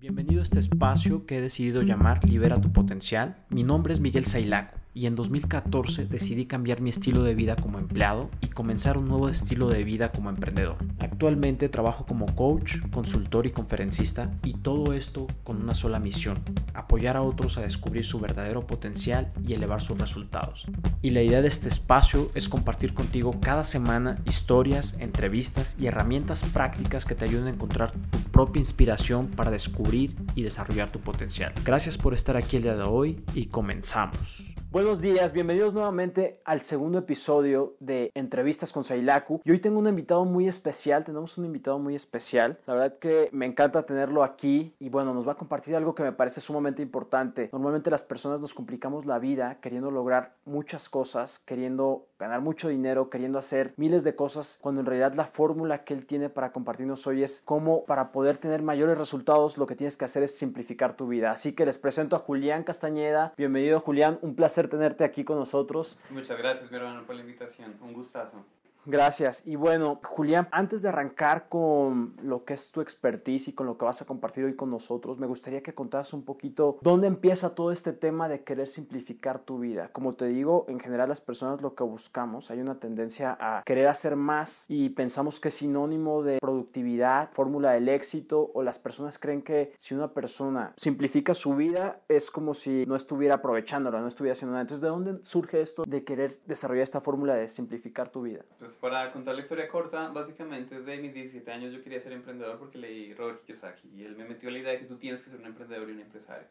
Bienvenido 0.00 0.38
a 0.38 0.44
este 0.44 0.60
espacio 0.60 1.26
que 1.26 1.38
he 1.38 1.40
decidido 1.40 1.82
llamar 1.82 2.24
Libera 2.24 2.60
tu 2.60 2.72
potencial. 2.72 3.36
Mi 3.48 3.64
nombre 3.64 3.92
es 3.92 3.98
Miguel 3.98 4.26
Sailaco 4.26 4.78
y 4.98 5.06
en 5.06 5.14
2014 5.14 6.06
decidí 6.06 6.46
cambiar 6.46 6.80
mi 6.80 6.90
estilo 6.90 7.22
de 7.22 7.36
vida 7.36 7.54
como 7.54 7.78
empleado 7.78 8.30
y 8.40 8.48
comenzar 8.48 8.98
un 8.98 9.06
nuevo 9.06 9.28
estilo 9.28 9.68
de 9.68 9.84
vida 9.84 10.10
como 10.10 10.28
emprendedor. 10.28 10.76
Actualmente 10.98 11.68
trabajo 11.68 12.04
como 12.04 12.26
coach, 12.34 12.78
consultor 12.90 13.46
y 13.46 13.52
conferencista 13.52 14.32
y 14.42 14.54
todo 14.54 14.92
esto 14.94 15.28
con 15.44 15.62
una 15.62 15.76
sola 15.76 16.00
misión, 16.00 16.40
apoyar 16.74 17.16
a 17.16 17.22
otros 17.22 17.58
a 17.58 17.60
descubrir 17.60 18.04
su 18.04 18.18
verdadero 18.18 18.66
potencial 18.66 19.32
y 19.46 19.52
elevar 19.52 19.80
sus 19.80 19.98
resultados. 19.98 20.66
Y 21.00 21.10
la 21.10 21.22
idea 21.22 21.42
de 21.42 21.48
este 21.48 21.68
espacio 21.68 22.32
es 22.34 22.48
compartir 22.48 22.92
contigo 22.92 23.38
cada 23.40 23.62
semana 23.62 24.20
historias, 24.24 24.98
entrevistas 24.98 25.76
y 25.78 25.86
herramientas 25.86 26.42
prácticas 26.42 27.04
que 27.04 27.14
te 27.14 27.24
ayuden 27.24 27.46
a 27.46 27.50
encontrar 27.50 27.92
tu 27.92 28.18
propia 28.32 28.58
inspiración 28.58 29.28
para 29.28 29.52
descubrir 29.52 30.16
y 30.34 30.42
desarrollar 30.42 30.90
tu 30.90 30.98
potencial. 30.98 31.52
Gracias 31.64 31.96
por 31.96 32.14
estar 32.14 32.36
aquí 32.36 32.56
el 32.56 32.64
día 32.64 32.74
de 32.74 32.82
hoy 32.82 33.20
y 33.32 33.46
comenzamos. 33.46 34.58
Buenos 34.70 35.00
días, 35.00 35.32
bienvenidos 35.32 35.72
nuevamente 35.72 36.42
al 36.44 36.60
segundo 36.60 36.98
episodio 36.98 37.76
de 37.80 38.10
Entrevistas 38.14 38.70
con 38.70 38.84
Sailaku. 38.84 39.40
Y 39.42 39.50
hoy 39.50 39.60
tengo 39.60 39.78
un 39.78 39.88
invitado 39.88 40.26
muy 40.26 40.46
especial, 40.46 41.06
tenemos 41.06 41.38
un 41.38 41.46
invitado 41.46 41.78
muy 41.78 41.94
especial. 41.94 42.58
La 42.66 42.74
verdad 42.74 42.98
que 42.98 43.30
me 43.32 43.46
encanta 43.46 43.86
tenerlo 43.86 44.22
aquí 44.22 44.74
y 44.78 44.90
bueno, 44.90 45.14
nos 45.14 45.26
va 45.26 45.32
a 45.32 45.36
compartir 45.36 45.74
algo 45.74 45.94
que 45.94 46.02
me 46.02 46.12
parece 46.12 46.42
sumamente 46.42 46.82
importante. 46.82 47.48
Normalmente 47.50 47.90
las 47.90 48.04
personas 48.04 48.42
nos 48.42 48.52
complicamos 48.52 49.06
la 49.06 49.18
vida 49.18 49.58
queriendo 49.62 49.90
lograr 49.90 50.34
muchas 50.44 50.90
cosas, 50.90 51.38
queriendo 51.38 52.04
ganar 52.18 52.40
mucho 52.40 52.68
dinero, 52.68 53.10
queriendo 53.10 53.38
hacer 53.38 53.72
miles 53.76 54.04
de 54.04 54.14
cosas, 54.14 54.58
cuando 54.60 54.80
en 54.80 54.86
realidad 54.86 55.14
la 55.14 55.24
fórmula 55.24 55.84
que 55.84 55.94
él 55.94 56.06
tiene 56.06 56.28
para 56.28 56.52
compartirnos 56.52 57.06
hoy 57.06 57.22
es 57.22 57.42
cómo 57.44 57.84
para 57.84 58.10
poder 58.12 58.36
tener 58.38 58.62
mayores 58.62 58.98
resultados 58.98 59.56
lo 59.56 59.66
que 59.66 59.76
tienes 59.76 59.96
que 59.96 60.04
hacer 60.04 60.22
es 60.22 60.36
simplificar 60.36 60.96
tu 60.96 61.06
vida. 61.06 61.30
Así 61.30 61.52
que 61.52 61.64
les 61.64 61.78
presento 61.78 62.16
a 62.16 62.20
Julián 62.20 62.64
Castañeda. 62.64 63.32
Bienvenido 63.36 63.80
Julián, 63.80 64.18
un 64.22 64.34
placer 64.34 64.68
tenerte 64.68 65.04
aquí 65.04 65.24
con 65.24 65.38
nosotros. 65.38 66.00
Muchas 66.10 66.36
gracias, 66.38 66.70
mi 66.70 66.76
hermano, 66.76 67.06
por 67.06 67.14
la 67.14 67.22
invitación. 67.22 67.74
Un 67.80 67.92
gustazo. 67.92 68.44
Gracias. 68.88 69.42
Y 69.46 69.56
bueno, 69.56 70.00
Julián, 70.02 70.48
antes 70.50 70.80
de 70.80 70.88
arrancar 70.88 71.50
con 71.50 72.14
lo 72.22 72.46
que 72.46 72.54
es 72.54 72.72
tu 72.72 72.80
expertise 72.80 73.48
y 73.48 73.52
con 73.52 73.66
lo 73.66 73.76
que 73.76 73.84
vas 73.84 74.00
a 74.00 74.06
compartir 74.06 74.46
hoy 74.46 74.56
con 74.56 74.70
nosotros, 74.70 75.18
me 75.18 75.26
gustaría 75.26 75.62
que 75.62 75.74
contaras 75.74 76.14
un 76.14 76.24
poquito 76.24 76.78
dónde 76.80 77.06
empieza 77.06 77.54
todo 77.54 77.70
este 77.70 77.92
tema 77.92 78.30
de 78.30 78.44
querer 78.44 78.66
simplificar 78.66 79.40
tu 79.40 79.58
vida. 79.58 79.90
Como 79.92 80.14
te 80.14 80.26
digo, 80.28 80.64
en 80.68 80.80
general 80.80 81.10
las 81.10 81.20
personas 81.20 81.60
lo 81.60 81.74
que 81.74 81.84
buscamos, 81.84 82.50
hay 82.50 82.62
una 82.62 82.80
tendencia 82.80 83.36
a 83.38 83.62
querer 83.62 83.88
hacer 83.88 84.16
más 84.16 84.64
y 84.70 84.88
pensamos 84.88 85.38
que 85.38 85.48
es 85.48 85.54
sinónimo 85.54 86.22
de 86.22 86.38
productividad, 86.40 87.30
fórmula 87.32 87.72
del 87.72 87.90
éxito, 87.90 88.50
o 88.54 88.62
las 88.62 88.78
personas 88.78 89.18
creen 89.18 89.42
que 89.42 89.74
si 89.76 89.94
una 89.94 90.14
persona 90.14 90.72
simplifica 90.78 91.34
su 91.34 91.54
vida 91.56 92.00
es 92.08 92.30
como 92.30 92.54
si 92.54 92.86
no 92.86 92.96
estuviera 92.96 93.34
aprovechándola, 93.34 94.00
no 94.00 94.08
estuviera 94.08 94.32
haciendo 94.32 94.52
nada. 94.52 94.62
Entonces, 94.62 94.80
¿de 94.80 94.88
dónde 94.88 95.18
surge 95.24 95.60
esto 95.60 95.84
de 95.86 96.04
querer 96.04 96.38
desarrollar 96.46 96.84
esta 96.84 97.02
fórmula 97.02 97.34
de 97.34 97.48
simplificar 97.48 98.08
tu 98.08 98.22
vida? 98.22 98.46
Pues 98.58 98.77
para 98.80 99.10
contar 99.12 99.34
la 99.34 99.40
historia 99.40 99.68
corta, 99.68 100.08
básicamente 100.08 100.80
desde 100.80 101.02
mis 101.02 101.14
17 101.14 101.50
años 101.50 101.72
yo 101.72 101.82
quería 101.82 102.00
ser 102.00 102.12
emprendedor 102.12 102.58
porque 102.58 102.78
leí 102.78 103.12
Robert 103.14 103.44
Kiyosaki 103.44 103.88
y 103.96 104.04
él 104.04 104.16
me 104.16 104.24
metió 104.24 104.50
la 104.50 104.58
idea 104.58 104.72
de 104.72 104.78
que 104.78 104.86
tú 104.86 104.96
tienes 104.96 105.20
que 105.20 105.30
ser 105.30 105.40
un 105.40 105.46
emprendedor 105.46 105.88
y 105.88 105.92
un 105.92 106.00
empresario. 106.00 106.46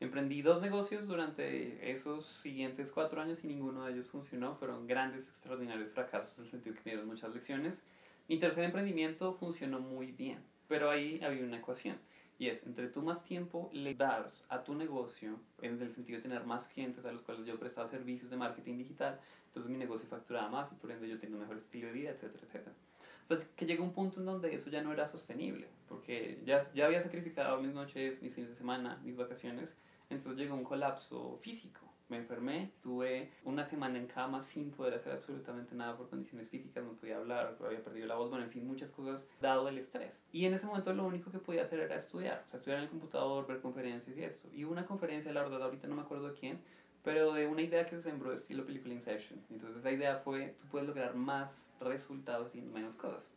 Emprendí 0.00 0.42
dos 0.42 0.60
negocios 0.60 1.06
durante 1.06 1.92
esos 1.92 2.26
siguientes 2.42 2.90
cuatro 2.90 3.20
años 3.20 3.44
y 3.44 3.46
ninguno 3.46 3.84
de 3.84 3.92
ellos 3.92 4.08
funcionó. 4.08 4.56
Fueron 4.56 4.88
grandes, 4.88 5.28
extraordinarios 5.28 5.92
fracasos 5.92 6.36
en 6.38 6.44
el 6.44 6.50
sentido 6.50 6.74
que 6.74 6.82
me 6.84 6.90
dieron 6.90 7.06
muchas 7.06 7.32
lecciones. 7.32 7.84
Mi 8.28 8.38
tercer 8.38 8.64
emprendimiento 8.64 9.32
funcionó 9.34 9.78
muy 9.78 10.10
bien, 10.10 10.40
pero 10.66 10.90
ahí 10.90 11.22
había 11.22 11.44
una 11.44 11.58
ecuación. 11.58 11.96
Y 12.42 12.48
es, 12.48 12.60
entre 12.66 12.88
tú 12.88 13.02
más 13.02 13.24
tiempo 13.24 13.70
le 13.72 13.94
das 13.94 14.42
a 14.48 14.64
tu 14.64 14.74
negocio, 14.74 15.38
en 15.60 15.80
el 15.80 15.92
sentido 15.92 16.16
de 16.16 16.24
tener 16.24 16.44
más 16.44 16.66
clientes 16.66 17.04
a 17.04 17.12
los 17.12 17.22
cuales 17.22 17.46
yo 17.46 17.56
prestaba 17.56 17.88
servicios 17.88 18.32
de 18.32 18.36
marketing 18.36 18.78
digital, 18.78 19.20
entonces 19.46 19.70
mi 19.70 19.78
negocio 19.78 20.08
facturaba 20.08 20.48
más 20.48 20.72
y 20.72 20.74
por 20.74 20.90
ende 20.90 21.08
yo 21.08 21.20
tenía 21.20 21.36
un 21.36 21.42
mejor 21.42 21.58
estilo 21.58 21.86
de 21.86 21.92
vida, 21.92 22.10
etcétera, 22.10 22.42
etcétera. 22.44 22.74
Hasta 23.20 23.46
que 23.54 23.64
llegó 23.64 23.84
un 23.84 23.92
punto 23.92 24.18
en 24.18 24.26
donde 24.26 24.52
eso 24.52 24.70
ya 24.70 24.82
no 24.82 24.92
era 24.92 25.06
sostenible, 25.06 25.68
porque 25.88 26.42
ya, 26.44 26.68
ya 26.74 26.86
había 26.86 27.00
sacrificado 27.00 27.62
mis 27.62 27.72
noches, 27.72 28.20
mis 28.20 28.34
fines 28.34 28.50
de 28.50 28.56
semana, 28.56 28.98
mis 29.04 29.16
vacaciones, 29.16 29.70
entonces 30.10 30.40
llegó 30.40 30.56
un 30.56 30.64
colapso 30.64 31.38
físico. 31.42 31.91
Me 32.12 32.18
enfermé, 32.18 32.70
tuve 32.82 33.30
una 33.42 33.64
semana 33.64 33.98
en 33.98 34.06
cama 34.06 34.42
sin 34.42 34.70
poder 34.70 34.92
hacer 34.92 35.14
absolutamente 35.14 35.74
nada 35.74 35.96
por 35.96 36.10
condiciones 36.10 36.46
físicas, 36.50 36.84
no 36.84 36.92
podía 36.92 37.16
hablar, 37.16 37.56
había 37.64 37.82
perdido 37.82 38.06
la 38.06 38.16
voz, 38.16 38.28
bueno, 38.28 38.44
en 38.44 38.50
fin, 38.50 38.66
muchas 38.66 38.90
cosas 38.90 39.26
dado 39.40 39.66
el 39.66 39.78
estrés. 39.78 40.22
Y 40.30 40.44
en 40.44 40.52
ese 40.52 40.66
momento 40.66 40.92
lo 40.92 41.06
único 41.06 41.30
que 41.30 41.38
podía 41.38 41.62
hacer 41.62 41.80
era 41.80 41.96
estudiar, 41.96 42.44
o 42.46 42.50
sea, 42.50 42.58
estudiar 42.58 42.80
en 42.80 42.84
el 42.84 42.90
computador, 42.90 43.46
ver 43.46 43.62
conferencias 43.62 44.14
y 44.14 44.24
esto. 44.24 44.46
Y 44.52 44.64
una 44.64 44.84
conferencia, 44.84 45.32
la 45.32 45.42
verdad, 45.42 45.62
ahorita 45.62 45.88
no 45.88 45.94
me 45.94 46.02
acuerdo 46.02 46.28
de 46.28 46.34
quién, 46.34 46.60
pero 47.02 47.32
de 47.32 47.46
una 47.46 47.62
idea 47.62 47.86
que 47.86 47.96
se 47.96 48.02
sembró 48.02 48.34
estilo 48.34 48.66
película 48.66 48.92
Inception. 48.92 49.40
Entonces 49.48 49.78
esa 49.78 49.90
idea 49.90 50.16
fue, 50.18 50.54
tú 50.60 50.66
puedes 50.70 50.86
lograr 50.86 51.14
más 51.14 51.72
resultados 51.80 52.48
haciendo 52.48 52.74
menos 52.74 52.94
cosas. 52.94 53.32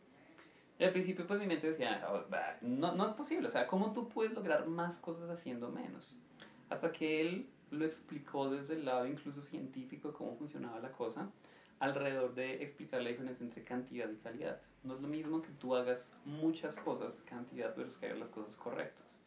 Y 0.78 0.84
al 0.84 0.92
principio 0.92 1.26
pues 1.26 1.40
mi 1.40 1.46
mente 1.46 1.70
decía, 1.70 2.06
oh, 2.10 2.24
no, 2.60 2.94
no 2.94 3.06
es 3.06 3.14
posible, 3.14 3.48
o 3.48 3.50
sea, 3.50 3.66
¿cómo 3.66 3.94
tú 3.94 4.10
puedes 4.10 4.34
lograr 4.34 4.66
más 4.66 4.98
cosas 4.98 5.30
haciendo 5.30 5.70
menos? 5.70 6.14
Hasta 6.68 6.92
que 6.92 7.22
él 7.22 7.48
lo 7.76 7.84
explicó 7.84 8.50
desde 8.50 8.74
el 8.74 8.84
lado 8.84 9.06
incluso 9.06 9.42
científico 9.42 10.12
cómo 10.12 10.36
funcionaba 10.36 10.80
la 10.80 10.92
cosa, 10.92 11.30
alrededor 11.78 12.34
de 12.34 12.62
explicar 12.62 13.02
la 13.02 13.10
diferencia 13.10 13.44
entre 13.44 13.62
cantidad 13.62 14.10
y 14.10 14.16
calidad. 14.16 14.60
No 14.82 14.94
es 14.94 15.00
lo 15.00 15.08
mismo 15.08 15.42
que 15.42 15.50
tú 15.60 15.74
hagas 15.74 16.10
muchas 16.24 16.76
cosas, 16.76 17.20
cantidad, 17.22 17.76
versus 17.76 17.98
que 17.98 18.06
hagas 18.06 18.18
las 18.18 18.30
cosas 18.30 18.56
correctas. 18.56 19.20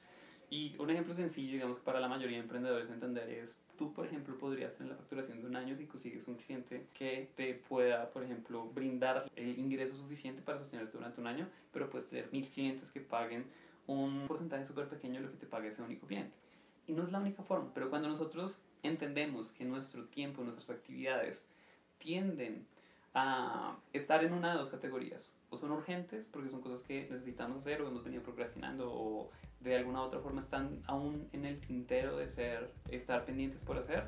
Y 0.50 0.76
un 0.80 0.90
ejemplo 0.90 1.14
sencillo, 1.14 1.54
digamos, 1.54 1.80
para 1.80 2.00
la 2.00 2.08
mayoría 2.08 2.38
de 2.38 2.44
emprendedores 2.44 2.90
entender 2.90 3.30
es, 3.30 3.56
tú, 3.78 3.94
por 3.94 4.08
ejemplo, 4.08 4.36
podrías 4.38 4.74
tener 4.74 4.94
la 4.94 4.98
facturación 4.98 5.42
de 5.42 5.48
un 5.48 5.56
año 5.56 5.76
si 5.76 5.86
consigues 5.86 6.28
un 6.28 6.36
cliente 6.36 6.88
que 6.96 7.30
te 7.36 7.54
pueda, 7.54 8.10
por 8.10 8.24
ejemplo, 8.24 8.66
brindar 8.66 9.30
el 9.36 9.60
ingreso 9.60 9.96
suficiente 9.96 10.42
para 10.42 10.58
sostenerte 10.58 10.98
durante 10.98 11.22
un 11.22 11.28
año, 11.28 11.48
pero 11.72 11.90
puedes 11.90 12.10
tener 12.10 12.32
mil 12.32 12.48
clientes 12.50 12.92
que 12.92 13.00
paguen 13.00 13.46
un 13.86 14.26
porcentaje 14.28 14.66
súper 14.66 14.88
pequeño 14.88 15.16
de 15.16 15.28
lo 15.28 15.32
que 15.32 15.38
te 15.38 15.46
pague 15.46 15.68
ese 15.68 15.84
único 15.84 16.08
cliente. 16.08 16.36
Y 16.90 16.94
no 16.94 17.04
es 17.04 17.12
la 17.12 17.20
única 17.20 17.44
forma, 17.44 17.70
pero 17.76 17.92
cuando 17.92 18.10
nosotros 18.10 18.64
entendemos 18.82 19.52
que 19.52 19.64
nuestro 19.64 20.06
tiempo, 20.06 20.42
nuestras 20.42 20.72
actividades 20.72 21.46
tienden 22.00 22.66
a 23.14 23.78
estar 23.94 24.24
en 24.24 24.34
una 24.34 24.54
de 24.54 24.58
dos 24.58 24.70
categorías, 24.70 25.36
o 25.52 25.58
son 25.58 25.70
urgentes 25.70 26.28
porque 26.28 26.50
son 26.50 26.62
cosas 26.62 26.82
que 26.82 27.08
necesitamos 27.12 27.60
hacer 27.60 27.84
o 27.84 27.88
hemos 27.88 28.04
venido 28.04 28.24
procrastinando 28.24 28.92
o 28.92 29.30
de 29.60 29.78
alguna 29.78 30.02
u 30.02 30.06
otra 30.06 30.20
forma 30.20 30.42
están 30.42 30.82
aún 30.88 31.30
en 31.32 31.46
el 31.46 31.60
tintero 31.60 32.18
de 32.18 32.28
ser, 32.28 32.74
estar 32.90 33.24
pendientes 33.24 33.62
por 33.62 33.78
hacer, 33.78 34.08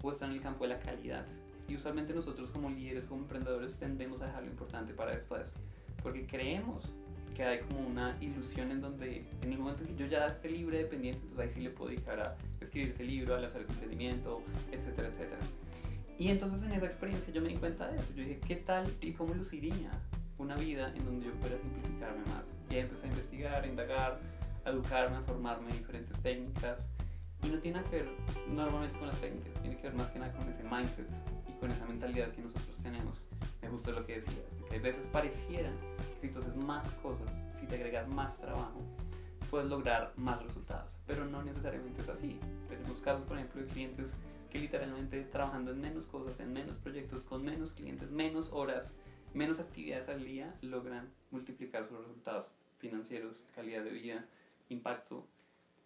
o 0.00 0.12
están 0.12 0.30
en 0.30 0.36
el 0.36 0.42
campo 0.42 0.62
de 0.62 0.74
la 0.74 0.78
calidad. 0.78 1.26
Y 1.66 1.74
usualmente 1.74 2.14
nosotros 2.14 2.52
como 2.52 2.70
líderes, 2.70 3.06
como 3.06 3.22
emprendedores, 3.22 3.76
tendemos 3.80 4.22
a 4.22 4.26
dejar 4.26 4.44
lo 4.44 4.50
importante 4.50 4.94
para 4.94 5.16
después, 5.16 5.52
porque 6.00 6.28
creemos 6.28 6.94
que 7.40 7.46
hay 7.46 7.60
como 7.60 7.88
una 7.88 8.18
ilusión 8.20 8.70
en 8.70 8.82
donde 8.82 9.24
en 9.40 9.50
el 9.50 9.58
momento 9.58 9.82
en 9.82 9.88
que 9.88 9.96
yo 9.96 10.04
ya 10.04 10.26
esté 10.26 10.50
libre 10.50 10.76
de 10.76 10.84
pendientes, 10.84 11.22
entonces 11.22 11.48
ahí 11.48 11.54
sí 11.54 11.60
le 11.62 11.70
puedo 11.70 11.90
dedicar 11.90 12.20
a 12.20 12.36
escribir 12.60 12.90
ese 12.90 13.02
libro, 13.02 13.34
a 13.34 13.38
hacer 13.38 13.62
ese 13.62 13.72
emprendimiento, 13.72 14.42
etcétera, 14.70 15.08
etcétera. 15.08 15.40
Y 16.18 16.28
entonces 16.28 16.62
en 16.64 16.72
esa 16.72 16.84
experiencia 16.84 17.32
yo 17.32 17.40
me 17.40 17.48
di 17.48 17.54
cuenta 17.54 17.90
de 17.90 17.96
eso. 17.96 18.08
Yo 18.14 18.24
dije, 18.24 18.40
¿qué 18.46 18.56
tal 18.56 18.94
y 19.00 19.14
cómo 19.14 19.32
luciría 19.32 19.90
una 20.36 20.54
vida 20.56 20.92
en 20.94 21.02
donde 21.06 21.24
yo 21.24 21.32
pueda 21.36 21.56
simplificarme 21.56 22.20
más? 22.26 22.44
Y 22.68 22.74
ahí 22.74 22.80
empecé 22.80 23.06
a 23.06 23.08
investigar, 23.08 23.64
a 23.64 23.66
indagar, 23.66 24.20
a 24.66 24.68
educarme, 24.68 25.16
a 25.16 25.22
formarme 25.22 25.70
en 25.70 25.78
diferentes 25.78 26.20
técnicas. 26.20 26.90
Y 27.42 27.48
no 27.48 27.58
tiene 27.58 27.82
que 27.84 28.02
ver 28.02 28.08
normalmente 28.50 28.98
con 28.98 29.08
las 29.08 29.18
técnicas, 29.18 29.54
tiene 29.62 29.78
que 29.78 29.84
ver 29.84 29.94
más 29.94 30.10
que 30.10 30.18
nada 30.18 30.30
con 30.34 30.46
ese 30.46 30.62
mindset 30.62 31.08
y 31.48 31.58
con 31.58 31.70
esa 31.70 31.86
mentalidad 31.86 32.32
que 32.32 32.42
nosotros 32.42 32.76
tenemos. 32.82 33.29
Me 33.62 33.68
gustó 33.68 33.92
lo 33.92 34.06
que 34.06 34.16
decías, 34.16 34.56
que 34.68 34.76
a 34.76 34.80
veces 34.80 35.06
pareciera 35.06 35.70
que 36.20 36.28
si 36.28 36.32
tú 36.32 36.40
haces 36.40 36.56
más 36.56 36.90
cosas, 36.94 37.28
si 37.58 37.66
te 37.66 37.76
agregas 37.76 38.08
más 38.08 38.40
trabajo, 38.40 38.80
puedes 39.50 39.68
lograr 39.68 40.12
más 40.16 40.42
resultados. 40.42 40.96
Pero 41.06 41.24
no 41.24 41.42
necesariamente 41.42 42.02
es 42.02 42.08
así. 42.08 42.38
Tenemos 42.68 43.00
casos, 43.00 43.26
por 43.26 43.36
ejemplo, 43.36 43.60
de 43.62 43.68
clientes 43.68 44.12
que 44.50 44.58
literalmente 44.58 45.22
trabajando 45.24 45.72
en 45.72 45.80
menos 45.80 46.06
cosas, 46.06 46.40
en 46.40 46.52
menos 46.52 46.76
proyectos, 46.78 47.22
con 47.22 47.44
menos 47.44 47.72
clientes, 47.72 48.10
menos 48.10 48.50
horas, 48.52 48.94
menos 49.34 49.60
actividades 49.60 50.08
al 50.08 50.24
día, 50.24 50.54
logran 50.62 51.08
multiplicar 51.30 51.86
sus 51.86 51.98
resultados 51.98 52.46
financieros, 52.78 53.36
calidad 53.54 53.84
de 53.84 53.90
vida, 53.90 54.24
impacto, 54.68 55.26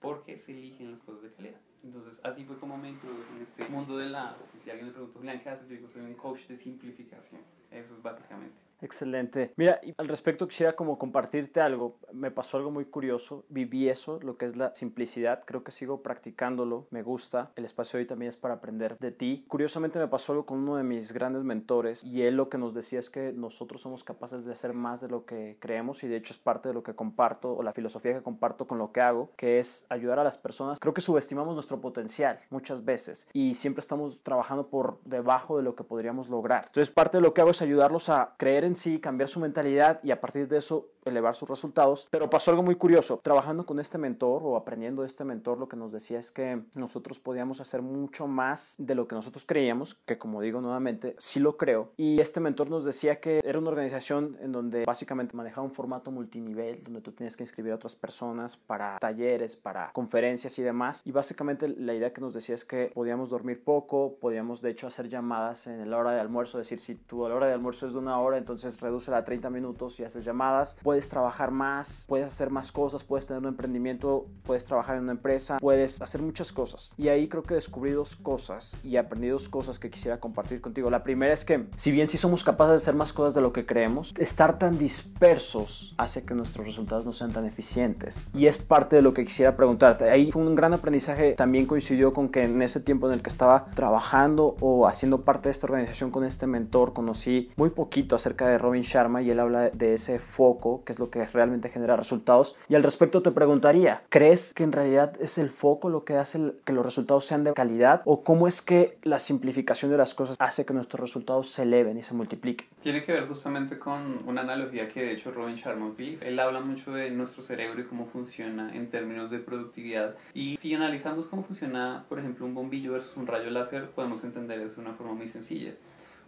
porque 0.01 0.39
se 0.39 0.53
eligen 0.53 0.93
las 0.93 1.03
cosas 1.03 1.23
de 1.23 1.33
calidad. 1.33 1.61
Entonces, 1.85 2.19
así 2.25 2.45
fue 2.45 2.59
como 2.59 2.79
me 2.79 2.89
introduje 2.89 3.31
en 3.37 3.43
este 3.43 3.69
mundo 3.69 3.99
de 3.99 4.09
la... 4.09 4.35
Si 4.65 4.71
alguien 4.71 4.87
me 4.89 4.93
preguntó, 4.93 5.19
Julián, 5.19 5.41
¿qué 5.43 5.51
haces? 5.51 5.69
Yo 5.69 5.77
digo, 5.77 5.89
soy 5.93 6.03
un 6.03 6.15
coach 6.15 6.47
de 6.49 6.57
simplificación. 6.57 7.43
Eso 7.71 7.95
es 7.95 8.03
básicamente. 8.03 8.64
Excelente. 8.81 9.53
Mira, 9.57 9.81
al 9.97 10.09
respecto 10.09 10.49
quisiera 10.49 10.75
como 10.75 10.99
compartirte 10.99 11.61
algo. 11.61 11.99
Me 12.13 12.31
pasó 12.31 12.57
algo 12.57 12.71
muy 12.71 12.85
curioso. 12.85 13.45
Viví 13.49 13.89
eso, 13.89 14.21
lo 14.21 14.37
que 14.37 14.47
es 14.47 14.57
la 14.57 14.75
simplicidad. 14.75 15.43
Creo 15.45 15.65
que 15.65 15.73
sigo 15.73 16.03
practicándolo. 16.03 16.87
Me 16.91 17.03
gusta. 17.03 17.53
El 17.57 17.65
espacio 17.65 17.99
hoy 17.99 18.07
también 18.07 18.29
es 18.29 18.37
para 18.37 18.55
aprender 18.55 18.99
de 18.99 19.13
ti. 19.13 19.45
Curiosamente 19.49 19.99
me 19.99 20.09
pasó 20.09 20.33
algo 20.33 20.47
con 20.47 20.59
uno 20.59 20.77
de 20.77 20.83
mis 20.83 21.13
grandes 21.13 21.45
mentores 21.45 22.05
y 22.05 22.23
él 22.23 22.37
lo 22.37 22.49
que 22.49 22.59
nos 22.59 22.75
decía 22.75 22.99
es 22.99 23.11
que 23.11 23.33
nosotros 23.33 23.81
somos 23.81 24.05
capaces 24.05 24.45
de 24.45 24.53
hacer 24.53 24.73
más 24.73 25.01
de 25.01 25.09
lo 25.09 25.25
que 25.25 25.57
creemos 25.61 26.05
y 26.05 26.09
de 26.09 26.17
hecho 26.17 26.33
es 26.33 26.39
parte 26.39 26.69
de 26.69 26.75
lo 26.75 26.83
que 26.83 26.95
comparto 26.95 27.55
o 27.55 27.63
la 27.63 27.73
filosofía 27.73 28.15
que 28.15 28.23
comparto 28.23 28.67
con 28.67 28.79
lo 28.79 28.93
que 28.93 29.01
hago, 29.01 29.31
que 29.37 29.59
es 29.59 29.87
ayudar 29.89 30.19
a 30.19 30.25
las 30.25 30.39
personas. 30.39 30.81
Creo 30.81 30.95
que 30.95 31.01
subestimamos 31.01 31.55
nuestro 31.55 31.81
potencial 31.81 32.39
muchas 32.51 32.85
veces 32.85 33.29
y 33.33 33.55
siempre 33.55 33.81
estamos 33.81 34.23
trabajando 34.23 34.69
por 34.69 35.01
debajo 35.05 35.57
de 35.57 35.63
lo 35.63 35.75
que 35.75 35.85
podríamos 35.85 36.29
lograr. 36.29 36.65
Entonces 36.67 36.93
parte 36.93 37.19
de 37.19 37.23
lo 37.23 37.35
que 37.35 37.41
hago 37.41 37.51
es 37.51 37.63
ayudarlos 37.63 38.09
a 38.09 38.35
creer 38.37 38.64
en 38.65 38.77
sí, 38.77 39.01
cambiar 39.01 39.29
su 39.29 39.41
mentalidad 39.41 40.01
y 40.03 40.11
a 40.11 40.21
partir 40.21 40.49
de 40.49 40.59
eso 40.59 40.94
elevar 41.05 41.35
sus 41.35 41.49
resultados. 41.49 42.09
Pero 42.11 42.31
pasó 42.31 42.51
algo 42.51 42.63
muy 42.63 42.77
curioso. 42.77 43.21
Trabajando 43.23 43.67
con 43.67 43.81
este 43.81 43.99
mentor 43.99 44.43
o 44.45 44.57
aprendiendo 44.57 45.03
de 45.03 45.07
este 45.07 45.25
mentor, 45.25 45.59
lo 45.59 45.69
que 45.69 45.77
nos 45.77 45.93
decía 45.93 46.19
es 46.19 46.31
que 46.31 46.63
nosotros 46.75 47.19
podíamos 47.19 47.61
hacer 47.61 47.83
mucho 47.83 48.27
más 48.27 48.75
de 48.79 48.95
lo 48.95 49.07
que 49.09 49.15
nosotros 49.15 49.45
creíamos, 49.47 49.95
que 49.95 50.19
como 50.19 50.41
digo 50.41 50.61
nuevamente, 50.61 51.15
sí 51.19 51.41
lo 51.41 51.57
creo. 51.57 51.93
Y 51.97 52.21
este 52.21 52.41
mentor 52.41 52.71
nos 52.71 52.85
decía 52.85 53.21
que 53.21 53.41
era 53.45 53.59
una 53.59 53.71
organización 53.71 54.37
en 54.41 54.53
donde 54.53 54.85
básicamente 54.85 55.37
manejaba 55.37 55.67
un 55.67 55.73
formato 55.73 56.11
multinivel, 56.11 56.83
donde 56.85 57.01
tú 57.01 57.13
tienes 57.13 57.37
que 57.37 57.43
inscribir 57.43 57.73
a 57.73 57.77
otras 57.77 57.97
personas 57.97 58.57
para 58.57 58.99
talleres, 58.99 59.57
para 59.57 59.93
conferencias 59.93 60.59
y 60.59 60.63
demás. 60.63 61.03
Y 61.05 61.13
básicamente 61.13 61.69
la 61.69 61.95
idea 61.95 62.13
que 62.13 62.21
nos 62.21 62.33
decía 62.33 62.55
es 62.55 62.65
que 62.65 62.91
podíamos 62.95 63.31
dormir 63.31 63.63
poco, 63.63 64.17
podíamos 64.21 64.61
de 64.61 64.71
hecho 64.71 64.87
hacer 64.87 65.09
llamadas 65.09 65.67
en 65.67 65.89
la 65.91 65.99
hora 65.99 66.13
de 66.13 66.21
almuerzo, 66.21 66.59
decir, 66.59 66.79
si 66.79 66.95
tu 66.95 67.23
hora 67.23 67.47
de 67.47 67.53
almuerzo 67.53 67.87
es 67.87 67.93
de 67.93 67.99
una 67.99 68.19
hora, 68.19 68.39
entonces 68.39 68.81
reduce 68.81 69.15
a 69.15 69.25
30 69.25 69.51
minutos 69.51 69.99
y 70.01 70.05
haces 70.05 70.25
llamadas. 70.25 70.77
Puedes 70.95 71.09
trabajar 71.09 71.51
más, 71.51 72.05
puedes 72.09 72.29
hacer 72.29 72.51
más 72.51 72.71
cosas, 72.71 73.03
puedes 73.03 73.27
tener 73.27 73.43
un 73.43 73.49
emprendimiento, 73.49 74.27
puedes 74.45 74.65
trabajar 74.65 74.95
en 74.95 75.03
una 75.03 75.11
empresa, 75.11 75.59
puedes 75.59 76.01
hacer 76.01 76.23
muchas 76.23 76.53
cosas. 76.53 76.93
Y 76.97 77.09
ahí 77.09 77.27
creo 77.27 77.43
que 77.43 77.55
descubrí 77.55 77.91
dos 77.91 78.15
cosas 78.15 78.77
y 78.85 78.97
aprendí 78.97 79.27
dos 79.27 79.49
cosas 79.49 79.81
que 79.81 79.91
quisiera 79.91 80.21
compartir 80.21 80.61
contigo. 80.61 80.91
La 80.91 81.03
primera 81.03 81.35
es 81.35 81.45
que 81.45 81.67
si 81.75 81.91
bien 81.91 82.09
sí 82.09 82.17
somos 82.17 82.45
capaces 82.45 82.71
de 82.71 82.77
hacer 82.77 82.95
más 82.95 83.13
cosas 83.13 83.35
de 83.35 83.41
lo 83.41 83.53
que 83.53 83.67
creemos, 83.67 84.15
estar 84.17 84.57
tan 84.57 84.79
dispersos 84.79 85.97
hace 85.99 86.25
que 86.25 86.35
nuestros 86.35 86.65
resultados 86.65 87.05
no 87.05 87.13
sean 87.13 87.33
tan 87.33 87.45
eficientes. 87.45 88.23
Y 88.33 88.47
es 88.47 88.59
parte 88.59 88.95
de 88.95 89.03
lo 89.03 89.15
que 89.15 89.25
quisiera 89.25 89.57
preguntarte. 89.57 90.11
Ahí 90.11 90.31
fue 90.31 90.43
un 90.43 90.55
gran 90.55 90.75
aprendizaje, 90.75 91.33
también 91.33 91.67
coincidió 91.67 92.15
con 92.15 92.29
que 92.29 92.45
en 92.45 92.63
ese 92.63 92.79
tiempo 92.79 93.09
en 93.09 93.15
el 93.15 93.23
que 93.23 93.31
estaba 93.31 93.67
trabajando 93.75 94.55
o 94.61 94.87
haciendo 94.87 95.23
parte 95.23 95.49
de 95.49 95.51
esta 95.51 95.67
organización 95.67 96.13
con 96.13 96.23
este 96.23 96.47
mentor, 96.47 96.93
conocí 96.93 97.51
muy 97.57 97.71
poquito 97.71 98.15
acerca 98.15 98.47
de 98.47 98.59
Robin 98.59 98.83
Sharma 98.83 99.23
y 99.23 99.31
él 99.31 99.41
habla 99.41 99.71
de 99.71 99.95
ese 99.95 100.21
foco, 100.21 100.84
que 100.85 100.93
es 100.93 100.99
lo 100.99 101.11
que 101.11 101.27
realmente 101.27 101.69
genera 101.69 101.97
resultados. 101.97 102.57
Y 102.69 102.75
al 102.75 102.83
respecto 102.83 103.23
te 103.23 103.31
preguntaría, 103.31 104.03
¿crees 104.09 104.55
que 104.55 104.65
en 104.65 104.73
realidad 104.73 105.15
es 105.21 105.39
el 105.39 105.51
foco 105.51 105.89
lo 105.89 106.05
que 106.05 106.17
hace 106.17 106.53
que 106.65 106.73
los 106.73 106.85
resultados 106.85 107.25
sean 107.25 107.45
de 107.45 107.55
calidad? 107.55 108.03
¿O 108.05 108.23
cómo 108.23 108.49
es 108.49 108.63
que 108.63 108.99
la 109.03 109.19
simplificación 109.19 109.91
de 109.91 109.97
las 109.97 110.15
cosas 110.15 110.37
hace 110.39 110.65
que 110.65 110.75
nuestros 110.75 111.01
resultados 111.01 111.51
se 111.51 111.63
eleven 111.63 111.99
y 111.99 112.03
se 112.03 112.15
multipliquen? 112.15 112.67
Tiene 112.83 113.03
que 113.03 113.13
ver 113.13 113.27
justamente 113.27 113.79
con 113.79 114.19
una 114.27 114.43
analogía 114.43 114.89
que 114.89 115.03
de 115.03 115.13
hecho 115.13 115.31
Robin 115.31 115.57
Sharma 115.57 115.87
utiliza. 115.87 116.27
Él 116.27 116.39
habla 116.39 116.61
mucho 116.61 116.93
de 116.93 117.11
nuestro 117.11 117.43
cerebro 117.43 117.81
y 117.81 117.85
cómo 117.85 118.07
funciona 118.07 118.75
en 118.75 118.89
términos 118.89 119.31
de 119.31 119.39
productividad. 119.39 120.15
Y 120.35 120.57
si 120.57 120.75
analizamos 120.75 121.27
cómo 121.27 121.43
funciona, 121.43 122.05
por 122.09 122.19
ejemplo, 122.19 122.47
un 122.47 122.55
bombillo 122.55 122.93
versus 122.93 123.17
un 123.17 123.27
rayo 123.27 123.51
láser, 123.51 123.91
podemos 123.91 124.25
entender 124.25 124.61
eso 124.61 124.77
de 124.77 124.81
una 124.83 124.95
forma 124.95 125.15
muy 125.15 125.27
sencilla. 125.27 125.73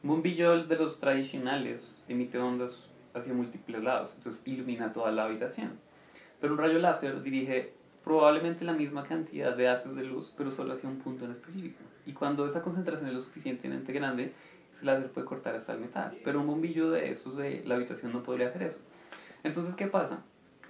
Un 0.02 0.11
bombillo 0.11 0.64
de 0.64 0.76
los 0.76 1.00
tradicionales 1.00 2.05
emite 2.09 2.38
ondas 2.38 2.91
hacia 3.17 3.35
múltiples 3.35 3.83
lados, 3.83 4.15
entonces 4.17 4.43
ilumina 4.47 4.93
toda 4.93 5.11
la 5.11 5.25
habitación. 5.25 5.73
Pero 6.41 6.53
un 6.53 6.59
rayo 6.59 6.79
láser 6.79 7.23
dirige 7.23 7.73
probablemente 8.05 8.65
la 8.65 8.73
misma 8.73 9.05
cantidad 9.05 9.57
de 9.57 9.69
haces 9.69 9.97
de 9.97 10.05
luz, 10.05 10.33
pero 10.37 10.51
solo 10.51 10.75
hacia 10.75 10.89
un 10.89 10.99
punto 10.99 11.25
en 11.25 11.33
específico. 11.33 11.79
Y 12.05 12.13
cuando 12.13 12.47
esa 12.47 12.63
concentración 12.63 13.09
es 13.09 13.15
lo 13.15 13.21
suficientemente 13.21 13.93
grande, 13.93 14.33
ese 14.73 14.85
láser 14.85 15.11
puede 15.11 15.27
cortar 15.27 15.57
hasta 15.57 15.73
el 15.73 15.81
metal. 15.81 16.17
Pero 16.23 16.41
un 16.41 16.47
bombillo 16.47 16.91
de 16.91 17.11
esos 17.11 17.37
de 17.37 17.65
la 17.67 17.75
habitación 17.75 18.13
no 18.13 18.23
podría 18.23 18.49
hacer 18.49 18.63
eso. 18.63 18.79
Entonces, 19.43 19.75
¿qué 19.75 19.87
pasa? 19.87 20.23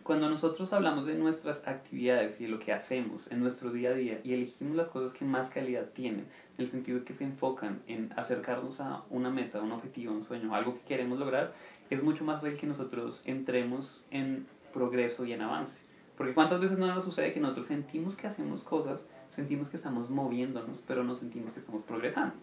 Cuando 0.02 0.31
nosotros 0.31 0.72
hablamos 0.72 1.04
de 1.04 1.16
nuestras 1.16 1.66
actividades 1.66 2.40
y 2.40 2.44
de 2.44 2.50
lo 2.50 2.60
que 2.60 2.72
hacemos 2.72 3.31
en 3.32 3.40
nuestro 3.40 3.72
día 3.72 3.90
a 3.90 3.94
día 3.94 4.20
y 4.22 4.34
elegimos 4.34 4.76
las 4.76 4.88
cosas 4.88 5.12
que 5.12 5.25
más 5.25 5.50
calidad 5.50 5.87
tienen, 5.94 6.26
en 6.56 6.64
el 6.64 6.69
sentido 6.69 7.00
de 7.00 7.04
que 7.04 7.12
se 7.12 7.25
enfocan 7.25 7.82
en 7.88 8.12
acercarnos 8.16 8.81
a 8.81 9.02
una 9.10 9.31
meta, 9.31 9.60
un 9.60 9.72
objetivo, 9.72 10.14
un 10.14 10.25
sueño, 10.25 10.54
algo 10.54 10.75
que 10.75 10.82
queremos 10.82 11.19
lograr, 11.19 11.52
es 11.90 12.02
mucho 12.02 12.24
más 12.24 12.40
fácil 12.40 12.58
que 12.58 12.66
nosotros 12.66 13.20
entremos 13.24 14.02
en 14.10 14.46
progreso 14.72 15.24
y 15.24 15.32
en 15.32 15.42
avance. 15.42 15.80
Porque 16.16 16.34
cuántas 16.34 16.60
veces 16.60 16.78
no 16.78 16.86
nos 16.86 17.04
sucede 17.04 17.32
que 17.32 17.40
nosotros 17.40 17.66
sentimos 17.66 18.16
que 18.16 18.26
hacemos 18.26 18.62
cosas, 18.62 19.06
sentimos 19.30 19.68
que 19.68 19.76
estamos 19.76 20.10
moviéndonos, 20.10 20.82
pero 20.86 21.04
no 21.04 21.14
sentimos 21.14 21.52
que 21.52 21.60
estamos 21.60 21.84
progresando. 21.84 22.34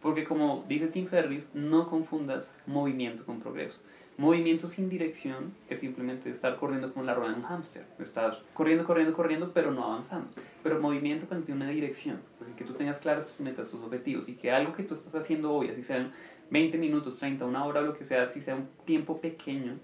Porque 0.00 0.24
como 0.24 0.64
dice 0.68 0.88
Tim 0.88 1.06
Ferriss, 1.06 1.50
no 1.54 1.88
confundas 1.88 2.52
movimiento 2.66 3.24
con 3.24 3.40
progreso. 3.40 3.78
Movimiento 4.18 4.68
sin 4.68 4.90
dirección 4.90 5.54
es 5.70 5.80
simplemente 5.80 6.28
estar 6.28 6.56
corriendo 6.56 6.92
como 6.92 7.04
la 7.04 7.14
rueda 7.14 7.30
de 7.30 7.38
un 7.38 7.44
hámster. 7.44 7.84
Estás 7.98 8.38
corriendo, 8.52 8.84
corriendo, 8.84 9.14
corriendo, 9.14 9.52
pero 9.54 9.70
no 9.70 9.84
avanzando. 9.84 10.28
Pero 10.62 10.80
movimiento 10.80 11.26
cuando 11.26 11.46
tiene 11.46 11.62
una 11.62 11.70
dirección. 11.70 12.20
Así 12.40 12.52
que 12.52 12.64
tú 12.64 12.74
tengas 12.74 12.98
claras 12.98 13.28
tus 13.28 13.40
metas, 13.40 13.70
tus 13.70 13.80
objetivos 13.80 14.28
y 14.28 14.34
que 14.34 14.50
algo 14.50 14.74
que 14.74 14.82
tú 14.82 14.94
estás 14.94 15.14
haciendo 15.14 15.52
hoy, 15.52 15.70
así 15.70 15.82
sean 15.82 16.12
20 16.52 16.76
minutos, 16.76 17.18
30, 17.18 17.46
una 17.46 17.64
hora, 17.64 17.80
lo 17.80 17.96
que 17.96 18.04
sea, 18.04 18.28
si 18.28 18.42
sea 18.42 18.54
un 18.54 18.68
tiempo 18.84 19.22
pequeño, 19.22 19.78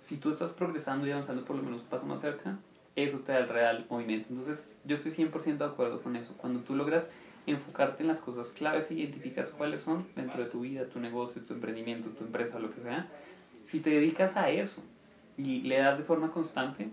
si 0.00 0.16
tú 0.16 0.30
estás 0.30 0.50
progresando 0.50 1.06
y 1.06 1.12
avanzando 1.12 1.44
por 1.44 1.54
lo 1.54 1.62
menos 1.62 1.82
un 1.82 1.86
paso 1.86 2.04
más 2.04 2.20
cerca, 2.20 2.58
eso 2.96 3.20
te 3.20 3.30
da 3.30 3.38
el 3.38 3.48
real 3.48 3.86
movimiento. 3.88 4.26
Entonces, 4.30 4.68
yo 4.84 4.96
estoy 4.96 5.12
100% 5.12 5.58
de 5.58 5.64
acuerdo 5.64 6.02
con 6.02 6.16
eso. 6.16 6.34
Cuando 6.36 6.60
tú 6.60 6.74
logras 6.74 7.08
enfocarte 7.46 8.02
en 8.02 8.08
las 8.08 8.18
cosas 8.18 8.48
claves 8.48 8.90
e 8.90 8.94
identificas 8.94 9.50
cuáles 9.50 9.82
son 9.82 10.04
dentro 10.16 10.42
de 10.42 10.50
tu 10.50 10.60
vida, 10.60 10.86
tu 10.86 10.98
negocio, 10.98 11.42
tu 11.42 11.54
emprendimiento, 11.54 12.08
tu 12.10 12.24
empresa, 12.24 12.58
lo 12.58 12.72
que 12.74 12.80
sea, 12.80 13.08
si 13.64 13.78
te 13.78 13.90
dedicas 13.90 14.36
a 14.36 14.50
eso 14.50 14.82
y 15.38 15.60
le 15.60 15.78
das 15.78 15.96
de 15.96 16.02
forma 16.02 16.32
constante, 16.32 16.88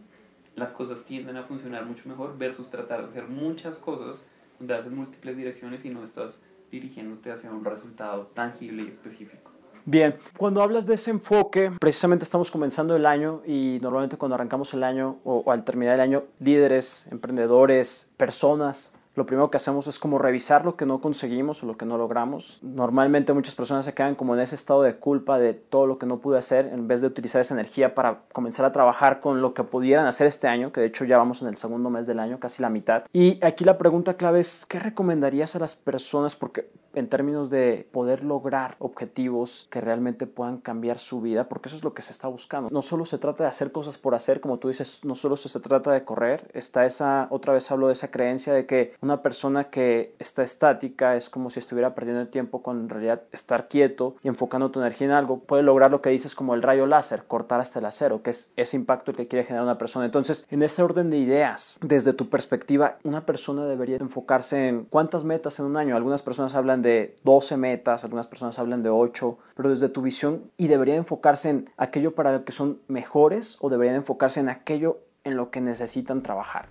las 0.55 0.71
cosas 0.71 1.05
tienden 1.05 1.37
a 1.37 1.43
funcionar 1.43 1.85
mucho 1.85 2.07
mejor 2.07 2.37
versus 2.37 2.69
tratar 2.69 3.01
de 3.01 3.07
hacer 3.09 3.27
muchas 3.27 3.77
cosas 3.77 4.21
donde 4.59 4.75
haces 4.75 4.91
múltiples 4.91 5.37
direcciones 5.37 5.83
y 5.85 5.89
no 5.89 6.03
estás 6.03 6.39
dirigiéndote 6.71 7.31
hacia 7.31 7.51
un 7.51 7.63
resultado 7.63 8.27
tangible 8.33 8.83
y 8.83 8.87
específico. 8.87 9.51
Bien, 9.85 10.17
cuando 10.37 10.61
hablas 10.61 10.85
de 10.85 10.95
ese 10.95 11.11
enfoque, 11.11 11.71
precisamente 11.79 12.23
estamos 12.23 12.51
comenzando 12.51 12.95
el 12.95 13.05
año 13.05 13.41
y 13.45 13.79
normalmente 13.81 14.17
cuando 14.17 14.35
arrancamos 14.35 14.73
el 14.73 14.83
año 14.83 15.19
o, 15.23 15.43
o 15.45 15.51
al 15.51 15.63
terminar 15.63 15.95
el 15.95 16.01
año, 16.01 16.25
líderes, 16.39 17.07
emprendedores, 17.09 18.11
personas 18.17 18.96
lo 19.17 19.25
primero 19.25 19.49
que 19.49 19.57
hacemos 19.57 19.87
es 19.87 19.97
como 19.97 20.19
revisar 20.19 20.63
lo 20.63 20.75
que 20.75 20.85
no 20.85 21.01
conseguimos 21.01 21.63
o 21.63 21.65
lo 21.65 21.75
que 21.75 21.87
no 21.87 21.97
logramos. 21.97 22.59
Normalmente 22.61 23.33
muchas 23.33 23.55
personas 23.55 23.83
se 23.83 23.95
quedan 23.95 24.13
como 24.13 24.35
en 24.35 24.41
ese 24.41 24.53
estado 24.53 24.83
de 24.83 24.97
culpa 24.97 25.39
de 25.39 25.55
todo 25.55 25.87
lo 25.87 25.97
que 25.97 26.05
no 26.05 26.19
pude 26.19 26.37
hacer 26.37 26.67
en 26.67 26.87
vez 26.87 27.01
de 27.01 27.07
utilizar 27.07 27.41
esa 27.41 27.55
energía 27.55 27.95
para 27.95 28.19
comenzar 28.31 28.63
a 28.63 28.71
trabajar 28.71 29.19
con 29.19 29.41
lo 29.41 29.55
que 29.55 29.63
pudieran 29.63 30.05
hacer 30.05 30.27
este 30.27 30.47
año, 30.47 30.71
que 30.71 30.81
de 30.81 30.87
hecho 30.87 31.03
ya 31.03 31.17
vamos 31.17 31.41
en 31.41 31.47
el 31.47 31.57
segundo 31.57 31.89
mes 31.89 32.05
del 32.05 32.19
año, 32.19 32.39
casi 32.39 32.61
la 32.61 32.69
mitad. 32.69 33.05
Y 33.11 33.43
aquí 33.43 33.65
la 33.65 33.79
pregunta 33.79 34.17
clave 34.17 34.39
es, 34.39 34.67
¿qué 34.67 34.77
recomendarías 34.77 35.55
a 35.55 35.59
las 35.59 35.75
personas? 35.75 36.35
Porque 36.35 36.69
en 36.97 37.09
términos 37.09 37.49
de 37.49 37.87
poder 37.91 38.23
lograr 38.23 38.75
objetivos 38.79 39.67
que 39.69 39.81
realmente 39.81 40.27
puedan 40.27 40.57
cambiar 40.57 40.99
su 40.99 41.21
vida, 41.21 41.47
porque 41.47 41.69
eso 41.69 41.75
es 41.75 41.83
lo 41.83 41.93
que 41.93 42.01
se 42.01 42.11
está 42.11 42.27
buscando. 42.27 42.69
No 42.71 42.81
solo 42.81 43.05
se 43.05 43.17
trata 43.17 43.43
de 43.43 43.49
hacer 43.49 43.71
cosas 43.71 43.97
por 43.97 44.15
hacer, 44.15 44.41
como 44.41 44.57
tú 44.57 44.67
dices, 44.67 45.01
no 45.03 45.15
solo 45.15 45.37
se 45.37 45.59
trata 45.59 45.91
de 45.91 46.03
correr, 46.03 46.49
está 46.53 46.85
esa, 46.85 47.27
otra 47.29 47.53
vez 47.53 47.69
hablo 47.71 47.87
de 47.87 47.93
esa 47.93 48.11
creencia 48.11 48.53
de 48.53 48.65
que 48.65 48.93
una 49.01 49.21
persona 49.21 49.69
que 49.69 50.15
está 50.19 50.43
estática 50.43 51.15
es 51.15 51.29
como 51.29 51.49
si 51.49 51.59
estuviera 51.59 51.95
perdiendo 51.95 52.21
el 52.21 52.29
tiempo 52.29 52.61
con 52.61 52.81
en 52.81 52.89
realidad 52.89 53.23
estar 53.31 53.67
quieto 53.67 54.15
y 54.23 54.27
enfocando 54.27 54.71
tu 54.71 54.79
energía 54.79 55.07
en 55.07 55.13
algo, 55.13 55.39
puede 55.39 55.63
lograr 55.63 55.91
lo 55.91 56.01
que 56.01 56.09
dices 56.09 56.35
como 56.35 56.55
el 56.55 56.63
rayo 56.63 56.87
láser, 56.87 57.23
cortar 57.25 57.59
hasta 57.59 57.79
el 57.79 57.85
acero, 57.85 58.21
que 58.21 58.31
es 58.31 58.51
ese 58.55 58.77
impacto 58.77 59.13
que 59.13 59.27
quiere 59.27 59.45
generar 59.45 59.63
una 59.63 59.77
persona. 59.77 60.05
Entonces, 60.05 60.45
en 60.49 60.63
ese 60.63 60.83
orden 60.83 61.09
de 61.09 61.17
ideas, 61.17 61.77
desde 61.81 62.13
tu 62.13 62.29
perspectiva, 62.29 62.97
una 63.03 63.25
persona 63.25 63.65
debería 63.65 63.97
enfocarse 63.97 64.67
en 64.67 64.85
cuántas 64.85 65.23
metas 65.23 65.59
en 65.59 65.65
un 65.65 65.77
año. 65.77 65.95
Algunas 65.95 66.23
personas 66.23 66.55
hablan 66.55 66.81
de 66.81 66.86
de 66.87 67.15
12 67.23 67.57
metas, 67.57 68.03
algunas 68.05 68.27
personas 68.27 68.57
hablan 68.59 68.81
de 68.81 68.89
8, 68.89 69.37
pero 69.55 69.69
desde 69.69 69.89
tu 69.89 70.01
visión 70.01 70.49
y 70.57 70.67
debería 70.67 70.95
enfocarse 70.95 71.49
en 71.49 71.69
aquello 71.75 72.15
para 72.15 72.31
lo 72.31 72.45
que 72.45 72.53
son 72.53 72.79
mejores 72.87 73.57
o 73.59 73.69
deberían 73.69 73.97
enfocarse 73.97 74.39
en 74.39 74.47
aquello 74.47 74.99
en 75.25 75.35
lo 75.35 75.51
que 75.51 75.59
necesitan 75.59 76.23
trabajar. 76.23 76.69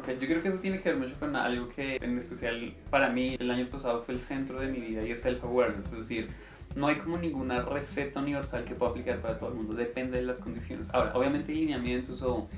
Okay, 0.00 0.18
yo 0.18 0.26
creo 0.26 0.42
que 0.42 0.48
eso 0.48 0.58
tiene 0.58 0.78
que 0.78 0.90
ver 0.90 0.98
mucho 0.98 1.14
con 1.18 1.36
algo 1.36 1.68
que 1.68 1.96
en 1.96 2.18
especial 2.18 2.74
para 2.90 3.10
mí 3.10 3.36
el 3.38 3.50
año 3.50 3.68
pasado 3.70 4.02
fue 4.02 4.14
el 4.14 4.20
centro 4.20 4.60
de 4.60 4.68
mi 4.68 4.80
vida 4.80 5.02
y 5.02 5.12
es 5.12 5.24
self-awareness, 5.24 5.92
es 5.92 5.98
decir, 5.98 6.28
no 6.74 6.86
hay 6.86 6.96
como 6.96 7.18
ninguna 7.18 7.62
receta 7.62 8.20
universal 8.20 8.64
que 8.64 8.74
pueda 8.74 8.90
aplicar 8.90 9.20
para 9.20 9.38
todo 9.38 9.50
el 9.50 9.56
mundo, 9.56 9.74
depende 9.74 10.18
de 10.18 10.24
las 10.24 10.38
condiciones. 10.38 10.88
Ahora, 10.92 11.12
obviamente 11.14 11.52
lineamientos 11.52 12.22
o 12.22 12.48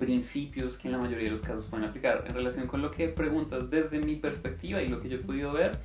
principios 0.00 0.76
que 0.78 0.88
en 0.88 0.92
la 0.92 0.98
mayoría 0.98 1.26
de 1.26 1.30
los 1.30 1.42
casos 1.42 1.66
pueden 1.66 1.86
aplicar. 1.86 2.24
En 2.26 2.34
relación 2.34 2.66
con 2.66 2.82
lo 2.82 2.90
que 2.90 3.08
preguntas 3.08 3.70
desde 3.70 4.00
mi 4.00 4.16
perspectiva 4.16 4.82
y 4.82 4.88
lo 4.88 5.00
que 5.00 5.08
yo 5.08 5.18
he 5.18 5.20
podido 5.20 5.52
ver, 5.52 5.78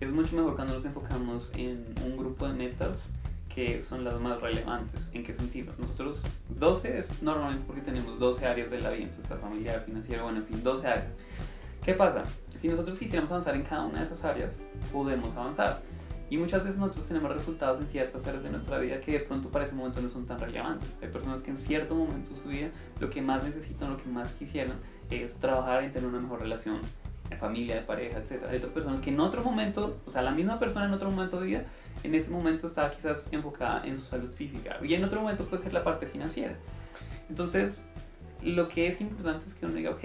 es 0.00 0.12
mucho 0.12 0.36
mejor 0.36 0.56
cuando 0.56 0.74
nos 0.74 0.84
enfocamos 0.84 1.50
en 1.54 1.84
un 2.04 2.16
grupo 2.16 2.46
de 2.46 2.54
metas 2.54 3.10
que 3.54 3.82
son 3.82 4.04
las 4.04 4.20
más 4.20 4.40
relevantes. 4.42 5.08
¿En 5.14 5.24
qué 5.24 5.32
sentido? 5.32 5.72
Nosotros 5.78 6.20
12 6.50 6.98
es 6.98 7.22
normalmente 7.22 7.64
porque 7.66 7.80
tenemos 7.80 8.18
12 8.18 8.44
áreas 8.44 8.70
de 8.70 8.80
la 8.80 8.90
vida, 8.90 9.04
entonces 9.04 9.38
familiar, 9.40 9.82
financiera, 9.86 10.22
bueno, 10.22 10.38
en 10.40 10.46
fin, 10.46 10.62
12 10.62 10.86
áreas. 10.86 11.14
¿Qué 11.82 11.94
pasa? 11.94 12.24
Si 12.54 12.68
nosotros 12.68 12.98
quisiéramos 12.98 13.30
avanzar 13.30 13.54
en 13.54 13.62
cada 13.62 13.86
una 13.86 14.00
de 14.00 14.06
esas 14.06 14.24
áreas, 14.24 14.62
podemos 14.92 15.34
avanzar. 15.34 15.80
Y 16.28 16.36
muchas 16.36 16.64
veces 16.64 16.78
nosotros 16.78 17.06
tenemos 17.06 17.32
resultados 17.32 17.80
en 17.80 17.86
ciertas 17.86 18.26
áreas 18.26 18.42
de 18.42 18.50
nuestra 18.50 18.78
vida 18.78 19.00
que 19.00 19.12
de 19.12 19.20
pronto 19.20 19.48
para 19.48 19.64
ese 19.64 19.74
momento 19.74 20.02
no 20.02 20.10
son 20.10 20.26
tan 20.26 20.40
relevantes. 20.40 20.94
Hay 21.00 21.08
personas 21.08 21.40
que 21.40 21.52
en 21.52 21.56
cierto 21.56 21.94
momento 21.94 22.34
de 22.34 22.42
su 22.42 22.48
vida 22.48 22.68
lo 22.98 23.08
que 23.08 23.22
más 23.22 23.44
necesitan, 23.44 23.90
lo 23.90 23.96
que 23.96 24.08
más 24.08 24.32
quisieran 24.32 24.76
es 25.08 25.36
trabajar 25.36 25.84
y 25.84 25.90
tener 25.90 26.08
una 26.08 26.18
mejor 26.20 26.40
relación 26.40 26.80
familia, 27.34 27.76
de 27.76 27.82
pareja, 27.82 28.18
etc. 28.18 28.44
Hay 28.48 28.58
otras 28.58 28.72
personas 28.72 29.00
que 29.00 29.10
en 29.10 29.20
otro 29.20 29.42
momento, 29.42 29.98
o 30.06 30.10
sea, 30.10 30.22
la 30.22 30.30
misma 30.30 30.58
persona 30.58 30.86
en 30.86 30.92
otro 30.92 31.10
momento 31.10 31.40
de 31.40 31.46
vida, 31.46 31.64
en 32.02 32.14
ese 32.14 32.30
momento 32.30 32.66
está 32.66 32.90
quizás 32.90 33.26
enfocada 33.32 33.86
en 33.86 33.98
su 33.98 34.04
salud 34.06 34.32
física 34.32 34.78
y 34.82 34.94
en 34.94 35.04
otro 35.04 35.20
momento 35.20 35.44
puede 35.44 35.62
ser 35.62 35.72
la 35.72 35.82
parte 35.82 36.06
financiera. 36.06 36.54
Entonces, 37.28 37.88
lo 38.42 38.68
que 38.68 38.86
es 38.88 39.00
importante 39.00 39.46
es 39.46 39.54
que 39.54 39.66
uno 39.66 39.74
diga, 39.74 39.90
ok, 39.90 40.04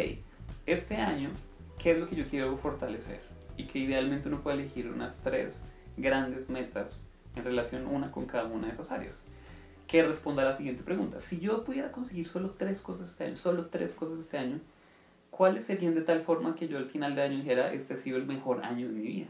este 0.66 0.96
año, 0.96 1.30
¿qué 1.78 1.92
es 1.92 2.00
lo 2.00 2.08
que 2.08 2.16
yo 2.16 2.26
quiero 2.28 2.58
fortalecer? 2.58 3.22
Y 3.58 3.66
que 3.66 3.80
idealmente 3.80 4.28
uno 4.28 4.42
pueda 4.42 4.56
elegir 4.56 4.88
unas 4.88 5.22
tres 5.22 5.64
grandes 5.98 6.50
metas 6.50 7.06
en 7.36 7.44
relación 7.44 7.86
una 7.88 8.12
con 8.12 8.26
cada 8.26 8.46
una 8.46 8.68
de 8.68 8.74
esas 8.74 8.92
áreas. 8.92 9.24
Que 9.88 10.04
responda 10.04 10.44
a 10.44 10.46
la 10.46 10.54
siguiente 10.54 10.84
pregunta. 10.84 11.20
Si 11.20 11.40
yo 11.40 11.64
pudiera 11.64 11.92
conseguir 11.92 12.28
solo 12.28 12.52
tres 12.52 12.82
cosas 12.82 13.10
este 13.10 13.26
año, 13.26 13.36
solo 13.36 13.66
tres 13.68 13.94
cosas 13.94 14.20
este 14.20 14.38
año, 14.38 14.60
¿cuáles 15.32 15.66
serían 15.66 15.96
de 15.96 16.02
tal 16.02 16.22
forma 16.22 16.54
que 16.56 16.68
yo 16.68 16.78
al 16.78 16.86
final 16.86 17.16
de 17.16 17.24
año 17.24 17.38
dijera, 17.38 17.74
este 17.74 17.96
ha 17.96 17.98
sido 17.98 18.18
el 18.18 18.28
mejor 18.28 18.64
año 18.64 18.88
de 18.88 18.94
mi 18.94 19.02
vida? 19.02 19.28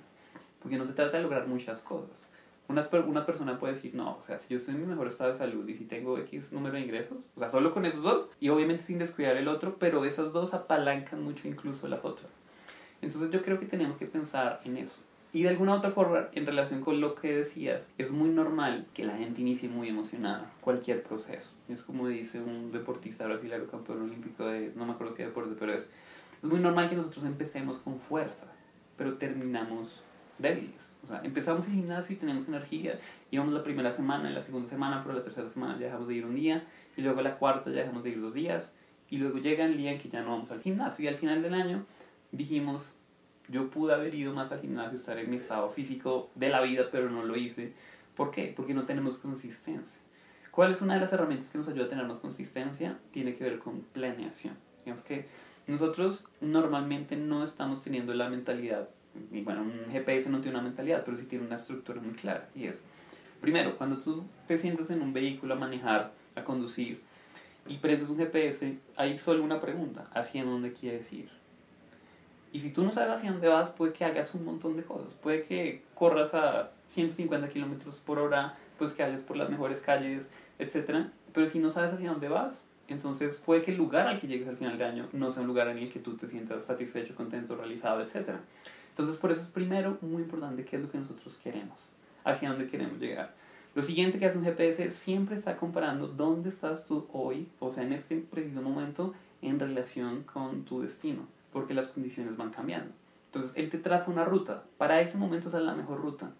Porque 0.62 0.78
no 0.78 0.86
se 0.86 0.94
trata 0.94 1.18
de 1.18 1.24
lograr 1.24 1.48
muchas 1.48 1.80
cosas. 1.82 2.28
Una, 2.68 2.88
una 3.08 3.26
persona 3.26 3.60
puede 3.60 3.76
decir, 3.76 3.96
no, 3.96 4.18
o 4.18 4.22
sea, 4.24 4.40
si 4.40 4.50
yo 4.50 4.58
estoy 4.58 4.76
en 4.76 4.82
mi 4.82 4.88
mejor 4.88 5.08
estado 5.08 5.32
de 5.32 5.38
salud 5.38 5.68
y 5.68 5.76
si 5.76 5.86
tengo 5.86 6.18
X 6.18 6.52
número 6.52 6.76
de 6.76 6.82
ingresos, 6.82 7.26
o 7.36 7.40
sea, 7.40 7.50
solo 7.50 7.74
con 7.74 7.86
esos 7.86 8.02
dos, 8.02 8.30
y 8.40 8.50
obviamente 8.50 8.84
sin 8.84 8.98
descuidar 8.98 9.38
el 9.38 9.48
otro, 9.48 9.78
pero 9.80 10.06
esos 10.06 10.34
dos 10.34 10.54
apalancan 10.54 11.24
mucho 11.24 11.48
incluso 11.48 11.88
las 11.88 12.06
otras. 12.06 12.44
Entonces 13.02 13.32
yo 13.32 13.42
creo 13.42 13.60
que 13.60 13.66
tenemos 13.66 13.98
que 13.98 14.06
pensar 14.06 14.62
en 14.64 14.78
eso. 14.78 15.02
Y 15.34 15.44
de 15.44 15.50
alguna 15.50 15.76
otra 15.76 15.92
forma, 15.92 16.28
en 16.34 16.46
relación 16.46 16.82
con 16.82 17.00
lo 17.00 17.16
que 17.16 17.34
decías, 17.34 17.90
es 17.98 18.12
muy 18.12 18.30
normal 18.30 18.86
que 18.94 19.06
la 19.06 19.18
gente 19.18 19.40
inicie 19.40 19.70
muy 19.70 19.88
emocionada 19.88 20.52
cualquier 20.60 21.04
proceso. 21.04 21.50
Es 21.70 21.84
como 21.84 22.10
dice 22.10 22.42
un 22.42 22.72
deportista 22.74 23.26
brasileño 23.26 23.68
campeón 23.68 24.02
olímpico 24.02 24.46
de, 24.46 24.74
no 24.76 24.86
me 24.86 24.92
acuerdo 24.92 25.16
qué 25.16 25.24
deporte, 25.24 25.56
pero 25.58 25.74
es, 25.74 25.90
es 26.42 26.50
muy 26.50 26.60
normal 26.60 26.90
que 26.90 26.98
nosotros 26.98 27.24
empecemos 27.24 27.78
con 27.78 27.98
fuerza, 27.98 28.48
pero 28.98 29.14
terminamos 29.14 30.04
débiles. 30.38 30.92
O 31.04 31.08
sea, 31.08 31.22
empezamos 31.24 31.66
el 31.68 31.76
gimnasio 31.76 32.14
y 32.16 32.20
tenemos 32.20 32.50
energía, 32.50 33.00
íbamos 33.32 33.54
la 33.54 33.64
primera 33.64 33.92
semana, 33.94 34.30
la 34.30 34.42
segunda 34.42 34.68
semana, 34.68 35.02
pero 35.02 35.16
la 35.16 35.24
tercera 35.24 35.50
semana 35.50 35.78
ya 35.80 35.86
dejamos 35.86 36.10
de 36.10 36.16
ir 36.16 36.26
un 36.26 36.36
día, 36.36 36.68
y 36.98 37.02
luego 37.02 37.22
la 37.22 37.38
cuarta 37.38 37.70
ya 37.70 37.78
dejamos 37.78 38.04
de 38.04 38.10
ir 38.10 38.22
dos 38.22 38.34
días, 38.34 38.76
y 39.10 39.18
luego 39.18 39.38
llega 39.38 39.66
el 39.66 39.78
día 39.78 39.94
en 39.94 39.98
que 39.98 40.10
ya 40.10 40.22
no 40.22 40.32
vamos 40.32 40.52
al 40.52 40.62
gimnasio, 40.62 41.06
y 41.06 41.08
al 41.08 41.16
final 41.16 41.42
del 41.42 41.54
año 41.54 41.86
dijimos, 42.32 42.94
yo 43.52 43.70
pude 43.70 43.94
haber 43.94 44.16
ido 44.16 44.34
más 44.34 44.52
al 44.52 44.62
gimnasio, 44.62 44.98
estar 44.98 45.18
en 45.20 45.30
mi 45.30 45.36
estado 45.36 45.70
físico 45.70 46.30
de 46.36 46.50
la 46.50 46.62
vida, 46.62 46.86
pero 46.92 47.10
no 47.10 47.24
lo 47.24 47.36
hice. 47.36 47.74
¿Por 48.16 48.32
qué? 48.32 48.54
Porque 48.56 48.74
no 48.74 48.86
tenemos 48.86 49.18
consistencia. 49.18 50.02
¿Cuál 50.52 50.72
es 50.72 50.82
una 50.82 50.96
de 50.96 51.02
las 51.02 51.14
herramientas 51.14 51.50
que 51.50 51.58
nos 51.58 51.68
ayuda 51.68 51.86
a 51.86 51.90
tener 51.90 52.06
más 52.06 52.20
consistencia? 52.20 52.98
Tiene 53.12 53.36
que 53.36 53.44
ver 53.44 53.60
con 53.60 53.82
planeación. 53.82 54.56
Digamos 54.84 55.04
que 55.04 55.28
nosotros 55.68 56.28
normalmente 56.42 57.16
no 57.16 57.44
estamos 57.44 57.84
teniendo 57.84 58.14
la 58.14 58.30
mentalidad, 58.30 58.90
y 59.32 59.42
bueno, 59.42 59.62
un 59.62 59.92
GPS 59.92 60.30
no 60.30 60.42
tiene 60.42 60.58
una 60.58 60.68
mentalidad, 60.68 61.04
pero 61.06 61.18
sí 61.18 61.26
tiene 61.26 61.46
una 61.46 61.56
estructura 61.56 62.02
muy 62.02 62.14
clara. 62.14 62.50
Y 62.56 62.66
es, 62.66 62.82
primero, 63.40 63.78
cuando 63.78 63.98
tú 63.98 64.26
te 64.48 64.58
sientas 64.58 64.90
en 64.90 65.02
un 65.02 65.14
vehículo 65.14 65.54
a 65.54 65.58
manejar, 65.58 66.14
a 66.36 66.44
conducir, 66.44 67.02
y 67.68 67.78
prendes 67.78 68.10
un 68.10 68.18
GPS, 68.18 68.78
hay 68.96 69.18
solo 69.18 69.44
una 69.44 69.62
pregunta, 69.62 70.10
¿hacia 70.14 70.44
dónde 70.44 70.74
quieres 70.74 71.12
ir? 71.14 71.30
Y 72.54 72.60
si 72.60 72.72
tú 72.72 72.84
no 72.84 72.92
sabes 72.92 73.12
hacia 73.12 73.32
dónde 73.32 73.48
vas, 73.48 73.70
puede 73.70 73.94
que 73.94 74.04
hagas 74.04 74.36
un 74.36 74.44
montón 74.44 74.76
de 74.76 74.84
cosas. 74.84 75.14
Puede 75.22 75.44
que 75.44 75.84
corras 75.96 76.34
a 76.34 76.72
150 76.90 77.48
kilómetros 77.50 77.96
por 78.00 78.20
hora, 78.20 78.58
pues 78.78 78.92
que 78.92 79.04
vayas 79.04 79.22
por 79.22 79.38
las 79.38 79.50
mejores 79.50 79.80
calles, 79.80 80.28
etc. 80.60 81.08
Pero 81.34 81.48
si 81.48 81.60
no 81.60 81.70
sabes 81.70 81.94
hacia 81.94 82.12
dónde 82.12 82.28
vas, 82.28 82.64
entonces 82.90 83.38
puede 83.38 83.62
que 83.62 83.72
el 83.72 83.78
lugar 83.78 84.08
al 84.08 84.20
que 84.20 84.28
llegues 84.28 84.50
al 84.50 84.58
final 84.58 84.78
de 84.78 84.84
año 84.84 85.08
no 85.14 85.32
sea 85.32 85.42
un 85.44 85.48
lugar 85.48 85.70
en 85.70 85.78
el 85.78 85.92
que 85.92 86.00
tú 86.00 86.18
te 86.18 86.28
sientas 86.28 86.66
satisfecho, 86.66 87.16
contento, 87.16 87.56
realizado, 87.56 88.02
etc. 88.02 88.32
Entonces 88.90 89.16
por 89.16 89.32
eso 89.32 89.42
es 89.42 89.48
primero 89.48 89.98
muy 90.02 90.24
importante 90.24 90.66
qué 90.66 90.76
es 90.76 90.82
lo 90.82 90.92
que 90.92 90.98
nosotros 90.98 91.40
queremos, 91.42 91.78
hacia 92.26 92.50
dónde 92.50 92.68
queremos 92.68 93.00
llegar. 93.00 93.34
Lo 93.74 93.82
siguiente 93.82 94.20
que 94.20 94.26
hace 94.26 94.38
un 94.38 94.44
GPS 94.44 94.92
siempre 94.92 95.38
está 95.38 95.56
comparando 95.56 96.10
dónde 96.10 96.50
estás 96.50 96.86
tú 96.86 97.08
hoy, 97.14 97.48
o 97.60 97.72
sea, 97.72 97.84
en 97.84 97.94
este 97.94 98.18
preciso 98.18 98.62
momento, 98.62 99.14
en 99.42 99.58
relación 99.58 100.24
con 100.24 100.66
tu 100.66 100.82
destino 100.82 101.26
porque 101.52 101.74
las 101.74 101.90
condiciones 101.90 102.38
van 102.38 102.52
cambiando. 102.52 102.92
Entonces, 103.28 103.54
él 103.56 103.70
te 103.70 103.78
traza 103.78 104.12
una 104.12 104.26
ruta. 104.26 104.64
Para 104.78 105.02
ese 105.02 105.18
momento 105.18 105.48
es 105.48 105.54
la 105.54 105.74
mejor 105.74 106.02
ruta. 106.02 106.32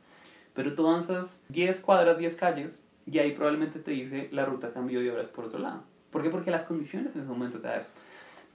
Pero 0.54 0.76
tú 0.76 0.88
avanzas 0.88 1.42
10 1.50 1.80
cuadras, 1.80 2.18
10 2.18 2.36
calles, 2.36 2.84
y 3.06 3.20
ahí 3.20 3.32
probablemente 3.32 3.80
te 3.80 3.92
dice 3.92 4.30
la 4.32 4.46
ruta 4.46 4.72
cambió 4.72 5.04
y 5.04 5.10
ahora 5.10 5.24
es 5.24 5.30
por 5.30 5.46
otro 5.46 5.60
lado. 5.60 5.84
¿Por 6.12 6.22
qué? 6.22 6.30
Porque 6.30 6.52
las 6.52 6.66
condiciones 6.66 7.16
en 7.16 7.22
ese 7.22 7.30
momento 7.30 7.60
te 7.60 7.68
da 7.68 7.78
eso. 7.78 7.90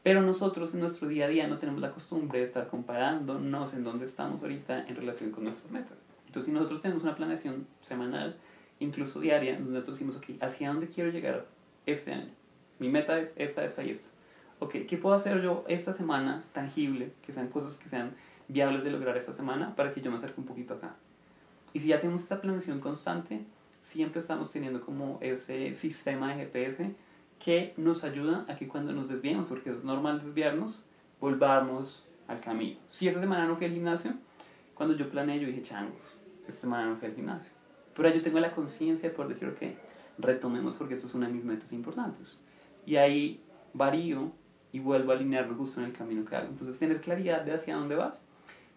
Pero 0.03 0.23
nosotros 0.23 0.73
en 0.75 0.81
nuestro 0.81 1.09
día 1.09 1.25
a 1.25 1.29
día 1.29 1.49
no 1.49 1.59
tenemos 1.59 1.81
la 1.81 1.91
costumbre 1.91 2.39
de 2.39 2.45
estar 2.45 2.69
comparándonos 2.69 3.75
en 3.75 3.83
dónde 3.83 4.05
estamos 4.05 4.43
ahorita 4.43 4.87
en 4.87 4.95
relación 4.95 5.31
con 5.31 5.45
nuestras 5.45 5.71
metas. 5.73 5.97
Entonces, 6.27 6.47
si 6.47 6.53
nosotros 6.53 6.83
tenemos 6.83 7.03
una 7.03 7.17
planeación 7.17 7.67
semanal, 7.81 8.37
incluso 8.79 9.19
diaria, 9.19 9.55
donde 9.55 9.73
nosotros 9.73 9.99
decimos, 9.99 10.17
ok, 10.17 10.43
¿hacia 10.43 10.69
dónde 10.69 10.89
quiero 10.89 11.11
llegar 11.11 11.47
este 11.87 12.13
año? 12.13 12.31
Mi 12.79 12.89
meta 12.89 13.19
es 13.19 13.35
esta, 13.37 13.65
esta 13.65 13.83
y 13.83 13.91
esta 13.91 14.11
ok, 14.61 14.75
¿qué 14.89 14.97
puedo 14.97 15.15
hacer 15.15 15.43
yo 15.43 15.65
esta 15.69 15.93
semana 15.93 16.45
tangible, 16.53 17.13
que 17.25 17.33
sean 17.33 17.49
cosas 17.49 17.79
que 17.79 17.89
sean 17.89 18.15
viables 18.49 18.85
de 18.85 18.91
lograr 18.91 19.17
esta 19.17 19.33
semana 19.33 19.75
para 19.77 19.93
que 19.93 20.01
yo 20.01 20.11
me 20.11 20.17
acerque 20.17 20.41
un 20.41 20.47
poquito 20.47 20.75
acá? 20.75 20.95
Y 21.73 21.81
si 21.81 21.93
hacemos 21.93 22.23
esta 22.23 22.41
planeación 22.41 22.81
constante, 22.81 23.45
siempre 23.81 24.21
estamos 24.21 24.51
teniendo 24.51 24.81
como 24.81 25.19
ese 25.21 25.75
sistema 25.75 26.35
de 26.35 26.45
GPS 26.45 26.95
que 27.39 27.75
nos 27.77 28.03
ayuda 28.05 28.47
a 28.49 28.57
que 28.57 28.67
cuando 28.67 28.93
nos 28.93 29.09
desviemos, 29.09 29.47
porque 29.47 29.71
es 29.71 29.85
normal 29.85 30.23
desviarnos, 30.23 30.83
volvamos 31.21 32.07
al 32.29 32.41
camino. 32.41 32.79
Si 32.89 33.09
esta 33.09 33.21
semana 33.21 33.47
no 33.47 33.57
fui 33.57 33.67
al 33.67 33.73
gimnasio, 33.73 34.15
cuando 34.75 34.97
yo 34.97 35.09
planeé 35.11 35.41
yo 35.41 35.47
dije, 35.47 35.63
changos, 35.63 36.01
esta 36.49 36.61
semana 36.63 36.87
no 36.87 36.97
fui 36.97 37.09
al 37.09 37.15
gimnasio. 37.15 37.53
Pero 37.95 38.11
yo 38.11 38.23
tengo 38.23 38.41
la 38.41 38.55
conciencia 38.55 39.13
poder 39.15 39.35
decir, 39.35 39.49
ok, 39.49 39.79
retomemos 40.19 40.75
porque 40.75 40.95
esto 40.95 41.07
es 41.07 41.15
una 41.15 41.27
de 41.27 41.35
mis 41.35 41.45
metas 41.45 41.73
importantes. 41.73 42.39
Y 42.85 42.97
ahí 42.97 43.41
varío 43.73 44.33
y 44.77 44.79
vuelvo 44.79 45.13
a 45.13 45.15
alinearme 45.15 45.55
justo 45.55 45.81
en 45.81 45.87
el 45.87 45.93
camino 45.95 46.23
que 46.27 46.37
hago. 46.37 46.49
Entonces, 46.49 46.79
tener 46.79 47.01
claridad 47.01 47.41
de 47.41 47.55
hacia 47.55 47.77
dónde 47.77 47.95
vas 47.95 48.27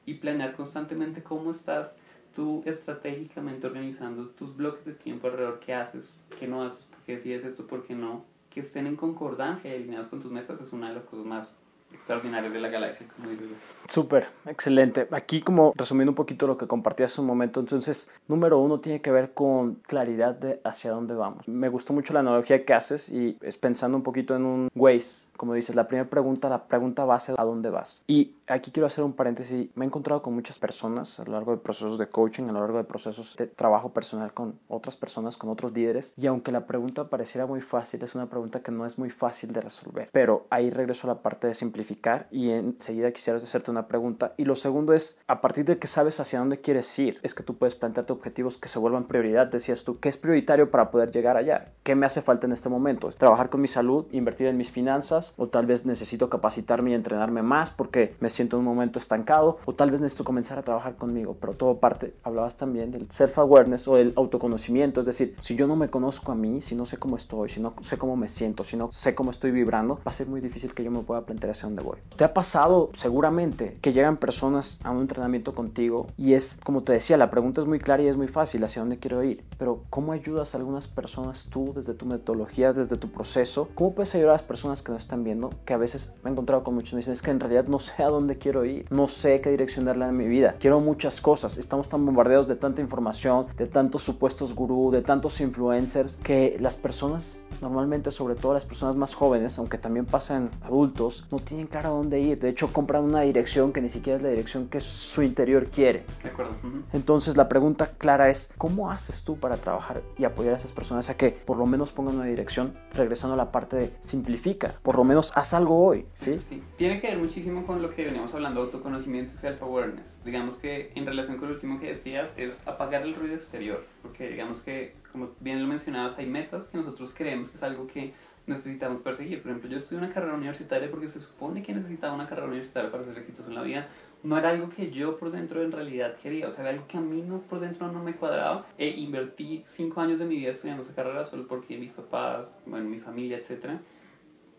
y 0.06 0.14
planear 0.14 0.56
constantemente 0.56 1.22
cómo 1.22 1.52
estás 1.52 1.98
tú 2.34 2.64
estratégicamente 2.66 3.68
organizando 3.68 4.28
tus 4.30 4.56
bloques 4.56 4.86
de 4.86 4.94
tiempo 4.94 5.28
alrededor, 5.28 5.60
qué 5.60 5.74
haces, 5.74 6.18
qué 6.40 6.48
no 6.48 6.64
haces, 6.64 6.86
por 6.86 7.00
qué 7.02 7.18
decides 7.18 7.44
esto, 7.44 7.68
por 7.68 7.84
qué 7.84 7.96
no, 7.96 8.24
que 8.50 8.62
estén 8.62 8.88
en 8.88 8.96
concordancia 8.96 9.70
y 9.70 9.76
alineados 9.76 10.08
con 10.08 10.22
tus 10.22 10.32
metas 10.32 10.62
es 10.62 10.72
una 10.72 10.88
de 10.88 10.96
las 10.96 11.04
cosas 11.04 11.26
más 11.26 11.56
extraordinarias 11.94 12.54
de 12.54 12.62
la 12.62 12.70
galaxia, 12.70 13.06
como 13.14 13.30
digo 13.32 13.42
yo. 13.42 13.56
Súper, 13.90 14.28
excelente. 14.46 15.06
Aquí 15.12 15.42
como 15.42 15.74
resumiendo 15.76 16.12
un 16.12 16.16
poquito 16.16 16.48
lo 16.48 16.58
que 16.58 16.66
compartí 16.66 17.04
hace 17.04 17.20
un 17.20 17.28
momento, 17.28 17.60
entonces, 17.60 18.14
número 18.30 18.60
uno 18.60 18.80
tiene 18.80 19.02
que 19.02 19.12
ver 19.12 19.34
con 19.34 19.76
claridad 19.76 20.34
de 20.36 20.62
hacia 20.64 20.92
dónde 20.92 21.14
vamos. 21.14 21.46
Me 21.50 21.68
gustó 21.68 21.92
mucho 21.92 22.14
la 22.14 22.22
analogía 22.22 22.64
que 22.64 22.74
haces 22.74 23.10
y 23.10 23.38
es 23.42 23.58
pensando 23.58 23.98
un 23.98 24.04
poquito 24.04 24.34
en 24.36 24.46
un 24.46 24.70
Waze 24.76 25.29
como 25.40 25.54
dices, 25.54 25.74
la 25.74 25.88
primera 25.88 26.10
pregunta, 26.10 26.50
la 26.50 26.68
pregunta 26.68 27.06
base, 27.06 27.34
¿a 27.38 27.46
dónde 27.46 27.70
vas? 27.70 28.04
Y 28.08 28.36
aquí 28.48 28.72
quiero 28.72 28.88
hacer 28.88 29.06
un 29.06 29.14
paréntesis. 29.14 29.70
Me 29.74 29.86
he 29.86 29.88
encontrado 29.88 30.22
con 30.22 30.36
muchas 30.36 30.60
personas 30.60 31.18
a 31.22 31.24
lo 31.24 31.32
largo 31.32 31.54
de 31.54 31.60
procesos 31.60 31.98
de 31.98 32.10
coaching, 32.10 32.44
a 32.50 32.52
lo 32.52 32.60
largo 32.60 32.78
de 32.78 32.84
procesos 32.84 33.38
de 33.38 33.48
trabajo 33.48 33.94
personal 33.94 34.34
con 34.34 34.60
otras 34.68 34.98
personas, 34.98 35.38
con 35.38 35.50
otros 35.50 35.72
líderes. 35.72 36.14
Y 36.18 36.28
aunque 36.28 36.52
la 36.52 36.66
pregunta 36.68 37.10
pareciera 37.10 37.46
muy 37.46 37.62
fácil, 37.62 38.04
es 38.04 38.16
una 38.16 38.26
pregunta 38.30 38.60
que 38.60 38.74
no 38.74 38.86
es 38.86 39.00
muy 39.00 39.10
fácil 39.10 39.54
de 39.54 39.62
resolver. 39.62 40.10
Pero 40.12 40.46
ahí 40.50 40.72
regreso 40.72 41.08
a 41.08 41.14
la 41.14 41.22
parte 41.22 41.48
de 41.48 41.54
simplificar 41.54 42.28
y 42.32 42.50
enseguida 42.50 43.14
quisiera 43.14 43.38
hacerte 43.38 43.72
una 43.72 43.88
pregunta. 43.88 44.34
Y 44.36 44.44
lo 44.44 44.58
segundo 44.58 44.92
es, 44.92 45.22
a 45.28 45.40
partir 45.40 45.64
de 45.64 45.80
que 45.80 45.88
sabes 45.88 46.20
hacia 46.20 46.40
dónde 46.40 46.60
quieres 46.60 47.00
ir, 47.00 47.18
es 47.24 47.34
que 47.34 47.44
tú 47.44 47.56
puedes 47.56 47.76
plantearte 47.76 48.12
objetivos 48.12 48.58
que 48.58 48.68
se 48.68 48.78
vuelvan 48.78 49.08
prioridad. 49.08 49.48
Decías 49.48 49.86
tú, 49.86 50.02
¿qué 50.02 50.10
es 50.10 50.18
prioritario 50.18 50.70
para 50.70 50.92
poder 50.92 51.12
llegar 51.12 51.38
allá? 51.38 51.72
¿Qué 51.84 51.96
me 51.96 52.06
hace 52.06 52.22
falta 52.22 52.46
en 52.46 52.52
este 52.52 52.68
momento? 52.68 53.10
Trabajar 53.12 53.50
con 53.50 53.62
mi 53.62 53.70
salud, 53.70 54.06
invertir 54.12 54.48
en 54.48 54.58
mis 54.58 54.70
finanzas 54.70 55.29
o 55.38 55.48
tal 55.48 55.66
vez 55.66 55.86
necesito 55.86 56.30
capacitarme 56.30 56.92
y 56.92 56.94
entrenarme 56.94 57.42
más 57.42 57.72
porque 57.72 58.16
me 58.20 58.30
siento 58.30 58.58
en 58.58 58.62
un 58.62 58.66
momento 58.66 59.00
estancado, 59.00 59.60
o 59.66 59.74
tal 59.74 59.92
vez 59.92 60.02
necesito 60.02 60.24
comenzar 60.24 60.60
a 60.60 60.62
trabajar 60.62 60.96
conmigo, 60.96 61.38
pero 61.40 61.54
todo 61.54 61.78
parte, 61.78 62.14
hablabas 62.24 62.58
también 62.58 62.92
del 62.92 63.08
self-awareness 63.10 63.88
o 63.88 63.98
el 63.98 64.14
autoconocimiento, 64.16 65.00
es 65.00 65.06
decir, 65.06 65.36
si 65.40 65.56
yo 65.56 65.68
no 65.68 65.76
me 65.76 65.90
conozco 65.90 66.32
a 66.32 66.36
mí, 66.36 66.62
si 66.62 66.76
no 66.76 66.86
sé 66.86 66.98
cómo 66.98 67.18
estoy, 67.18 67.50
si 67.50 67.60
no 67.60 67.74
sé 67.82 67.98
cómo 67.98 68.16
me 68.16 68.28
siento, 68.28 68.64
si 68.64 68.78
no 68.78 68.92
sé 68.92 69.16
cómo 69.16 69.32
estoy 69.32 69.52
vibrando, 69.52 69.96
va 69.96 70.02
a 70.06 70.14
ser 70.14 70.28
muy 70.28 70.42
difícil 70.42 70.74
que 70.74 70.84
yo 70.84 70.92
me 70.92 71.02
pueda 71.02 71.26
plantear 71.26 71.52
hacia 71.52 71.68
dónde 71.68 71.84
voy. 71.84 71.98
¿Te 72.16 72.24
ha 72.24 72.34
pasado 72.34 72.90
seguramente 72.94 73.78
que 73.82 73.94
llegan 73.94 74.18
personas 74.18 74.80
a 74.84 74.92
un 74.92 75.02
entrenamiento 75.02 75.54
contigo 75.54 76.08
y 76.18 76.34
es, 76.34 76.60
como 76.64 76.84
te 76.84 76.94
decía, 76.94 77.18
la 77.18 77.30
pregunta 77.30 77.62
es 77.62 77.68
muy 77.68 77.80
clara 77.80 78.04
y 78.04 78.08
es 78.08 78.18
muy 78.18 78.28
fácil, 78.28 78.64
hacia 78.64 78.82
dónde 78.82 78.98
quiero 78.98 79.24
ir, 79.24 79.44
pero 79.58 79.84
¿cómo 79.90 80.12
ayudas 80.12 80.54
a 80.54 80.58
algunas 80.58 80.88
personas 80.88 81.48
tú 81.50 81.74
desde 81.76 81.94
tu 81.94 82.06
metodología, 82.06 82.74
desde 82.74 82.98
tu 82.98 83.10
proceso? 83.10 83.70
¿Cómo 83.76 83.94
puedes 83.94 84.14
ayudar 84.16 84.32
a 84.32 84.34
las 84.34 84.44
personas 84.44 84.82
que 84.82 84.92
no 84.92 84.98
están 84.98 85.19
viendo? 85.24 85.52
Que 85.66 85.74
a 85.74 85.78
veces 85.78 86.16
me 86.24 86.30
he 86.30 86.34
encontrado 86.34 86.64
con 86.64 86.76
muchos 86.76 86.94
y 86.94 86.98
dicen, 86.98 87.14
es 87.14 87.22
que 87.22 87.32
en 87.32 87.40
realidad 87.40 87.66
no 87.66 87.80
sé 87.80 88.04
a 88.04 88.08
dónde 88.08 88.38
quiero 88.38 88.66
ir, 88.66 88.86
no 88.90 89.08
sé 89.08 89.42
qué 89.42 89.52
dirección 89.52 89.86
darle 89.86 90.06
a 90.06 90.12
mi 90.12 90.28
vida, 90.28 90.56
quiero 90.60 90.80
muchas 90.80 91.22
cosas, 91.22 91.58
estamos 91.58 91.90
tan 91.90 92.06
bombardeados 92.06 92.48
de 92.48 92.56
tanta 92.56 92.82
información, 92.82 93.48
de 93.58 93.68
tantos 93.68 94.04
supuestos 94.04 94.54
gurú, 94.54 94.92
de 94.92 95.02
tantos 95.02 95.42
influencers, 95.42 96.18
que 96.18 96.58
las 96.60 96.78
personas, 96.78 97.44
normalmente 97.62 98.12
sobre 98.12 98.36
todo 98.36 98.54
las 98.54 98.66
personas 98.66 98.96
más 98.96 99.16
jóvenes, 99.16 99.58
aunque 99.60 99.78
también 99.78 100.06
pasan 100.06 100.52
adultos, 100.62 101.28
no 101.32 101.40
tienen 101.40 101.68
claro 101.68 101.90
a 101.90 101.92
dónde 101.94 102.20
ir, 102.20 102.40
de 102.40 102.50
hecho 102.50 102.72
compran 102.72 103.04
una 103.04 103.22
dirección 103.22 103.74
que 103.74 103.82
ni 103.82 103.90
siquiera 103.90 104.18
es 104.18 104.24
la 104.24 104.30
dirección 104.30 104.68
que 104.68 104.80
su 104.80 105.22
interior 105.22 105.68
quiere. 105.68 106.06
De 106.24 106.30
acuerdo. 106.30 106.52
Entonces 106.94 107.38
la 107.38 107.50
pregunta 107.50 107.88
clara 107.98 108.30
es, 108.30 108.52
¿cómo 108.58 108.92
haces 108.92 109.24
tú 109.24 109.38
para 109.40 109.58
trabajar 109.58 110.02
y 110.18 110.26
apoyar 110.26 110.54
a 110.54 110.58
esas 110.58 110.72
personas 110.72 111.10
a 111.10 111.18
que 111.18 111.32
por 111.32 111.58
lo 111.58 111.66
menos 111.66 111.92
pongan 111.92 112.16
una 112.16 112.26
dirección, 112.26 112.74
regresando 112.94 113.34
a 113.34 113.38
la 113.38 113.52
parte 113.52 113.76
de 113.76 113.94
simplifica, 114.00 114.76
por 114.84 114.98
lo 114.98 115.04
menos 115.10 115.36
haz 115.36 115.54
algo 115.54 115.84
hoy, 115.84 116.06
¿sí? 116.14 116.40
Sí, 116.40 116.62
tiene 116.78 117.00
que 117.00 117.08
ver 117.08 117.18
muchísimo 117.18 117.66
con 117.66 117.82
lo 117.82 117.90
que 117.90 118.06
veníamos 118.06 118.34
hablando, 118.36 118.62
autoconocimiento 118.62 119.34
y 119.34 119.38
self-awareness. 119.38 120.22
Digamos 120.24 120.58
que 120.58 120.92
en 120.94 121.06
relación 121.06 121.38
con 121.38 121.50
lo 121.50 121.56
último 121.56 121.80
que 121.80 121.88
decías, 121.88 122.34
es 122.38 122.66
apagar 122.68 123.02
el 123.02 123.16
ruido 123.16 123.34
exterior, 123.34 123.84
porque 124.04 124.30
digamos 124.30 124.62
que, 124.62 124.96
como 125.12 125.32
bien 125.40 125.62
lo 125.62 125.68
mencionabas, 125.68 126.20
hay 126.20 126.28
metas 126.28 126.68
que 126.68 126.78
nosotros 126.78 127.14
creemos 127.18 127.50
que 127.50 127.58
es 127.58 127.64
algo 127.64 127.88
que 127.88 128.14
necesitamos 128.46 129.02
perseguir. 129.02 129.42
Por 129.42 129.50
ejemplo, 129.50 129.70
yo 129.70 129.78
estudié 129.78 129.98
una 129.98 130.14
carrera 130.14 130.36
universitaria 130.36 130.90
porque 130.92 131.08
se 131.08 131.20
supone 131.20 131.64
que 131.64 131.74
necesitaba 131.74 132.14
una 132.14 132.28
carrera 132.28 132.48
universitaria 132.48 132.92
para 132.92 133.04
ser 133.04 133.18
exitoso 133.18 133.50
en 133.50 133.56
la 133.56 133.64
vida. 133.64 133.88
No 134.22 134.38
era 134.38 134.50
algo 134.50 134.70
que 134.70 134.92
yo 134.92 135.18
por 135.18 135.32
dentro 135.32 135.64
en 135.64 135.72
realidad 135.72 136.18
quería, 136.22 136.48
o 136.48 136.52
sea, 136.52 136.66
era 136.66 136.74
algo 136.74 136.88
que 136.88 136.98
a 136.98 137.02
mí 137.02 137.24
no 137.24 137.40
por 137.42 137.62
dentro 137.62 137.92
no 137.92 138.04
me 138.04 138.16
cuadraba. 138.16 138.68
E 138.78 138.90
invertí 138.90 139.64
cinco 139.66 140.02
años 140.02 140.20
de 140.20 140.26
mi 140.26 140.36
vida 140.36 140.52
estudiando 140.52 140.84
esa 140.84 140.94
carrera 140.94 141.26
solo 141.26 141.48
porque 141.48 141.78
mis 141.78 141.94
papás, 141.94 142.52
bueno, 142.68 142.88
mi 142.90 143.00
familia, 143.00 143.38
etcétera, 143.38 143.80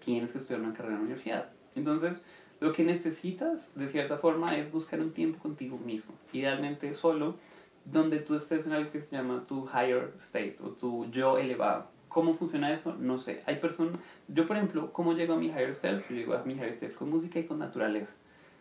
tienes 0.05 0.33
que 0.33 0.39
estudiar 0.39 0.61
una 0.61 0.73
carrera 0.73 0.95
en 0.95 1.01
la 1.01 1.05
universidad. 1.05 1.51
Entonces, 1.75 2.21
lo 2.61 2.73
que 2.73 2.85
necesitas, 2.85 3.75
de 3.75 3.89
cierta 3.89 4.19
forma, 4.19 4.57
es 4.57 4.71
buscar 4.71 5.01
un 5.01 5.13
tiempo 5.13 5.39
contigo 5.39 5.79
mismo. 5.79 6.15
Idealmente 6.33 6.93
solo, 6.95 7.37
donde 7.85 8.19
tú 8.19 8.35
estés 8.35 8.67
en 8.67 8.73
algo 8.73 8.91
que 8.91 9.01
se 9.01 9.17
llama 9.17 9.45
tu 9.47 9.67
higher 9.67 10.13
state 10.19 10.57
o 10.63 10.69
tu 10.69 11.07
yo 11.11 11.39
elevado. 11.39 11.87
¿Cómo 12.09 12.35
funciona 12.35 12.73
eso? 12.73 12.97
No 12.97 13.19
sé. 13.19 13.43
Hay 13.47 13.57
personas... 13.57 13.95
Yo, 14.29 14.47
por 14.47 14.57
ejemplo, 14.57 14.93
¿cómo 14.93 15.15
llego 15.15 15.35
a 15.35 15.37
mi 15.37 15.47
higher 15.47 15.75
self? 15.75 16.11
Yo 16.11 16.17
llego 16.17 16.35
a 16.35 16.43
mi 16.43 16.55
higher 16.55 16.75
self 16.75 16.97
con 16.97 17.09
música 17.09 17.39
y 17.39 17.45
con 17.45 17.59
naturaleza. 17.59 18.13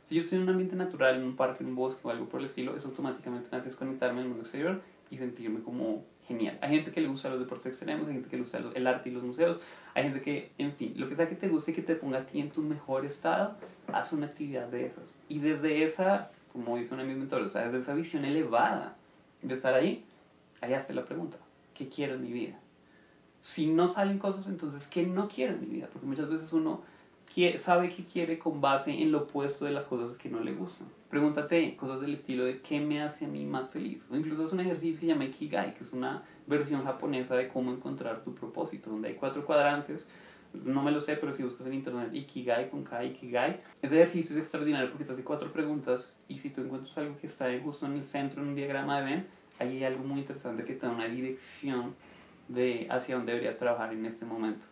Si 0.05 0.15
yo 0.15 0.21
estoy 0.21 0.37
en 0.37 0.43
un 0.43 0.49
ambiente 0.49 0.75
natural, 0.75 1.15
en 1.15 1.23
un 1.23 1.35
parque, 1.35 1.63
en 1.63 1.69
un 1.69 1.75
bosque 1.75 2.01
o 2.03 2.09
algo 2.09 2.29
por 2.29 2.39
el 2.39 2.45
estilo, 2.45 2.75
eso 2.75 2.87
automáticamente 2.87 3.49
me 3.51 3.57
hace 3.57 3.67
desconectarme 3.67 4.19
del 4.19 4.29
mundo 4.29 4.43
exterior 4.43 4.81
y 5.11 5.17
sentirme 5.17 5.61
como 5.61 6.03
genial. 6.29 6.59
Hay 6.61 6.69
gente 6.69 6.91
que 6.91 7.01
le 7.01 7.07
gusta 7.07 7.27
los 7.29 7.39
deportes 7.39 7.65
extremos, 7.65 8.07
hay 8.07 8.13
gente 8.13 8.29
que 8.29 8.37
le 8.37 8.43
gusta 8.43 8.59
el 8.73 8.87
arte 8.87 9.09
y 9.09 9.11
los 9.11 9.23
museos, 9.23 9.59
hay 9.95 10.03
gente 10.03 10.21
que, 10.21 10.51
en 10.59 10.73
fin, 10.73 10.93
lo 10.95 11.09
que 11.09 11.15
sea 11.15 11.27
que 11.27 11.35
te 11.35 11.49
guste 11.49 11.71
y 11.71 11.73
que 11.73 11.81
te 11.81 11.95
ponga 11.95 12.19
a 12.19 12.25
ti 12.25 12.39
en 12.39 12.51
tu 12.51 12.61
mejor 12.61 13.03
estado, 13.03 13.55
haz 13.91 14.13
una 14.13 14.27
actividad 14.27 14.67
de 14.67 14.85
esas. 14.85 15.17
Y 15.27 15.39
desde 15.39 15.83
esa, 15.83 16.29
como 16.53 16.77
dice 16.77 16.93
una 16.93 17.03
misma 17.03 17.21
mentor, 17.21 17.41
o 17.41 17.49
sea, 17.49 17.65
desde 17.65 17.79
esa 17.79 17.95
visión 17.95 18.25
elevada 18.25 18.95
de 19.41 19.55
estar 19.55 19.73
ahí, 19.73 20.05
ahí 20.61 20.73
hace 20.73 20.93
la 20.93 21.03
pregunta, 21.03 21.37
¿qué 21.73 21.89
quiero 21.89 22.13
en 22.13 22.21
mi 22.21 22.31
vida? 22.31 22.59
Si 23.41 23.67
no 23.67 23.87
salen 23.87 24.19
cosas, 24.19 24.47
entonces, 24.47 24.87
¿qué 24.87 25.07
no 25.07 25.27
quiero 25.27 25.53
en 25.53 25.61
mi 25.61 25.67
vida? 25.67 25.89
Porque 25.91 26.05
muchas 26.05 26.29
veces 26.29 26.53
uno 26.53 26.83
sabe 27.57 27.89
que 27.89 28.03
quiere 28.05 28.39
con 28.39 28.59
base 28.59 28.91
en 28.91 29.11
lo 29.11 29.19
opuesto 29.19 29.65
de 29.65 29.71
las 29.71 29.85
cosas 29.85 30.17
que 30.17 30.29
no 30.29 30.39
le 30.39 30.53
gustan. 30.53 30.87
Pregúntate 31.09 31.75
cosas 31.75 32.01
del 32.01 32.13
estilo 32.13 32.45
de 32.45 32.61
qué 32.61 32.79
me 32.79 33.01
hace 33.01 33.25
a 33.25 33.27
mí 33.27 33.45
más 33.45 33.69
feliz. 33.69 34.05
O 34.11 34.15
incluso 34.15 34.45
es 34.45 34.53
un 34.53 34.59
ejercicio 34.59 34.95
que 34.95 35.01
se 35.01 35.07
llama 35.07 35.25
Ikigai, 35.25 35.73
que 35.73 35.83
es 35.83 35.93
una 35.93 36.23
versión 36.47 36.83
japonesa 36.83 37.35
de 37.35 37.47
cómo 37.47 37.71
encontrar 37.71 38.23
tu 38.23 38.33
propósito, 38.35 38.89
donde 38.89 39.09
hay 39.09 39.15
cuatro 39.15 39.45
cuadrantes. 39.45 40.07
No 40.53 40.81
me 40.81 40.91
lo 40.91 40.99
sé, 40.99 41.15
pero 41.15 41.33
si 41.33 41.43
buscas 41.43 41.67
en 41.67 41.75
internet 41.75 42.09
Ikigai 42.13 42.69
con 42.69 42.83
K, 42.83 43.03
Ikigai, 43.05 43.61
ese 43.81 43.95
ejercicio 43.95 44.35
es 44.35 44.41
extraordinario 44.41 44.89
porque 44.89 45.05
te 45.05 45.13
hace 45.13 45.23
cuatro 45.23 45.51
preguntas 45.51 46.19
y 46.27 46.39
si 46.39 46.49
tú 46.49 46.61
encuentras 46.61 46.97
algo 46.97 47.17
que 47.17 47.27
está 47.27 47.47
justo 47.63 47.85
en 47.85 47.93
el 47.93 48.03
centro, 48.03 48.41
en 48.41 48.49
un 48.49 48.55
diagrama 48.55 48.99
de 48.99 49.05
Venn, 49.05 49.27
ahí 49.59 49.77
hay 49.77 49.83
algo 49.83 50.03
muy 50.03 50.19
interesante 50.19 50.63
que 50.63 50.73
te 50.73 50.87
da 50.87 50.91
una 50.91 51.07
dirección 51.07 51.93
de 52.47 52.87
hacia 52.89 53.15
dónde 53.15 53.33
deberías 53.33 53.59
trabajar 53.59 53.93
en 53.93 54.05
este 54.05 54.25
momento. 54.25 54.65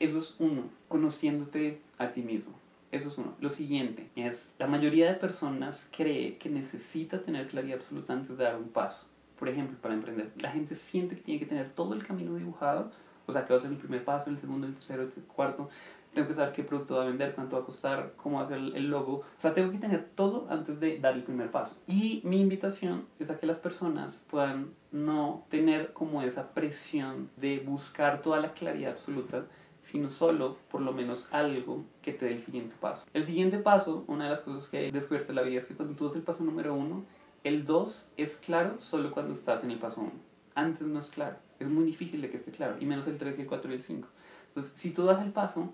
Eso 0.00 0.18
es 0.18 0.34
uno, 0.38 0.62
conociéndote 0.88 1.78
a 1.98 2.12
ti 2.12 2.22
mismo. 2.22 2.54
Eso 2.90 3.10
es 3.10 3.18
uno. 3.18 3.34
Lo 3.38 3.50
siguiente 3.50 4.08
es, 4.16 4.54
la 4.58 4.66
mayoría 4.66 5.06
de 5.06 5.14
personas 5.14 5.90
cree 5.94 6.38
que 6.38 6.48
necesita 6.48 7.22
tener 7.22 7.48
claridad 7.48 7.78
absoluta 7.78 8.14
antes 8.14 8.36
de 8.38 8.44
dar 8.44 8.56
un 8.56 8.70
paso. 8.70 9.06
Por 9.38 9.50
ejemplo, 9.50 9.76
para 9.80 9.94
emprender, 9.94 10.32
la 10.40 10.50
gente 10.50 10.74
siente 10.74 11.16
que 11.16 11.22
tiene 11.22 11.38
que 11.38 11.46
tener 11.46 11.70
todo 11.70 11.92
el 11.92 12.04
camino 12.04 12.34
dibujado, 12.34 12.90
o 13.26 13.32
sea, 13.32 13.44
que 13.44 13.52
va 13.52 13.58
a 13.58 13.62
ser 13.62 13.70
el 13.70 13.76
primer 13.76 14.02
paso, 14.02 14.30
el 14.30 14.38
segundo, 14.38 14.66
el 14.66 14.74
tercero, 14.74 15.02
el 15.02 15.10
cuarto. 15.24 15.68
Tengo 16.14 16.26
que 16.26 16.34
saber 16.34 16.54
qué 16.54 16.64
producto 16.64 16.96
va 16.96 17.02
a 17.02 17.06
vender, 17.06 17.34
cuánto 17.34 17.56
va 17.56 17.62
a 17.62 17.66
costar, 17.66 18.14
cómo 18.16 18.38
va 18.38 18.44
a 18.44 18.48
ser 18.48 18.58
el 18.58 18.90
logo. 18.90 19.18
O 19.18 19.40
sea, 19.40 19.54
tengo 19.54 19.70
que 19.70 19.78
tener 19.78 20.08
todo 20.16 20.46
antes 20.50 20.80
de 20.80 20.98
dar 20.98 21.14
el 21.14 21.22
primer 21.22 21.50
paso. 21.50 21.80
Y 21.86 22.22
mi 22.24 22.40
invitación 22.40 23.04
es 23.20 23.30
a 23.30 23.38
que 23.38 23.46
las 23.46 23.58
personas 23.58 24.24
puedan 24.30 24.70
no 24.90 25.44
tener 25.50 25.92
como 25.92 26.22
esa 26.22 26.52
presión 26.52 27.30
de 27.36 27.60
buscar 27.60 28.22
toda 28.22 28.40
la 28.40 28.54
claridad 28.54 28.92
absoluta, 28.92 29.44
sino 29.80 30.10
solo 30.10 30.56
por 30.70 30.80
lo 30.80 30.92
menos 30.92 31.28
algo 31.30 31.84
que 32.02 32.12
te 32.12 32.26
dé 32.26 32.32
el 32.32 32.42
siguiente 32.42 32.74
paso. 32.80 33.06
El 33.12 33.24
siguiente 33.24 33.58
paso, 33.58 34.04
una 34.06 34.24
de 34.24 34.30
las 34.30 34.40
cosas 34.40 34.68
que 34.68 34.92
descubierto 34.92 35.32
en 35.32 35.36
la 35.36 35.42
vida 35.42 35.60
es 35.60 35.66
que 35.66 35.74
cuando 35.74 35.94
tú 35.94 36.06
das 36.06 36.16
el 36.16 36.22
paso 36.22 36.44
número 36.44 36.74
uno, 36.74 37.04
el 37.42 37.64
dos 37.64 38.10
es 38.16 38.36
claro 38.36 38.80
solo 38.80 39.10
cuando 39.10 39.34
estás 39.34 39.64
en 39.64 39.70
el 39.70 39.78
paso 39.78 40.02
uno. 40.02 40.12
Antes 40.54 40.86
no 40.86 41.00
es 41.00 41.08
claro. 41.08 41.36
Es 41.58 41.68
muy 41.68 41.84
difícil 41.84 42.20
de 42.20 42.30
que 42.30 42.36
esté 42.38 42.50
claro, 42.50 42.76
y 42.80 42.86
menos 42.86 43.06
el 43.06 43.18
3 43.18 43.38
y 43.38 43.42
el 43.42 43.46
4 43.46 43.70
y 43.70 43.74
el 43.74 43.80
5. 43.80 44.08
Entonces, 44.48 44.72
si 44.76 44.90
tú 44.90 45.04
das 45.04 45.22
el 45.22 45.30
paso, 45.30 45.72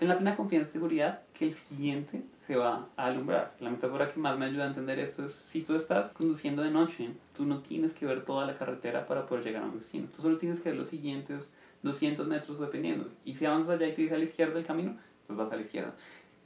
ten 0.00 0.08
la 0.08 0.16
plena 0.16 0.34
confianza 0.34 0.70
y 0.70 0.72
seguridad 0.72 1.20
que 1.34 1.44
el 1.44 1.52
siguiente 1.52 2.22
se 2.46 2.56
va 2.56 2.88
a 2.96 3.04
alumbrar. 3.04 3.54
La 3.60 3.68
metáfora 3.68 4.10
que 4.10 4.18
más 4.18 4.38
me 4.38 4.46
ayuda 4.46 4.64
a 4.64 4.68
entender 4.68 4.98
esto 4.98 5.26
es, 5.26 5.34
si 5.34 5.60
tú 5.60 5.74
estás 5.74 6.14
conduciendo 6.14 6.62
de 6.62 6.70
noche, 6.70 7.10
tú 7.36 7.44
no 7.44 7.58
tienes 7.58 7.92
que 7.92 8.06
ver 8.06 8.24
toda 8.24 8.46
la 8.46 8.56
carretera 8.56 9.06
para 9.06 9.26
poder 9.26 9.44
llegar 9.44 9.62
a 9.62 9.66
un 9.66 9.74
destino. 9.74 10.08
Tú 10.16 10.22
solo 10.22 10.38
tienes 10.38 10.60
que 10.60 10.70
ver 10.70 10.78
los 10.78 10.88
siguientes 10.88 11.54
200 11.82 12.26
metros 12.26 12.58
dependiendo. 12.58 13.10
Y 13.26 13.34
si 13.34 13.44
avanzas 13.44 13.72
allá 13.76 13.88
y 13.88 13.94
te 13.94 14.00
dice 14.00 14.14
a 14.14 14.18
la 14.18 14.24
izquierda 14.24 14.58
el 14.58 14.64
camino, 14.64 14.96
pues 15.26 15.38
vas 15.38 15.52
a 15.52 15.56
la 15.56 15.60
izquierda. 15.60 15.94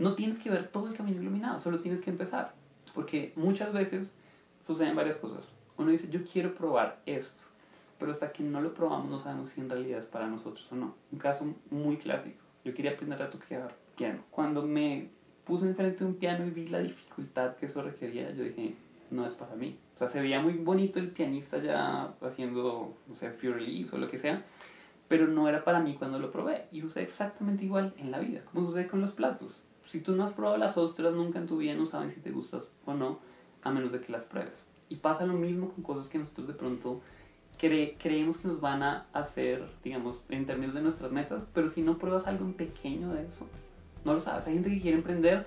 No 0.01 0.17
tienes 0.17 0.41
que 0.41 0.51
ver 0.51 0.67
todo 0.67 0.89
el 0.89 0.97
camino 0.97 1.23
iluminado, 1.23 1.61
solo 1.61 1.79
tienes 1.79 2.01
que 2.01 2.11
empezar. 2.11 2.55
Porque 2.93 3.35
muchas 3.37 3.73
veces 3.73 4.17
suceden 4.67 4.97
varias 4.97 5.19
cosas. 5.19 5.47
Uno 5.77 5.93
dice, 5.93 6.09
yo 6.11 6.25
quiero 6.25 6.57
probar 6.57 7.03
esto, 7.07 7.45
pero 8.01 8.11
hasta 8.11 8.33
que 8.33 8.43
no 8.43 8.61
lo 8.61 8.75
probamos 8.75 9.09
no 9.09 9.21
sabemos 9.21 9.51
si 9.51 9.61
en 9.61 9.71
realidad 9.71 10.01
es 10.01 10.07
para 10.07 10.27
nosotros 10.27 10.67
o 10.73 10.75
no. 10.75 10.97
Un 11.13 11.21
caso 11.21 11.47
muy 11.71 11.99
clásico. 11.99 12.44
Yo 12.65 12.75
quería 12.75 12.93
aprender 12.93 13.23
a 13.23 13.31
tocar 13.31 13.75
piano. 13.97 14.21
Cuando 14.31 14.63
me 14.63 15.09
puse 15.45 15.67
enfrente 15.67 15.99
de 15.99 16.05
un 16.07 16.15
piano 16.15 16.47
y 16.47 16.51
vi 16.51 16.67
la 16.67 16.81
dificultad 16.81 17.57
que 17.57 17.67
eso 17.67 17.83
requería, 17.83 18.33
yo 18.33 18.45
dije, 18.45 18.75
no 19.11 19.27
es 19.27 19.35
para 19.35 19.55
mí. 19.55 19.77
O 19.95 19.99
sea, 19.99 20.09
se 20.09 20.21
veía 20.21 20.41
muy 20.41 20.55
bonito 20.55 20.99
el 20.99 21.09
pianista 21.09 21.59
ya 21.59 22.15
haciendo, 22.21 22.97
no 23.07 23.15
sé, 23.15 23.31
Fury 23.31 23.87
o 23.93 23.99
lo 23.99 24.09
que 24.09 24.19
sea, 24.19 24.43
pero 25.09 25.27
no 25.29 25.49
era 25.49 25.63
para 25.63 25.81
mí 25.81 25.95
cuando 25.95 26.19
lo 26.19 26.31
probé. 26.31 26.67
Y 26.73 26.81
sucede 26.81 27.05
exactamente 27.05 27.65
igual 27.65 27.95
en 27.99 28.11
la 28.11 28.19
vida, 28.19 28.41
como 28.53 28.67
sucede 28.67 28.89
con 28.89 29.01
los 29.01 29.13
platos. 29.13 29.61
Si 29.87 30.01
tú 30.01 30.17
no 30.17 30.25
has 30.25 30.33
probado 30.33 30.57
las 30.57 30.79
ostras 30.79 31.15
nunca 31.15 31.39
en 31.39 31.47
tu 31.47 31.59
vida, 31.59 31.75
no 31.75 31.87
saben 31.87 32.11
si 32.11 32.21
te 32.21 32.31
gustas 32.31 32.75
o 32.87 32.95
no, 32.95 33.21
a 33.63 33.71
menos 33.71 33.93
de 33.93 34.01
que 34.01 34.11
las 34.11 34.25
pruebes. 34.25 34.65
Y 34.89 34.97
pasa 34.97 35.27
lo 35.27 35.35
mismo 35.35 35.71
con 35.71 35.85
cosas 35.85 36.09
que 36.09 36.19
nosotros 36.19 36.49
de 36.49 36.55
pronto 36.55 37.03
cre 37.65 37.97
creemos 37.99 38.39
que 38.39 38.49
nos 38.49 38.61
van 38.61 38.83
a 38.83 39.07
hacer, 39.13 39.65
digamos, 39.83 40.27
en 40.29 40.45
términos 40.45 40.75
de 40.75 40.83
nuestras 40.83 41.11
metas, 41.11 41.47
pero 41.55 41.71
si 41.71 41.81
no 41.83 41.97
pruebas 41.97 42.27
algo 42.27 42.45
en 42.45 42.53
pequeño 42.53 43.13
de 43.13 43.23
eso, 43.23 43.47
no 44.05 44.13
lo 44.15 44.21
sabes. 44.21 44.47
Hay 44.47 44.55
gente 44.55 44.71
que 44.71 44.81
quiere 44.81 44.99
emprender 44.99 45.47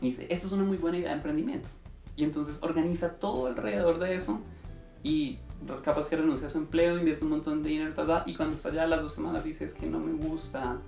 y 0.00 0.06
dice, 0.06 0.26
esto 0.28 0.48
es 0.48 0.52
una 0.52 0.64
muy 0.64 0.76
buena 0.76 0.98
idea 0.98 1.10
de 1.10 1.16
emprendimiento. 1.16 1.68
Y 2.16 2.24
entonces 2.24 2.58
organiza 2.62 3.12
todo 3.14 3.46
alrededor 3.46 3.98
de 3.98 4.16
eso 4.16 4.40
y 5.02 5.38
capaz 5.84 6.08
que 6.08 6.16
renuncia 6.16 6.48
a 6.48 6.50
su 6.50 6.58
empleo, 6.58 6.98
invierte 6.98 7.24
un 7.24 7.30
montón 7.30 7.62
de 7.62 7.70
dinero, 7.70 7.92
y 8.26 8.34
cuando 8.34 8.56
está 8.56 8.72
ya 8.72 8.82
a 8.82 8.86
las 8.86 9.00
dos 9.00 9.14
semanas 9.14 9.44
dice 9.44 9.64
es 9.64 9.74
que 9.74 9.86
no 9.86 10.00
me 10.00 10.12
gusta 10.12 10.78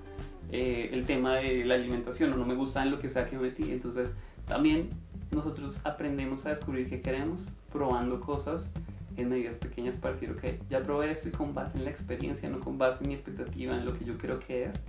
eh, 0.50 0.90
el 0.92 1.06
tema 1.06 1.36
de 1.36 1.64
la 1.64 1.74
alimentación 1.74 2.32
o 2.32 2.36
no 2.36 2.44
me 2.44 2.54
gusta 2.54 2.82
en 2.82 2.90
lo 2.90 2.98
que 2.98 3.08
sea 3.08 3.26
que 3.26 3.38
metí. 3.38 3.70
Entonces 3.70 4.10
también 4.46 4.90
nosotros 5.30 5.80
aprendemos 5.84 6.46
a 6.46 6.50
descubrir 6.50 6.88
qué 6.88 7.00
queremos 7.00 7.48
probando 7.72 8.20
cosas 8.20 8.72
en 9.18 9.28
medidas 9.28 9.58
pequeñas 9.58 9.96
para 9.96 10.14
decir, 10.14 10.30
ok, 10.30 10.68
ya 10.70 10.80
probé 10.82 11.10
esto 11.10 11.28
y 11.28 11.32
con 11.32 11.54
base 11.54 11.76
en 11.76 11.84
la 11.84 11.90
experiencia, 11.90 12.48
no 12.48 12.60
con 12.60 12.78
base 12.78 13.02
en 13.02 13.08
mi 13.08 13.14
expectativa, 13.14 13.76
en 13.76 13.84
lo 13.84 13.92
que 13.92 14.04
yo 14.04 14.16
creo 14.16 14.38
que 14.38 14.64
es, 14.64 14.80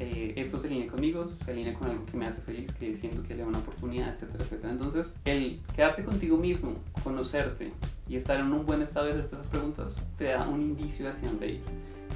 eh, 0.00 0.34
esto 0.36 0.60
se 0.60 0.68
alinea 0.68 0.88
conmigo, 0.88 1.30
se 1.44 1.50
alinea 1.50 1.74
con 1.74 1.90
algo 1.90 2.06
que 2.06 2.16
me 2.16 2.26
hace 2.26 2.40
feliz, 2.40 2.72
que 2.72 2.96
siento 2.96 3.22
que 3.22 3.34
le 3.34 3.42
da 3.42 3.48
una 3.48 3.58
oportunidad, 3.58 4.10
etcétera, 4.14 4.44
etcétera. 4.44 4.72
Entonces, 4.72 5.16
el 5.24 5.60
quedarte 5.74 6.04
contigo 6.04 6.36
mismo, 6.36 6.74
conocerte 7.02 7.72
y 8.08 8.16
estar 8.16 8.38
en 8.38 8.52
un 8.52 8.64
buen 8.64 8.80
estado 8.82 9.06
de 9.06 9.12
hacerte 9.12 9.34
esas 9.34 9.46
preguntas, 9.48 9.96
te 10.16 10.24
da 10.24 10.48
un 10.48 10.62
indicio 10.62 11.08
hacia 11.08 11.28
dónde 11.28 11.48
ir. 11.48 11.60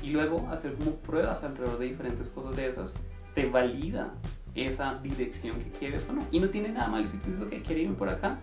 Y 0.03 0.11
luego 0.11 0.49
hacer 0.51 0.75
como 0.75 0.93
pruebas 0.97 1.43
alrededor 1.43 1.79
de 1.79 1.87
diferentes 1.87 2.31
cosas 2.31 2.57
de 2.57 2.69
esas, 2.69 2.95
te 3.35 3.49
valida 3.49 4.15
esa 4.55 4.99
dirección 5.03 5.59
que 5.59 5.71
quieres 5.71 6.05
o 6.09 6.13
no. 6.13 6.27
Y 6.31 6.39
no 6.39 6.49
tiene 6.51 6.69
nada 6.69 6.89
malo 6.89 7.09
si 7.09 7.17
tú 7.19 7.31
dices, 7.31 7.47
ok, 7.47 7.67
quiero 7.67 7.83
irme 7.83 7.97
por 7.97 8.09
acá 8.09 8.39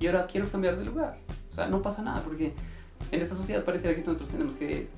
y 0.00 0.06
ahora 0.06 0.26
quiero 0.26 0.48
cambiar 0.50 0.78
de 0.78 0.84
lugar. 0.84 1.18
Sea, 1.58 1.66
no 1.66 1.82
pasa 1.82 2.02
nada 2.02 2.22
porque 2.22 2.52
en 3.10 3.20
esta 3.20 3.34
sociedad 3.34 3.64
pareciera 3.64 3.96
que 3.96 4.02
nosotros 4.02 4.30
tenemos 4.30 4.54
que, 4.54 4.88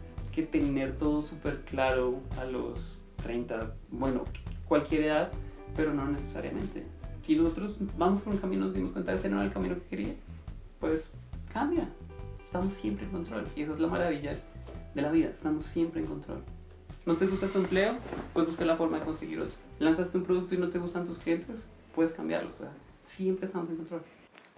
tener 0.52 0.96
todo 0.96 1.22
súper 1.22 1.60
claro 1.66 2.20
a 2.38 2.46
los 2.46 2.98
30, 3.22 3.74
bueno, 3.90 4.24
cualquier 4.66 5.04
edad, 5.04 5.30
pero 5.76 5.92
no 5.92 6.06
necesariamente. 6.08 6.86
Si 7.22 7.36
nosotros 7.36 7.76
vamos 7.98 8.22
por 8.22 8.32
un 8.32 8.38
camino 8.38 8.64
nos 8.64 8.74
dimos 8.74 8.92
cuenta 8.92 9.10
de 9.10 9.18
ese 9.18 9.28
no 9.28 9.36
era 9.36 9.46
el 9.46 9.52
camino 9.52 9.74
que 9.74 9.82
quería, 9.82 10.14
pues 10.80 11.12
cambia. 11.52 11.88
Estamos 12.44 12.72
siempre 12.72 13.04
en 13.04 13.12
control. 13.12 13.46
Y 13.54 13.62
esa 13.62 13.74
es 13.74 13.80
la 13.80 13.88
maravilla 13.88 14.38
de 14.94 15.02
la 15.02 15.10
vida. 15.10 15.28
Estamos 15.28 15.66
siempre 15.66 16.00
en 16.00 16.06
control. 16.06 16.42
¿No 17.04 17.16
te 17.16 17.26
gusta 17.26 17.48
tu 17.48 17.58
empleo? 17.58 17.96
Puedes 18.32 18.48
buscar 18.48 18.66
la 18.66 18.76
forma 18.76 18.98
de 18.98 19.04
conseguir 19.04 19.40
otro. 19.40 19.56
¿Lanzaste 19.78 20.16
un 20.16 20.24
producto 20.24 20.54
y 20.54 20.58
no 20.58 20.68
te 20.68 20.78
gustan 20.78 21.04
tus 21.04 21.18
clientes? 21.18 21.62
Puedes 21.94 22.12
cambiarlo. 22.12 22.50
O 22.50 22.58
sea, 22.58 22.72
siempre 23.06 23.46
estamos 23.46 23.68
en 23.68 23.76
control. 23.76 24.02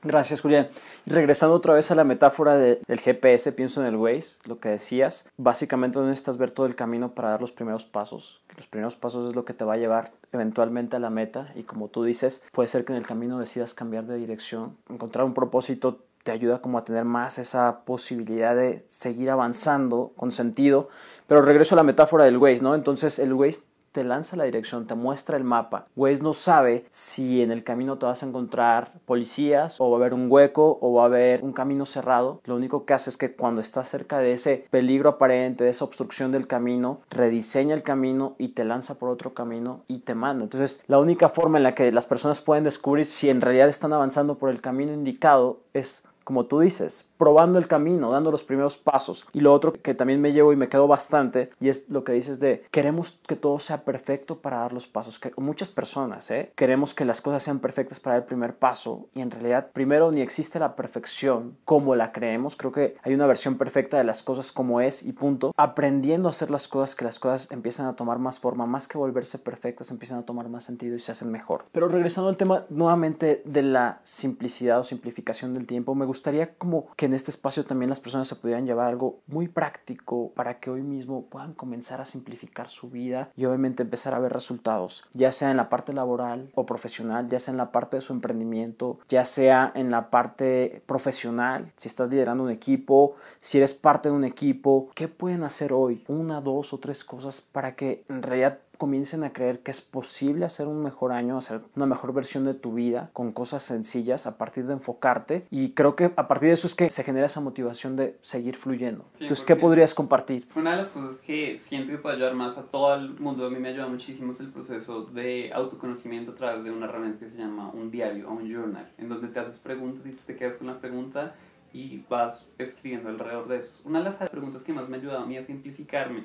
Gracias, 0.04 0.40
Julián. 0.40 0.68
Regresando 1.06 1.54
otra 1.54 1.74
vez 1.74 1.92
a 1.92 1.94
la 1.94 2.02
metáfora 2.02 2.56
del 2.56 3.00
GPS, 3.00 3.52
pienso 3.52 3.80
en 3.80 3.86
el 3.86 3.94
Waze, 3.94 4.40
lo 4.46 4.58
que 4.58 4.68
decías. 4.68 5.28
Básicamente 5.36 6.00
no 6.00 6.06
necesitas 6.06 6.38
ver 6.38 6.50
todo 6.50 6.66
el 6.66 6.74
camino 6.74 7.14
para 7.14 7.30
dar 7.30 7.40
los 7.40 7.52
primeros 7.52 7.84
pasos. 7.84 8.42
Los 8.56 8.66
primeros 8.66 8.96
pasos 8.96 9.26
es 9.28 9.36
lo 9.36 9.44
que 9.44 9.54
te 9.54 9.64
va 9.64 9.74
a 9.74 9.76
llevar 9.76 10.10
eventualmente 10.32 10.96
a 10.96 10.98
la 10.98 11.10
meta 11.10 11.52
y 11.54 11.62
como 11.62 11.86
tú 11.86 12.02
dices, 12.02 12.44
puede 12.50 12.66
ser 12.66 12.84
que 12.84 12.92
en 12.92 12.98
el 12.98 13.06
camino 13.06 13.38
decidas 13.38 13.74
cambiar 13.74 14.06
de 14.06 14.16
dirección. 14.16 14.76
Encontrar 14.90 15.24
un 15.24 15.34
propósito 15.34 16.00
te 16.24 16.32
ayuda 16.32 16.60
como 16.60 16.78
a 16.78 16.84
tener 16.84 17.04
más 17.04 17.38
esa 17.38 17.84
posibilidad 17.84 18.56
de 18.56 18.84
seguir 18.88 19.30
avanzando 19.30 20.12
con 20.16 20.32
sentido. 20.32 20.88
Pero 21.28 21.42
regreso 21.42 21.74
a 21.74 21.76
la 21.76 21.82
metáfora 21.84 22.24
del 22.24 22.38
Waze, 22.38 22.62
¿no? 22.62 22.74
Entonces 22.74 23.18
el 23.18 23.32
Waze 23.32 23.62
te 23.92 24.04
lanza 24.04 24.36
la 24.36 24.44
dirección, 24.44 24.86
te 24.86 24.94
muestra 24.94 25.36
el 25.36 25.44
mapa. 25.44 25.86
Waze 25.96 26.22
no 26.22 26.32
sabe 26.32 26.86
si 26.90 27.42
en 27.42 27.52
el 27.52 27.62
camino 27.62 27.98
te 27.98 28.06
vas 28.06 28.22
a 28.22 28.26
encontrar 28.26 28.92
policías 29.04 29.80
o 29.80 29.90
va 29.90 29.98
a 29.98 30.00
haber 30.00 30.14
un 30.14 30.26
hueco 30.30 30.78
o 30.80 30.94
va 30.94 31.02
a 31.02 31.06
haber 31.06 31.44
un 31.44 31.52
camino 31.52 31.86
cerrado. 31.86 32.40
Lo 32.44 32.56
único 32.56 32.84
que 32.84 32.94
hace 32.94 33.10
es 33.10 33.16
que 33.16 33.32
cuando 33.32 33.60
estás 33.60 33.88
cerca 33.88 34.18
de 34.18 34.32
ese 34.32 34.66
peligro 34.70 35.10
aparente, 35.10 35.64
de 35.64 35.70
esa 35.70 35.84
obstrucción 35.84 36.32
del 36.32 36.46
camino, 36.46 37.00
rediseña 37.10 37.74
el 37.74 37.82
camino 37.82 38.34
y 38.38 38.48
te 38.48 38.64
lanza 38.64 38.94
por 38.94 39.10
otro 39.10 39.34
camino 39.34 39.82
y 39.88 39.98
te 40.00 40.14
manda. 40.14 40.44
Entonces, 40.44 40.82
la 40.86 40.98
única 40.98 41.28
forma 41.28 41.58
en 41.58 41.64
la 41.64 41.74
que 41.74 41.92
las 41.92 42.06
personas 42.06 42.40
pueden 42.40 42.64
descubrir 42.64 43.06
si 43.06 43.28
en 43.28 43.40
realidad 43.40 43.68
están 43.68 43.92
avanzando 43.92 44.36
por 44.36 44.50
el 44.50 44.60
camino 44.60 44.92
indicado 44.92 45.60
es 45.74 46.08
como 46.24 46.46
tú 46.46 46.60
dices, 46.60 47.08
probando 47.22 47.60
el 47.60 47.68
camino, 47.68 48.10
dando 48.10 48.32
los 48.32 48.42
primeros 48.42 48.76
pasos. 48.76 49.28
Y 49.32 49.42
lo 49.42 49.52
otro 49.52 49.72
que 49.72 49.94
también 49.94 50.20
me 50.20 50.32
llevo 50.32 50.52
y 50.52 50.56
me 50.56 50.68
quedo 50.68 50.88
bastante, 50.88 51.50
y 51.60 51.68
es 51.68 51.88
lo 51.88 52.02
que 52.02 52.10
dices 52.10 52.40
de 52.40 52.64
queremos 52.72 53.20
que 53.28 53.36
todo 53.36 53.60
sea 53.60 53.84
perfecto 53.84 54.38
para 54.38 54.58
dar 54.58 54.72
los 54.72 54.88
pasos. 54.88 55.20
Que 55.20 55.30
muchas 55.36 55.70
personas 55.70 56.32
¿eh? 56.32 56.50
queremos 56.56 56.94
que 56.94 57.04
las 57.04 57.22
cosas 57.22 57.44
sean 57.44 57.60
perfectas 57.60 58.00
para 58.00 58.14
dar 58.14 58.22
el 58.22 58.26
primer 58.26 58.56
paso, 58.56 59.06
y 59.14 59.20
en 59.20 59.30
realidad, 59.30 59.68
primero, 59.72 60.10
ni 60.10 60.20
existe 60.20 60.58
la 60.58 60.74
perfección 60.74 61.56
como 61.64 61.94
la 61.94 62.10
creemos. 62.10 62.56
Creo 62.56 62.72
que 62.72 62.96
hay 63.04 63.14
una 63.14 63.28
versión 63.28 63.56
perfecta 63.56 63.98
de 63.98 64.04
las 64.04 64.24
cosas 64.24 64.50
como 64.50 64.80
es 64.80 65.04
y 65.04 65.12
punto. 65.12 65.52
Aprendiendo 65.56 66.26
a 66.26 66.30
hacer 66.30 66.50
las 66.50 66.66
cosas, 66.66 66.96
que 66.96 67.04
las 67.04 67.20
cosas 67.20 67.52
empiezan 67.52 67.86
a 67.86 67.94
tomar 67.94 68.18
más 68.18 68.40
forma, 68.40 68.66
más 68.66 68.88
que 68.88 68.98
volverse 68.98 69.38
perfectas, 69.38 69.92
empiezan 69.92 70.18
a 70.18 70.24
tomar 70.24 70.48
más 70.48 70.64
sentido 70.64 70.96
y 70.96 70.98
se 70.98 71.12
hacen 71.12 71.30
mejor. 71.30 71.66
Pero 71.70 71.86
regresando 71.86 72.30
al 72.30 72.36
tema 72.36 72.64
nuevamente 72.68 73.42
de 73.44 73.62
la 73.62 74.00
simplicidad 74.02 74.80
o 74.80 74.82
simplificación 74.82 75.54
del 75.54 75.68
tiempo, 75.68 75.94
me 75.94 76.04
gustaría 76.04 76.54
como 76.54 76.88
que 76.96 77.11
en 77.12 77.16
este 77.16 77.30
espacio 77.30 77.66
también 77.66 77.90
las 77.90 78.00
personas 78.00 78.26
se 78.26 78.36
pudieran 78.36 78.64
llevar 78.64 78.88
algo 78.88 79.20
muy 79.26 79.46
práctico 79.46 80.32
para 80.34 80.58
que 80.60 80.70
hoy 80.70 80.82
mismo 80.82 81.26
puedan 81.26 81.52
comenzar 81.52 82.00
a 82.00 82.06
simplificar 82.06 82.70
su 82.70 82.88
vida 82.88 83.30
y 83.36 83.44
obviamente 83.44 83.82
empezar 83.82 84.14
a 84.14 84.18
ver 84.18 84.32
resultados, 84.32 85.04
ya 85.12 85.30
sea 85.30 85.50
en 85.50 85.58
la 85.58 85.68
parte 85.68 85.92
laboral 85.92 86.50
o 86.54 86.64
profesional, 86.64 87.28
ya 87.28 87.38
sea 87.38 87.52
en 87.52 87.58
la 87.58 87.70
parte 87.70 87.98
de 87.98 88.00
su 88.00 88.14
emprendimiento, 88.14 88.98
ya 89.10 89.26
sea 89.26 89.72
en 89.74 89.90
la 89.90 90.08
parte 90.08 90.82
profesional, 90.86 91.70
si 91.76 91.88
estás 91.88 92.08
liderando 92.08 92.44
un 92.44 92.50
equipo, 92.50 93.16
si 93.40 93.58
eres 93.58 93.74
parte 93.74 94.08
de 94.08 94.14
un 94.14 94.24
equipo, 94.24 94.88
¿qué 94.94 95.06
pueden 95.08 95.44
hacer 95.44 95.74
hoy? 95.74 96.04
Una, 96.08 96.40
dos 96.40 96.72
o 96.72 96.78
tres 96.78 97.04
cosas 97.04 97.42
para 97.42 97.76
que 97.76 98.04
en 98.08 98.22
realidad 98.22 98.58
comiencen 98.82 99.22
a 99.22 99.32
creer 99.32 99.60
que 99.60 99.70
es 99.70 99.80
posible 99.80 100.44
hacer 100.44 100.66
un 100.66 100.82
mejor 100.82 101.12
año, 101.12 101.38
hacer 101.38 101.60
una 101.76 101.86
mejor 101.86 102.12
versión 102.12 102.44
de 102.44 102.52
tu 102.52 102.74
vida 102.74 103.10
con 103.12 103.30
cosas 103.30 103.62
sencillas 103.62 104.26
a 104.26 104.36
partir 104.38 104.66
de 104.66 104.72
enfocarte 104.72 105.46
y 105.52 105.70
creo 105.70 105.94
que 105.94 106.06
a 106.16 106.26
partir 106.26 106.48
de 106.48 106.54
eso 106.54 106.66
es 106.66 106.74
que 106.74 106.90
se 106.90 107.04
genera 107.04 107.26
esa 107.26 107.40
motivación 107.40 107.94
de 107.94 108.16
seguir 108.22 108.56
fluyendo. 108.56 109.04
Entonces, 109.20 109.44
¿qué 109.44 109.54
podrías 109.54 109.94
compartir? 109.94 110.48
Una 110.56 110.72
de 110.72 110.78
las 110.78 110.88
cosas 110.88 111.20
que 111.20 111.58
siento 111.58 111.92
que 111.92 111.98
puede 111.98 112.16
ayudar 112.16 112.34
más 112.34 112.58
a 112.58 112.64
todo 112.64 112.92
el 112.96 113.10
mundo, 113.20 113.46
a 113.46 113.50
mí 113.50 113.60
me 113.60 113.68
ayuda 113.68 113.86
muchísimo 113.86 114.32
es 114.32 114.40
el 114.40 114.48
proceso 114.48 115.04
de 115.04 115.52
autoconocimiento 115.54 116.32
a 116.32 116.34
través 116.34 116.64
de 116.64 116.72
una 116.72 116.86
herramienta 116.86 117.20
que 117.20 117.30
se 117.30 117.38
llama 117.38 117.70
un 117.70 117.88
diario 117.88 118.28
o 118.28 118.32
un 118.32 118.52
journal, 118.52 118.90
en 118.98 119.08
donde 119.08 119.28
te 119.28 119.38
haces 119.38 119.58
preguntas 119.58 120.04
y 120.06 120.10
tú 120.10 120.22
te 120.26 120.34
quedas 120.34 120.56
con 120.56 120.66
la 120.66 120.80
pregunta 120.80 121.36
y 121.72 122.02
vas 122.10 122.48
escribiendo 122.58 123.10
alrededor 123.10 123.46
de 123.46 123.58
eso. 123.58 123.80
Una 123.84 124.00
de 124.00 124.06
las 124.06 124.28
preguntas 124.28 124.64
que 124.64 124.72
más 124.72 124.88
me 124.88 124.96
ha 124.96 124.98
ayudado 124.98 125.20
a 125.20 125.26
mí 125.26 125.36
a 125.36 125.42
simplificarme 125.42 126.24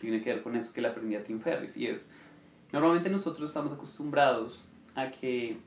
tiene 0.00 0.20
que 0.20 0.32
ver 0.32 0.42
con 0.42 0.56
eso 0.56 0.72
que 0.72 0.80
le 0.80 0.88
aprendí 0.88 1.14
a 1.16 1.24
Tim 1.24 1.40
Ferriss 1.40 1.76
y 1.76 1.86
es, 1.86 2.10
normalmente 2.72 3.08
nosotros 3.10 3.50
estamos 3.50 3.72
acostumbrados 3.72 4.66
a 4.94 5.10
que 5.10 5.58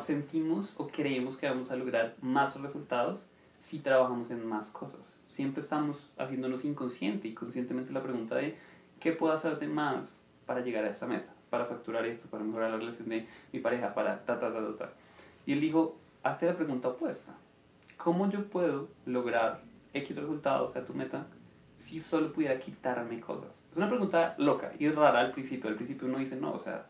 sentimos 0.00 0.74
o 0.78 0.88
creemos 0.88 1.36
que 1.36 1.48
vamos 1.48 1.70
a 1.70 1.76
lograr 1.76 2.16
más 2.20 2.60
resultados 2.60 3.26
si 3.58 3.78
trabajamos 3.78 4.30
en 4.30 4.46
más 4.46 4.68
cosas. 4.70 5.00
Siempre 5.28 5.62
estamos 5.62 6.10
haciéndonos 6.18 6.64
inconsciente 6.64 7.28
y 7.28 7.34
conscientemente 7.34 7.92
la 7.92 8.02
pregunta 8.02 8.34
de 8.36 8.56
¿qué 9.00 9.12
puedo 9.12 9.32
hacer 9.32 9.58
de 9.58 9.68
más 9.68 10.20
para 10.46 10.60
llegar 10.60 10.84
a 10.84 10.90
esa 10.90 11.06
meta? 11.06 11.32
Para 11.50 11.66
facturar 11.66 12.04
esto, 12.06 12.28
para 12.28 12.44
mejorar 12.44 12.70
la 12.70 12.76
relación 12.76 13.08
de 13.08 13.26
mi 13.52 13.60
pareja, 13.60 13.94
para 13.94 14.24
ta, 14.24 14.38
ta, 14.38 14.52
ta, 14.52 14.76
ta. 14.76 14.92
Y 15.46 15.52
él 15.52 15.60
dijo, 15.60 15.96
hazte 16.22 16.46
la 16.46 16.56
pregunta 16.56 16.88
opuesta. 16.88 17.34
¿Cómo 17.96 18.30
yo 18.30 18.46
puedo 18.48 18.88
lograr 19.06 19.62
X 19.94 20.16
resultados 20.16 20.76
a 20.76 20.84
tu 20.84 20.94
meta 20.94 21.26
si 21.82 21.98
solo 22.00 22.32
pudiera 22.32 22.58
quitarme 22.60 23.20
cosas? 23.20 23.60
Es 23.70 23.76
una 23.76 23.88
pregunta 23.88 24.34
loca 24.38 24.72
y 24.78 24.88
rara 24.88 25.20
al 25.20 25.32
principio. 25.32 25.68
Al 25.68 25.76
principio 25.76 26.06
uno 26.06 26.18
dice, 26.18 26.36
no, 26.36 26.52
o 26.52 26.58
sea, 26.58 26.86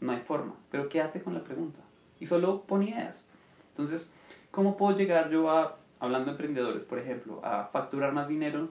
no 0.00 0.12
hay 0.12 0.20
forma. 0.20 0.54
Pero 0.70 0.88
quédate 0.88 1.20
con 1.20 1.34
la 1.34 1.42
pregunta 1.42 1.80
y 2.20 2.26
solo 2.26 2.62
pon 2.62 2.84
ideas. 2.84 3.26
Entonces, 3.70 4.12
¿cómo 4.52 4.76
puedo 4.76 4.96
llegar 4.96 5.30
yo 5.30 5.50
a, 5.50 5.78
hablando 5.98 6.26
de 6.26 6.30
emprendedores, 6.32 6.84
por 6.84 6.98
ejemplo, 6.98 7.40
a 7.44 7.64
facturar 7.72 8.12
más 8.12 8.28
dinero 8.28 8.68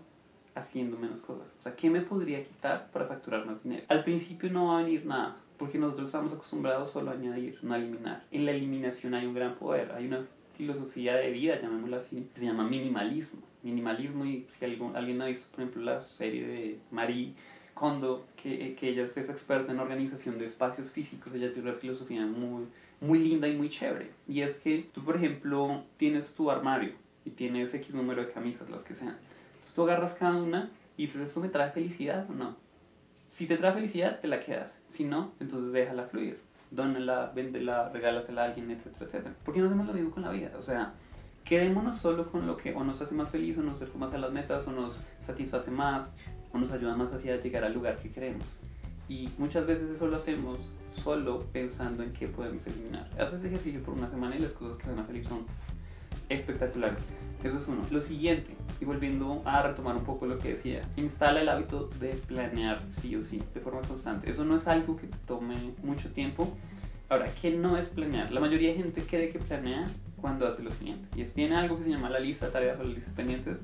haciendo 0.55 0.97
menos 0.97 1.19
cosas? 1.19 1.53
O 1.59 1.61
sea, 1.61 1.75
¿qué 1.75 1.89
me 1.89 2.01
podría 2.01 2.43
quitar 2.43 2.89
para 2.91 3.05
facturar 3.05 3.45
más 3.45 3.61
dinero? 3.61 3.83
Al 3.89 4.03
principio 4.03 4.49
no 4.49 4.67
va 4.67 4.79
a 4.79 4.83
venir 4.83 5.05
nada, 5.05 5.35
porque 5.57 5.77
nosotros 5.77 6.07
estamos 6.07 6.31
acostumbrados 6.31 6.89
solo 6.89 7.11
a 7.11 7.15
añadir, 7.15 7.59
no 7.61 7.73
a 7.73 7.77
eliminar. 7.77 8.23
En 8.31 8.45
la 8.45 8.51
eliminación 8.51 9.13
hay 9.13 9.25
un 9.25 9.33
gran 9.33 9.55
poder, 9.55 9.91
hay 9.91 10.07
una 10.07 10.25
filosofía 10.53 11.15
de 11.15 11.31
vida, 11.31 11.59
llamémosla 11.61 11.97
así, 11.97 12.29
que 12.33 12.39
se 12.39 12.45
llama 12.45 12.63
minimalismo. 12.63 13.41
Minimalismo, 13.65 14.25
y 14.25 14.47
si 14.57 14.63
alguien, 14.63 14.95
alguien 14.95 15.21
ha 15.21 15.25
visto, 15.25 15.51
por 15.51 15.61
ejemplo, 15.61 15.83
la 15.83 15.99
serie 15.99 16.47
de 16.47 16.79
Marie 16.91 17.33
Kondo, 17.73 18.25
que, 18.41 18.75
que 18.75 18.89
ella 18.89 19.03
es 19.03 19.17
experta 19.17 19.73
en 19.73 19.79
organización 19.79 20.39
de 20.39 20.45
espacios 20.45 20.91
físicos, 20.91 21.33
ella 21.33 21.51
tiene 21.51 21.69
una 21.69 21.77
filosofía 21.77 22.25
muy, 22.25 22.65
muy 23.01 23.19
linda 23.19 23.47
y 23.47 23.55
muy 23.57 23.69
chévere. 23.69 24.11
Y 24.27 24.41
es 24.41 24.59
que 24.59 24.87
tú, 24.93 25.03
por 25.03 25.17
ejemplo, 25.17 25.83
tienes 25.97 26.33
tu 26.33 26.49
armario 26.49 26.93
y 27.25 27.31
tienes 27.31 27.73
X 27.73 27.93
número 27.93 28.23
de 28.23 28.31
camisas, 28.31 28.69
las 28.69 28.83
que 28.83 28.95
sean. 28.95 29.17
Entonces 29.55 29.73
tú 29.73 29.83
agarras 29.83 30.13
cada 30.13 30.37
una 30.37 30.69
y 30.95 31.07
dices, 31.07 31.21
¿esto 31.21 31.39
me 31.39 31.49
trae 31.49 31.71
felicidad 31.71 32.29
o 32.29 32.33
no? 32.33 32.55
Si 33.27 33.47
te 33.47 33.57
trae 33.57 33.73
felicidad, 33.73 34.19
te 34.19 34.27
la 34.27 34.39
quedas. 34.39 34.81
Si 34.87 35.03
no, 35.03 35.33
entonces 35.39 35.73
déjala 35.73 36.03
fluir. 36.03 36.39
Dónala, 36.71 37.31
véndela, 37.35 37.89
regálasela 37.89 38.43
a 38.43 38.45
alguien, 38.45 38.69
etcétera, 38.71 39.05
etcétera. 39.05 39.35
¿Por 39.43 39.53
qué 39.53 39.59
no 39.59 39.67
hacemos 39.67 39.87
lo 39.87 39.93
mismo 39.93 40.11
con 40.11 40.23
la 40.23 40.31
vida? 40.31 40.51
O 40.57 40.61
sea, 40.61 40.93
quedémonos 41.45 41.97
solo 41.97 42.29
con 42.29 42.47
lo 42.47 42.57
que 42.57 42.73
o 42.73 42.83
nos 42.83 43.01
hace 43.01 43.15
más 43.15 43.29
feliz, 43.29 43.57
o 43.57 43.61
nos 43.61 43.75
acerca 43.75 43.97
más 43.97 44.13
a 44.13 44.17
las 44.17 44.33
metas, 44.33 44.67
o 44.67 44.71
nos 44.71 44.99
satisface 45.21 45.71
más, 45.71 46.13
o 46.51 46.57
nos 46.57 46.71
ayuda 46.71 46.95
más 46.95 47.13
hacia 47.13 47.39
llegar 47.39 47.63
al 47.63 47.73
lugar 47.73 47.97
que 47.99 48.09
queremos. 48.09 48.43
Y 49.07 49.29
muchas 49.37 49.67
veces 49.67 49.91
eso 49.91 50.07
lo 50.07 50.17
hacemos 50.17 50.71
solo 50.91 51.45
pensando 51.53 52.03
en 52.03 52.11
qué 52.11 52.27
podemos 52.27 52.65
eliminar. 52.65 53.07
Haces 53.19 53.43
ejercicio 53.43 53.81
por 53.83 53.93
una 53.93 54.09
semana 54.09 54.35
y 54.35 54.39
las 54.39 54.53
cosas 54.53 54.77
que 54.77 54.89
van 54.89 54.99
a 54.99 55.05
salir 55.05 55.23
son 55.25 55.45
espectaculares. 56.27 56.99
Eso 57.43 57.59
es 57.59 57.67
uno. 57.67 57.83
Lo 57.91 58.01
siguiente, 58.01 58.55
y 58.81 58.85
volviendo 58.85 59.43
a 59.45 59.61
retomar 59.61 59.95
un 59.95 60.03
poco 60.03 60.25
lo 60.25 60.39
que 60.39 60.49
decía, 60.49 60.81
instala 60.95 61.41
el 61.41 61.49
hábito 61.49 61.87
de 61.99 62.09
planear 62.27 62.81
sí 62.89 63.15
o 63.15 63.21
sí, 63.21 63.43
de 63.53 63.59
forma 63.59 63.81
constante. 63.81 64.27
Eso 64.31 64.43
no 64.43 64.55
es 64.55 64.67
algo 64.67 64.97
que 64.97 65.05
te 65.05 65.17
tome 65.27 65.55
mucho 65.83 66.11
tiempo. 66.11 66.51
Ahora, 67.07 67.31
¿qué 67.39 67.51
no 67.51 67.77
es 67.77 67.89
planear? 67.89 68.31
La 68.31 68.39
mayoría 68.39 68.69
de 68.69 68.77
gente 68.77 69.03
cree 69.03 69.29
que 69.29 69.37
planea 69.37 69.87
cuando 70.19 70.47
hace 70.47 70.63
lo 70.63 70.71
siguiente. 70.71 71.07
Y 71.15 71.21
es, 71.21 71.33
tiene 71.33 71.55
algo 71.55 71.77
que 71.77 71.83
se 71.83 71.89
llama 71.89 72.09
la 72.09 72.19
lista 72.19 72.47
de 72.47 72.51
tareas 72.51 72.79
o 72.79 72.83
la 72.83 72.89
lista 72.89 73.09
de 73.09 73.15
pendientes. 73.15 73.61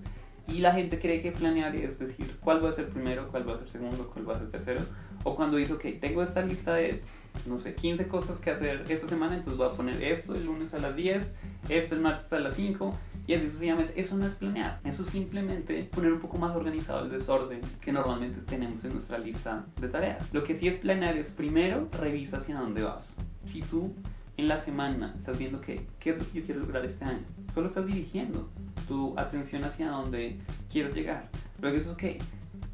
Y 0.48 0.60
la 0.60 0.74
gente 0.74 1.00
cree 1.00 1.22
que 1.22 1.32
planear 1.32 1.76
es 1.76 2.00
decir 2.00 2.38
cuál 2.42 2.64
va 2.64 2.70
a 2.70 2.74
ser 2.74 2.90
primero, 2.90 3.30
cuál 3.30 3.48
va 3.48 3.56
a 3.56 3.60
ser 3.60 3.70
segundo, 3.70 4.10
cuál 4.12 4.30
va 4.30 4.36
a 4.36 4.40
ser 4.40 4.50
tercero 4.50 4.82
O 5.24 5.36
cuando 5.36 5.58
dices, 5.58 5.76
ok, 5.76 5.86
tengo 6.00 6.24
esta 6.24 6.42
lista 6.42 6.74
de, 6.74 7.02
no 7.46 7.60
sé, 7.60 7.76
15 7.76 8.08
cosas 8.08 8.40
que 8.40 8.52
hacer 8.52 8.86
esta 8.90 9.08
semana, 9.08 9.36
entonces 9.36 9.58
voy 9.58 9.68
a 9.68 9.72
poner 9.72 10.04
esto 10.04 10.36
el 10.36 10.46
lunes 10.46 10.74
a 10.74 10.80
las 10.80 10.96
10, 10.96 11.36
esto 11.70 11.96
el 11.96 12.02
martes 12.02 12.34
a 12.34 12.40
las 12.40 12.56
5, 12.56 12.94
y 13.28 13.34
así 13.36 13.46
sucesivamente. 13.46 13.94
Eso 14.00 14.18
no 14.18 14.26
es 14.26 14.36
planear, 14.36 14.80
eso 14.84 15.04
es 15.04 15.10
simplemente 15.10 15.84
poner 15.86 16.12
un 16.12 16.20
poco 16.20 16.38
más 16.38 16.56
organizado 16.56 17.06
el 17.06 17.12
desorden 17.12 17.62
que 17.80 17.92
normalmente 17.92 18.42
tenemos 18.42 18.84
en 18.84 18.94
nuestra 18.94 19.20
lista 19.20 19.66
de 19.80 19.88
tareas. 19.88 20.28
Lo 20.34 20.44
que 20.44 20.56
sí 20.56 20.68
es 20.68 20.78
planear 20.78 21.16
es 21.18 21.32
primero 21.32 21.88
revisa 21.92 22.38
hacia 22.38 22.60
dónde 22.60 22.84
vas. 22.84 23.16
Si 23.46 23.62
tú 23.62 23.94
en 24.42 24.48
la 24.48 24.58
semana 24.58 25.14
estás 25.16 25.38
viendo 25.38 25.62
que, 25.62 25.86
qué 26.00 26.10
es 26.10 26.18
lo 26.18 26.26
que 26.26 26.40
yo 26.40 26.46
quiero 26.48 26.62
lograr 26.62 26.84
este 26.84 27.06
año, 27.06 27.24
solo 27.54 27.68
estás 27.68 27.86
dirigiendo 27.86 28.50
tu 28.88 29.18
atención 29.20 29.64
hacia 29.64 29.92
dónde 29.92 30.40
quiero 30.68 30.92
llegar. 30.92 31.30
Luego 31.62 31.78
es, 31.78 31.86
ok, 31.86 32.04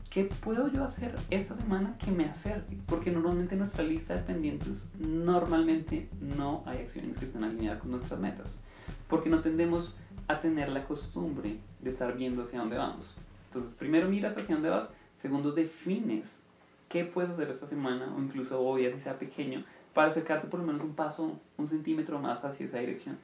¿qué 0.09 0.23
puedo 0.41 0.69
yo 0.69 0.81
hacer 0.85 1.13
esta 1.29 1.57
semana 1.57 1.97
que 1.97 2.09
me 2.09 2.23
acerque? 2.23 2.77
Porque 2.85 3.11
normalmente 3.11 3.55
en 3.55 3.59
nuestra 3.59 3.83
lista 3.83 4.15
de 4.15 4.21
pendientes 4.21 4.87
normalmente 4.97 6.07
no 6.21 6.63
hay 6.65 6.77
acciones 6.77 7.17
que 7.17 7.25
estén 7.25 7.43
alineadas 7.43 7.81
con 7.81 7.91
nuestras 7.91 8.17
metas. 8.17 8.61
Porque 9.09 9.29
no 9.29 9.41
tendemos 9.41 9.97
a 10.29 10.39
tener 10.39 10.69
la 10.69 10.85
costumbre 10.85 11.57
de 11.81 11.89
estar 11.89 12.15
viendo 12.15 12.43
hacia 12.43 12.59
dónde 12.59 12.77
vamos. 12.77 13.17
Entonces, 13.49 13.73
primero 13.73 14.07
miras 14.07 14.37
hacia 14.37 14.55
dónde 14.55 14.69
vas, 14.69 14.93
segundo 15.17 15.51
defines 15.51 16.43
qué 16.87 17.03
puedes 17.03 17.31
hacer 17.31 17.49
esta 17.49 17.67
semana 17.67 18.13
o 18.15 18.21
incluso 18.21 18.61
hoy, 18.61 18.85
así 18.85 19.01
sea 19.01 19.19
pequeño, 19.19 19.65
para 19.97 20.09
acercarte 20.09 20.45
por 20.45 20.59
lo 20.59 20.65
menos 20.67 20.83
un 20.83 20.93
paso, 20.93 21.39
un 21.57 21.67
centímetro 21.67 22.19
más 22.19 22.45
hacia 22.45 22.67
esa 22.67 22.77
dirección 22.77 23.17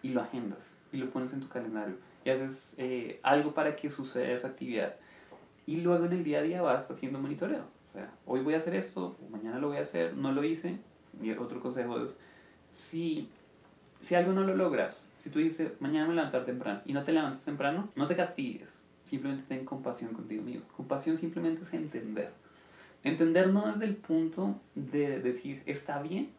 y 0.00 0.10
lo 0.10 0.20
agendas 0.20 0.78
y 0.92 0.98
lo 0.98 1.10
pones 1.10 1.32
en 1.32 1.40
tu 1.40 1.48
calendario 1.48 1.96
y 2.24 2.30
haces 2.30 2.72
eh, 2.78 3.18
algo 3.24 3.52
para 3.52 3.74
que 3.74 3.90
suceda 3.90 4.30
esa 4.30 4.46
actividad. 4.46 4.94
Y 5.66 5.78
luego 5.78 6.06
en 6.06 6.12
el 6.12 6.22
día 6.22 6.38
a 6.38 6.42
día 6.42 6.62
vas 6.62 6.88
haciendo 6.88 7.18
monitoreo. 7.18 7.64
O 7.88 7.92
sea, 7.94 8.12
hoy 8.26 8.42
voy 8.42 8.54
a 8.54 8.58
hacer 8.58 8.76
esto, 8.76 9.16
mañana 9.28 9.58
lo 9.58 9.70
voy 9.70 9.78
a 9.78 9.80
hacer, 9.80 10.16
no 10.16 10.30
lo 10.30 10.44
hice. 10.44 10.78
Y 11.20 11.32
otro 11.32 11.60
consejo 11.60 11.98
es, 11.98 12.16
si, 12.68 13.28
si 13.98 14.14
algo 14.14 14.32
no 14.32 14.44
lo 14.44 14.54
logras, 14.54 15.04
si 15.24 15.30
tú 15.30 15.40
dices, 15.40 15.72
mañana 15.80 16.06
me 16.06 16.14
levantar 16.14 16.44
temprano 16.44 16.80
y 16.86 16.92
no 16.92 17.02
te 17.02 17.10
levantas 17.10 17.44
temprano, 17.44 17.88
no 17.96 18.06
te 18.06 18.14
castigues. 18.14 18.84
Simplemente 19.04 19.46
ten 19.48 19.64
compasión 19.64 20.12
contigo 20.12 20.44
mismo. 20.44 20.62
Compasión 20.76 21.16
simplemente 21.16 21.64
es 21.64 21.74
entender. 21.74 22.30
Entender 23.02 23.48
no 23.48 23.72
desde 23.72 23.86
el 23.86 23.96
punto 23.96 24.56
de 24.74 25.20
decir 25.20 25.62
está 25.66 26.02
bien, 26.02 26.30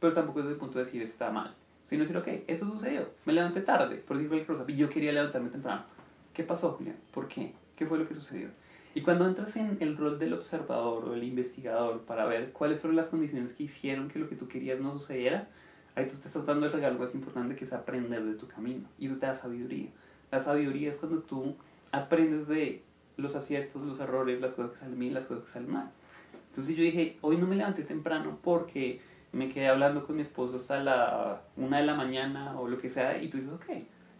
pero 0.00 0.12
tampoco 0.12 0.40
desde 0.40 0.52
el 0.52 0.58
punto 0.58 0.78
de 0.78 0.84
decir 0.84 1.02
está 1.02 1.30
mal. 1.30 1.54
Sino 1.84 2.02
decir, 2.02 2.16
ok, 2.16 2.28
eso 2.46 2.66
sucedió. 2.66 3.08
Me 3.24 3.32
levanté 3.32 3.60
tarde, 3.60 3.96
por 3.96 4.16
decir 4.16 4.28
cualquier 4.28 4.56
cosa, 4.56 4.64
y 4.66 4.76
yo 4.76 4.88
quería 4.88 5.12
levantarme 5.12 5.50
temprano. 5.50 5.84
¿Qué 6.32 6.42
pasó, 6.42 6.72
Julián? 6.72 6.96
¿Por 7.12 7.28
qué? 7.28 7.52
¿Qué 7.76 7.86
fue 7.86 7.98
lo 7.98 8.08
que 8.08 8.14
sucedió? 8.14 8.48
Y 8.94 9.02
cuando 9.02 9.26
entras 9.28 9.54
en 9.56 9.76
el 9.80 9.96
rol 9.96 10.18
del 10.18 10.32
observador 10.32 11.08
o 11.08 11.14
el 11.14 11.22
investigador 11.22 12.00
para 12.06 12.24
ver 12.24 12.52
cuáles 12.52 12.80
fueron 12.80 12.96
las 12.96 13.08
condiciones 13.08 13.52
que 13.52 13.64
hicieron 13.64 14.08
que 14.08 14.18
lo 14.18 14.28
que 14.28 14.36
tú 14.36 14.48
querías 14.48 14.80
no 14.80 14.92
sucediera, 14.94 15.48
ahí 15.94 16.06
tú 16.06 16.16
te 16.16 16.28
estás 16.28 16.46
dando 16.46 16.64
el 16.64 16.72
regalo 16.72 16.98
más 16.98 17.14
importante 17.14 17.54
que 17.54 17.64
es 17.64 17.74
aprender 17.74 18.24
de 18.24 18.34
tu 18.34 18.48
camino. 18.48 18.88
Y 18.98 19.06
eso 19.06 19.16
te 19.16 19.26
da 19.26 19.34
sabiduría. 19.34 19.90
La 20.30 20.40
sabiduría 20.40 20.88
es 20.88 20.96
cuando 20.96 21.20
tú 21.20 21.56
aprendes 21.92 22.48
de 22.48 22.82
los 23.18 23.36
aciertos, 23.36 23.82
los 23.82 24.00
errores, 24.00 24.40
las 24.40 24.54
cosas 24.54 24.72
que 24.72 24.78
salen 24.78 24.98
bien, 24.98 25.14
las 25.14 25.26
cosas 25.26 25.44
que 25.44 25.50
salen 25.50 25.70
mal. 25.70 25.90
Entonces 26.56 26.74
yo 26.74 26.84
dije, 26.84 27.18
hoy 27.20 27.36
no 27.36 27.46
me 27.46 27.54
levanté 27.54 27.82
temprano 27.82 28.38
porque 28.42 29.02
me 29.30 29.50
quedé 29.50 29.68
hablando 29.68 30.06
con 30.06 30.16
mi 30.16 30.22
esposo 30.22 30.56
hasta 30.56 30.82
la 30.82 31.42
una 31.58 31.76
de 31.76 31.84
la 31.84 31.94
mañana 31.94 32.58
o 32.58 32.66
lo 32.66 32.78
que 32.78 32.88
sea 32.88 33.22
y 33.22 33.28
tú 33.28 33.36
dices, 33.36 33.52
ok, 33.52 33.66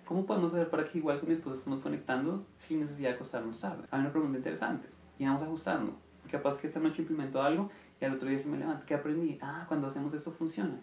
¿cómo 0.05 0.27
podemos 0.27 0.53
hacer 0.53 0.69
para 0.69 0.85
que 0.85 0.99
igual 0.99 1.19
con 1.19 1.31
mi 1.31 1.35
esposo 1.35 1.57
estemos 1.57 1.81
conectando 1.81 2.45
sin 2.55 2.81
necesidad 2.81 3.09
de 3.09 3.15
acostarnos 3.15 3.59
tarde? 3.59 3.85
Hay 3.91 4.01
una 4.01 4.13
pregunta 4.13 4.37
interesante 4.37 4.87
y 5.19 5.25
vamos 5.25 5.43
ajustando. 5.43 5.95
Capaz 6.31 6.59
que 6.59 6.67
esta 6.67 6.79
noche 6.79 7.01
implemento 7.01 7.41
algo 7.41 7.71
y 7.99 8.05
al 8.05 8.13
otro 8.13 8.29
día 8.29 8.39
se 8.39 8.49
me 8.49 8.59
levanto. 8.59 8.85
¿Qué 8.85 8.95
aprendí? 8.95 9.39
Ah, 9.41 9.65
cuando 9.67 9.87
hacemos 9.87 10.13
esto 10.13 10.31
funciona 10.31 10.79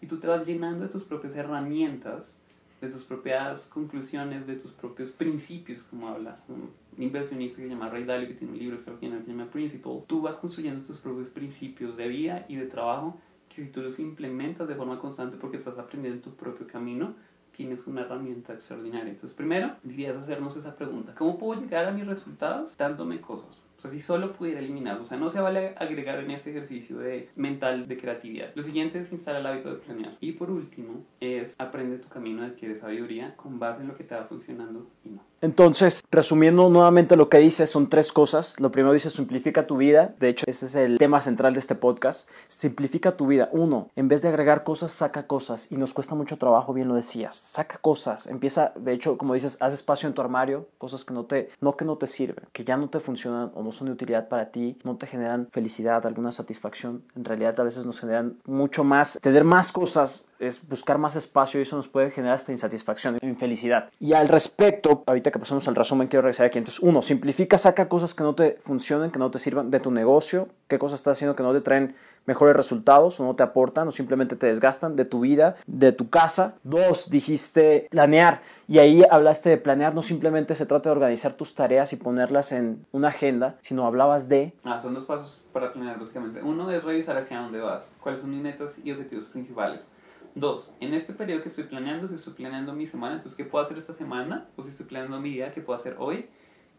y 0.00 0.08
tú 0.08 0.18
te 0.18 0.26
vas 0.26 0.44
llenando 0.44 0.86
de 0.86 0.90
tus 0.90 1.04
propias 1.04 1.36
herramientas, 1.36 2.40
de 2.86 2.92
tus 2.92 3.04
propias 3.04 3.66
conclusiones, 3.66 4.46
de 4.46 4.56
tus 4.56 4.72
propios 4.72 5.10
principios, 5.10 5.82
como 5.82 6.08
habla 6.08 6.36
un 6.48 6.70
inversionista 6.98 7.58
que 7.58 7.68
se 7.68 7.74
llama 7.74 7.88
Ray 7.88 8.04
Dalio, 8.04 8.28
que 8.28 8.34
tiene 8.34 8.52
un 8.52 8.58
libro 8.58 8.76
extraordinario 8.76 9.20
que 9.20 9.26
se 9.26 9.36
llama 9.36 9.50
Principle. 9.50 10.02
Tú 10.06 10.22
vas 10.22 10.38
construyendo 10.38 10.84
tus 10.84 10.98
propios 10.98 11.28
principios 11.28 11.96
de 11.96 12.08
vida 12.08 12.46
y 12.48 12.56
de 12.56 12.66
trabajo 12.66 13.18
que 13.48 13.64
si 13.64 13.70
tú 13.70 13.82
los 13.82 13.98
implementas 13.98 14.66
de 14.68 14.74
forma 14.74 14.98
constante 14.98 15.36
porque 15.36 15.56
estás 15.56 15.78
aprendiendo 15.78 16.22
tu 16.22 16.34
propio 16.34 16.66
camino, 16.66 17.14
tienes 17.56 17.86
una 17.86 18.02
herramienta 18.02 18.52
extraordinaria. 18.52 19.10
Entonces, 19.10 19.36
primero, 19.36 19.76
dirías 19.82 20.16
hacernos 20.16 20.56
esa 20.56 20.76
pregunta. 20.76 21.14
¿Cómo 21.16 21.38
puedo 21.38 21.60
llegar 21.60 21.86
a 21.86 21.92
mis 21.92 22.06
resultados 22.06 22.76
dándome 22.76 23.20
cosas? 23.20 23.65
O 23.78 23.80
sea, 23.80 23.90
si 23.90 24.00
solo 24.00 24.32
pudiera 24.32 24.60
eliminar, 24.60 25.00
o 25.00 25.04
sea, 25.04 25.18
no 25.18 25.30
se 25.30 25.40
vale 25.40 25.74
agregar 25.76 26.20
en 26.20 26.30
este 26.30 26.50
ejercicio 26.50 26.98
de 26.98 27.28
mental 27.36 27.86
de 27.86 27.96
creatividad. 27.96 28.50
Lo 28.54 28.62
siguiente 28.62 28.98
es 28.98 29.12
instalar 29.12 29.40
el 29.40 29.46
hábito 29.46 29.70
de 29.70 29.76
planear. 29.76 30.16
Y 30.20 30.32
por 30.32 30.50
último, 30.50 31.04
es 31.20 31.54
aprende 31.58 31.98
tu 31.98 32.08
camino, 32.08 32.44
adquiere 32.44 32.76
sabiduría 32.76 33.34
con 33.36 33.58
base 33.58 33.82
en 33.82 33.88
lo 33.88 33.96
que 33.96 34.04
te 34.04 34.14
va 34.14 34.24
funcionando 34.24 34.86
y 35.04 35.10
no. 35.10 35.20
Entonces, 35.42 36.02
resumiendo 36.10 36.70
nuevamente 36.70 37.14
lo 37.14 37.28
que 37.28 37.38
dice, 37.38 37.66
son 37.66 37.88
tres 37.88 38.10
cosas. 38.10 38.58
Lo 38.58 38.70
primero 38.70 38.94
dice, 38.94 39.10
simplifica 39.10 39.66
tu 39.66 39.76
vida. 39.76 40.14
De 40.18 40.28
hecho, 40.28 40.44
ese 40.48 40.64
es 40.64 40.74
el 40.74 40.96
tema 40.96 41.20
central 41.20 41.52
de 41.52 41.60
este 41.60 41.74
podcast. 41.74 42.28
Simplifica 42.46 43.16
tu 43.16 43.26
vida. 43.26 43.50
Uno, 43.52 43.90
en 43.96 44.08
vez 44.08 44.22
de 44.22 44.28
agregar 44.28 44.64
cosas, 44.64 44.92
saca 44.92 45.26
cosas. 45.26 45.70
Y 45.70 45.76
nos 45.76 45.92
cuesta 45.92 46.14
mucho 46.14 46.38
trabajo, 46.38 46.72
bien 46.72 46.88
lo 46.88 46.94
decías. 46.94 47.36
Saca 47.36 47.76
cosas. 47.78 48.26
Empieza, 48.26 48.72
de 48.76 48.92
hecho, 48.94 49.18
como 49.18 49.34
dices, 49.34 49.58
haz 49.60 49.74
espacio 49.74 50.08
en 50.08 50.14
tu 50.14 50.22
armario. 50.22 50.68
Cosas 50.78 51.04
que 51.04 51.12
no 51.12 51.26
te, 51.26 51.50
no 51.60 51.76
que 51.76 51.84
no 51.84 51.96
te 51.98 52.06
sirven, 52.06 52.46
que 52.52 52.64
ya 52.64 52.78
no 52.78 52.88
te 52.88 53.00
funcionan 53.00 53.52
o 53.54 53.62
no 53.66 53.72
son 53.72 53.88
de 53.88 53.92
utilidad 53.92 54.28
para 54.28 54.50
ti, 54.50 54.78
no 54.84 54.96
te 54.96 55.06
generan 55.06 55.48
felicidad, 55.50 56.06
alguna 56.06 56.32
satisfacción. 56.32 57.02
En 57.14 57.24
realidad, 57.24 57.58
a 57.60 57.64
veces 57.64 57.84
nos 57.84 58.00
generan 58.00 58.36
mucho 58.44 58.84
más, 58.84 59.18
tener 59.20 59.44
más 59.44 59.72
cosas 59.72 60.26
es 60.38 60.68
buscar 60.68 60.98
más 60.98 61.16
espacio 61.16 61.60
y 61.60 61.62
eso 61.62 61.76
nos 61.76 61.88
puede 61.88 62.10
generar 62.10 62.36
hasta 62.36 62.52
insatisfacción, 62.52 63.18
infelicidad. 63.22 63.90
Y 64.00 64.12
al 64.12 64.28
respecto, 64.28 65.02
ahorita 65.06 65.30
que 65.30 65.38
pasamos 65.38 65.66
al 65.68 65.74
resumen, 65.74 66.08
quiero 66.08 66.22
regresar 66.22 66.46
aquí. 66.46 66.58
Entonces, 66.58 66.80
uno, 66.82 67.02
simplifica, 67.02 67.58
saca 67.58 67.88
cosas 67.88 68.14
que 68.14 68.22
no 68.22 68.34
te 68.34 68.56
funcionen, 68.60 69.10
que 69.10 69.18
no 69.18 69.30
te 69.30 69.38
sirvan 69.38 69.70
de 69.70 69.80
tu 69.80 69.90
negocio, 69.90 70.48
qué 70.68 70.78
cosas 70.78 71.00
estás 71.00 71.18
haciendo 71.18 71.36
que 71.36 71.42
no 71.42 71.52
te 71.52 71.60
traen 71.60 71.94
mejores 72.26 72.56
resultados 72.56 73.20
o 73.20 73.24
no 73.24 73.36
te 73.36 73.42
aportan 73.42 73.88
o 73.88 73.92
simplemente 73.92 74.36
te 74.36 74.46
desgastan 74.46 74.96
de 74.96 75.04
tu 75.04 75.20
vida, 75.20 75.56
de 75.66 75.92
tu 75.92 76.10
casa. 76.10 76.56
Dos, 76.64 77.08
dijiste 77.08 77.88
planear 77.90 78.42
y 78.68 78.78
ahí 78.78 79.02
hablaste 79.10 79.48
de 79.48 79.58
planear, 79.58 79.94
no 79.94 80.02
simplemente 80.02 80.54
se 80.54 80.66
trata 80.66 80.90
de 80.90 80.96
organizar 80.96 81.34
tus 81.34 81.54
tareas 81.54 81.92
y 81.92 81.96
ponerlas 81.96 82.50
en 82.52 82.84
una 82.92 83.08
agenda, 83.08 83.58
sino 83.62 83.86
hablabas 83.86 84.28
de... 84.28 84.52
Ah, 84.64 84.80
son 84.80 84.94
dos 84.94 85.04
pasos 85.04 85.46
para 85.52 85.72
planear 85.72 85.98
básicamente. 85.98 86.42
Uno 86.42 86.70
es 86.70 86.82
revisar 86.82 87.16
hacia 87.16 87.40
dónde 87.40 87.60
vas, 87.60 87.90
cuáles 88.00 88.20
son 88.20 88.30
mis 88.30 88.40
metas 88.40 88.80
y 88.84 88.90
objetivos 88.90 89.26
principales. 89.26 89.92
Dos, 90.34 90.70
en 90.80 90.92
este 90.92 91.14
periodo 91.14 91.40
que 91.40 91.48
estoy 91.48 91.64
planeando, 91.64 92.08
si 92.08 92.14
estoy 92.14 92.34
planeando 92.34 92.74
mi 92.74 92.86
semana, 92.86 93.14
entonces, 93.14 93.38
¿qué 93.38 93.44
puedo 93.46 93.64
hacer 93.64 93.78
esta 93.78 93.94
semana? 93.94 94.48
O 94.56 94.62
si 94.64 94.68
estoy 94.68 94.84
planeando 94.84 95.18
mi 95.18 95.30
día, 95.30 95.50
¿qué 95.52 95.62
puedo 95.62 95.78
hacer 95.78 95.96
hoy? 95.98 96.28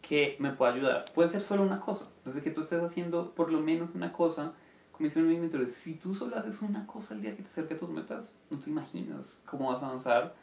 Que 0.08 0.38
me 0.39 0.52
pueda 0.52 0.74
ayudar. 0.74 1.06
Puede 1.13 1.30
ser 1.30 1.41
solo 1.41 1.63
una 1.63 1.82
cosa. 1.82 2.06
Desde 2.24 2.41
que 2.41 2.52
tú 2.52 2.62
estés 2.62 2.82
haciendo 2.82 3.32
por 3.32 3.52
lo 3.52 3.60
menos 3.60 3.89
una 3.93 4.13
cosa, 4.13 4.54
como 4.91 5.08
hicieron 5.08 5.30
mis 5.30 5.39
mentores, 5.39 5.74
si 5.74 5.96
tú 5.96 6.15
solo 6.15 6.38
haces 6.38 6.62
una 6.62 6.88
cosa 6.88 7.13
el 7.13 7.22
día 7.22 7.36
que 7.36 7.43
te 7.43 7.50
acerque 7.50 7.74
a 7.74 7.78
tus 7.78 7.89
metas, 7.89 8.34
no 8.50 8.58
te 8.58 8.70
imaginas 8.70 9.38
cómo 9.46 9.70
vas 9.72 9.84
a 9.84 9.88
avanzar 9.88 10.34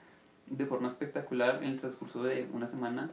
de 0.47 0.67
forma 0.67 0.89
espectacular 0.89 1.63
en 1.63 1.71
el 1.71 1.81
transcurso 1.81 2.23
de 2.23 2.49
una 2.53 2.69
semana, 2.69 3.11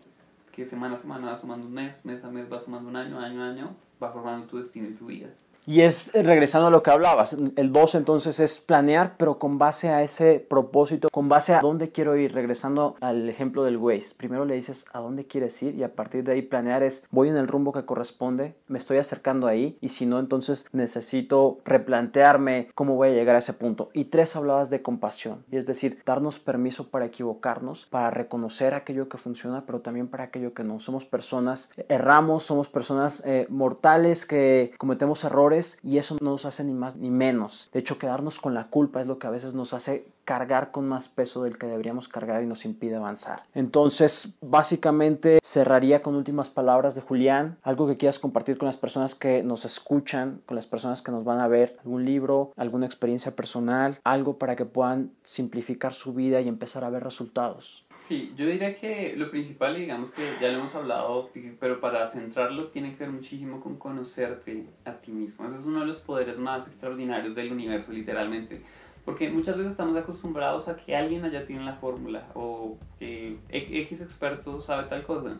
que 0.51 0.65
semana 0.65 0.95
a 0.95 0.97
semana 0.97 1.31
va 1.31 1.37
sumando 1.37 1.65
un 1.65 1.73
mes, 1.73 2.03
mes 2.03 2.23
a 2.23 2.29
mes 2.29 2.51
va 2.51 2.59
sumando 2.59 2.89
un 2.89 2.97
año, 2.97 3.19
año 3.19 3.41
a 3.41 3.47
año, 3.47 3.75
va 4.01 4.11
formando 4.11 4.47
tu 4.47 4.57
destino 4.57 4.89
y 4.89 4.93
tu 4.93 5.05
vida. 5.05 5.29
Y 5.67 5.81
es 5.81 6.13
eh, 6.15 6.23
regresando 6.23 6.67
a 6.67 6.71
lo 6.71 6.81
que 6.81 6.89
hablabas, 6.89 7.37
el 7.55 7.71
2 7.71 7.95
entonces 7.95 8.39
es 8.39 8.59
planear, 8.59 9.15
pero 9.17 9.37
con 9.37 9.59
base 9.59 9.89
a 9.89 10.01
ese 10.01 10.39
propósito, 10.39 11.09
con 11.11 11.29
base 11.29 11.53
a 11.53 11.61
dónde 11.61 11.91
quiero 11.91 12.17
ir, 12.17 12.33
regresando 12.33 12.95
al 12.99 13.29
ejemplo 13.29 13.63
del 13.63 13.77
Waze. 13.77 14.15
Primero 14.17 14.45
le 14.45 14.55
dices 14.55 14.85
a 14.91 14.99
dónde 14.99 15.27
quieres 15.27 15.61
ir 15.61 15.75
y 15.75 15.83
a 15.83 15.93
partir 15.93 16.23
de 16.23 16.33
ahí 16.33 16.41
planear 16.41 16.81
es 16.81 17.07
voy 17.11 17.29
en 17.29 17.37
el 17.37 17.47
rumbo 17.47 17.73
que 17.73 17.85
corresponde, 17.85 18.55
me 18.67 18.79
estoy 18.79 18.97
acercando 18.97 19.45
ahí 19.45 19.77
y 19.81 19.89
si 19.89 20.07
no 20.07 20.19
entonces 20.19 20.65
necesito 20.71 21.59
replantearme 21.63 22.69
cómo 22.73 22.95
voy 22.95 23.09
a 23.09 23.13
llegar 23.13 23.35
a 23.35 23.39
ese 23.39 23.53
punto. 23.53 23.89
Y 23.93 24.05
tres 24.05 24.35
hablabas 24.35 24.69
de 24.71 24.81
compasión, 24.81 25.45
y 25.51 25.57
es 25.57 25.65
decir, 25.67 26.01
darnos 26.05 26.39
permiso 26.39 26.87
para 26.89 27.05
equivocarnos, 27.05 27.85
para 27.85 28.09
reconocer 28.09 28.73
aquello 28.73 29.09
que 29.09 29.17
funciona, 29.17 29.65
pero 29.65 29.81
también 29.81 30.07
para 30.07 30.25
aquello 30.25 30.53
que 30.53 30.63
no. 30.63 30.79
Somos 30.79 31.05
personas, 31.05 31.71
erramos, 31.87 32.43
somos 32.43 32.67
personas 32.67 33.23
eh, 33.25 33.45
mortales 33.49 34.25
que 34.25 34.71
cometemos 34.77 35.23
errores 35.23 35.50
y 35.83 35.97
eso 35.97 36.17
no 36.21 36.31
nos 36.31 36.45
hace 36.45 36.63
ni 36.63 36.73
más 36.73 36.95
ni 36.95 37.09
menos. 37.09 37.69
De 37.73 37.79
hecho, 37.79 37.97
quedarnos 37.97 38.39
con 38.39 38.53
la 38.53 38.67
culpa 38.67 39.01
es 39.01 39.07
lo 39.07 39.19
que 39.19 39.27
a 39.27 39.31
veces 39.31 39.53
nos 39.53 39.73
hace 39.73 40.05
cargar 40.31 40.71
con 40.71 40.87
más 40.87 41.09
peso 41.09 41.43
del 41.43 41.57
que 41.57 41.67
deberíamos 41.67 42.07
cargar 42.07 42.41
y 42.41 42.45
nos 42.45 42.63
impide 42.63 42.95
avanzar. 42.95 43.43
Entonces, 43.53 44.33
básicamente 44.39 45.39
cerraría 45.43 46.01
con 46.01 46.15
últimas 46.15 46.49
palabras 46.49 46.95
de 46.95 47.01
Julián, 47.01 47.57
algo 47.63 47.85
que 47.85 47.97
quieras 47.97 48.17
compartir 48.17 48.57
con 48.57 48.67
las 48.67 48.77
personas 48.77 49.13
que 49.13 49.43
nos 49.43 49.65
escuchan, 49.65 50.39
con 50.45 50.55
las 50.55 50.67
personas 50.67 51.01
que 51.01 51.11
nos 51.11 51.25
van 51.25 51.41
a 51.41 51.49
ver, 51.49 51.75
algún 51.83 52.05
libro, 52.05 52.53
alguna 52.55 52.85
experiencia 52.85 53.35
personal, 53.35 53.99
algo 54.05 54.37
para 54.37 54.55
que 54.55 54.63
puedan 54.63 55.11
simplificar 55.23 55.93
su 55.93 56.13
vida 56.13 56.39
y 56.39 56.47
empezar 56.47 56.85
a 56.85 56.89
ver 56.89 57.03
resultados. 57.03 57.85
Sí, 57.97 58.33
yo 58.37 58.45
diría 58.45 58.73
que 58.73 59.13
lo 59.17 59.29
principal, 59.29 59.75
digamos 59.75 60.11
que 60.11 60.23
ya 60.41 60.47
lo 60.47 60.59
hemos 60.59 60.73
hablado, 60.73 61.29
pero 61.59 61.81
para 61.81 62.07
centrarlo 62.07 62.67
tiene 62.67 62.95
que 62.95 63.03
ver 63.03 63.11
muchísimo 63.11 63.59
con 63.59 63.75
conocerte 63.75 64.65
a 64.85 64.93
ti 64.93 65.11
mismo. 65.11 65.45
Ese 65.45 65.57
es 65.57 65.65
uno 65.65 65.81
de 65.81 65.87
los 65.87 65.99
poderes 65.99 66.37
más 66.37 66.69
extraordinarios 66.69 67.35
del 67.35 67.51
universo, 67.51 67.91
literalmente. 67.91 68.61
Porque 69.05 69.29
muchas 69.29 69.57
veces 69.57 69.71
estamos 69.71 69.97
acostumbrados 69.97 70.67
a 70.67 70.75
que 70.75 70.95
alguien 70.95 71.25
allá 71.25 71.45
tiene 71.45 71.63
la 71.63 71.73
fórmula 71.73 72.27
o 72.35 72.77
que 72.99 73.39
X 73.49 74.01
experto 74.01 74.61
sabe 74.61 74.87
tal 74.87 75.03
cosa. 75.03 75.37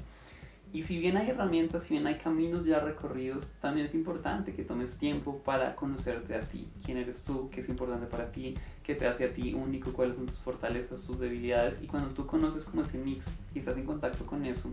Y 0.74 0.84
si 0.84 1.00
bien 1.00 1.18
hay 1.18 1.30
herramientas, 1.30 1.84
si 1.84 1.96
bien 1.96 2.08
hay 2.08 2.16
caminos 2.16 2.64
ya 2.64 2.80
recorridos, 2.80 3.52
también 3.60 3.86
es 3.86 3.94
importante 3.94 4.54
que 4.54 4.64
tomes 4.64 4.98
tiempo 4.98 5.40
para 5.40 5.76
conocerte 5.76 6.34
a 6.34 6.42
ti. 6.42 6.70
¿Quién 6.86 6.98
eres 6.98 7.24
tú? 7.24 7.50
¿Qué 7.50 7.60
es 7.60 7.68
importante 7.68 8.08
para 8.08 8.32
ti? 8.32 8.56
¿Qué 8.82 8.96
te 8.96 9.06
hace 9.06 9.26
a 9.26 9.34
ti 9.34 9.54
único? 9.54 9.92
¿Cuáles 9.92 10.16
son 10.16 10.28
tus 10.28 10.40
fortalezas, 10.40 11.04
tus 11.04 11.20
debilidades? 11.20 11.82
Y 11.82 11.88
cuando 11.88 12.12
tú 12.12 12.26
conoces 12.26 12.64
como 12.64 12.84
ese 12.84 12.98
mix 12.98 13.38
y 13.54 13.60
estás 13.60 13.76
en 13.76 13.86
contacto 13.86 14.26
con 14.26 14.46
eso, 14.46 14.70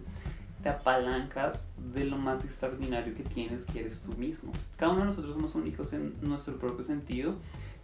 te 0.62 0.68
apalancas 0.68 1.66
de 1.92 2.04
lo 2.04 2.16
más 2.16 2.44
extraordinario 2.44 3.16
que 3.16 3.24
tienes, 3.24 3.64
que 3.64 3.80
eres 3.80 4.00
tú 4.02 4.12
mismo. 4.16 4.52
Cada 4.76 4.92
uno 4.92 5.00
de 5.00 5.06
nosotros 5.06 5.34
somos 5.34 5.56
únicos 5.56 5.92
en 5.92 6.14
nuestro 6.20 6.58
propio 6.58 6.84
sentido 6.84 7.34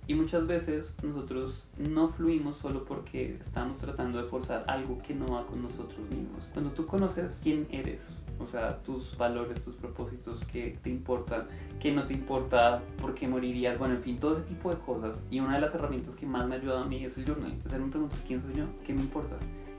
y 0.06 0.14
muchas 0.14 0.46
veces 0.46 0.94
nosotros 1.02 1.66
no 1.78 2.08
fluimos 2.08 2.58
solo 2.58 2.84
porque 2.84 3.36
estamos 3.40 3.78
tratando 3.78 4.22
de 4.22 4.28
forzar 4.28 4.64
algo 4.66 4.98
que 4.98 5.14
no 5.14 5.26
va 5.26 5.46
con 5.46 5.62
nosotros 5.62 6.00
mismos. 6.10 6.44
Cuando 6.52 6.70
tú 6.72 6.86
conoces 6.86 7.40
quién 7.42 7.66
eres, 7.70 8.22
o 8.38 8.46
sea, 8.46 8.82
tus 8.82 9.16
valores, 9.16 9.64
tus 9.64 9.74
propósitos, 9.76 10.44
qué 10.44 10.78
te 10.82 10.90
importa, 10.90 11.46
qué 11.80 11.92
no 11.92 12.04
te 12.04 12.12
importa, 12.12 12.82
por 13.00 13.14
qué 13.14 13.26
morirías, 13.28 13.78
bueno, 13.78 13.94
en 13.94 14.02
fin, 14.02 14.18
todo 14.18 14.36
ese 14.36 14.46
tipo 14.46 14.70
de 14.70 14.76
cosas. 14.80 15.22
Y 15.30 15.40
una 15.40 15.54
de 15.54 15.62
las 15.62 15.74
herramientas 15.74 16.14
que 16.14 16.26
más 16.26 16.46
me 16.46 16.56
ayuda 16.56 16.82
a 16.82 16.84
mí 16.84 17.02
es 17.02 17.16
el 17.16 17.24
journal. 17.24 17.54
Hacerme 17.64 17.90
preguntas, 17.90 18.22
¿quién 18.26 18.42
soy 18.42 18.54
yo? 18.56 18.66
¿Qué 18.84 18.92
me 18.92 19.00
importa? 19.00 19.36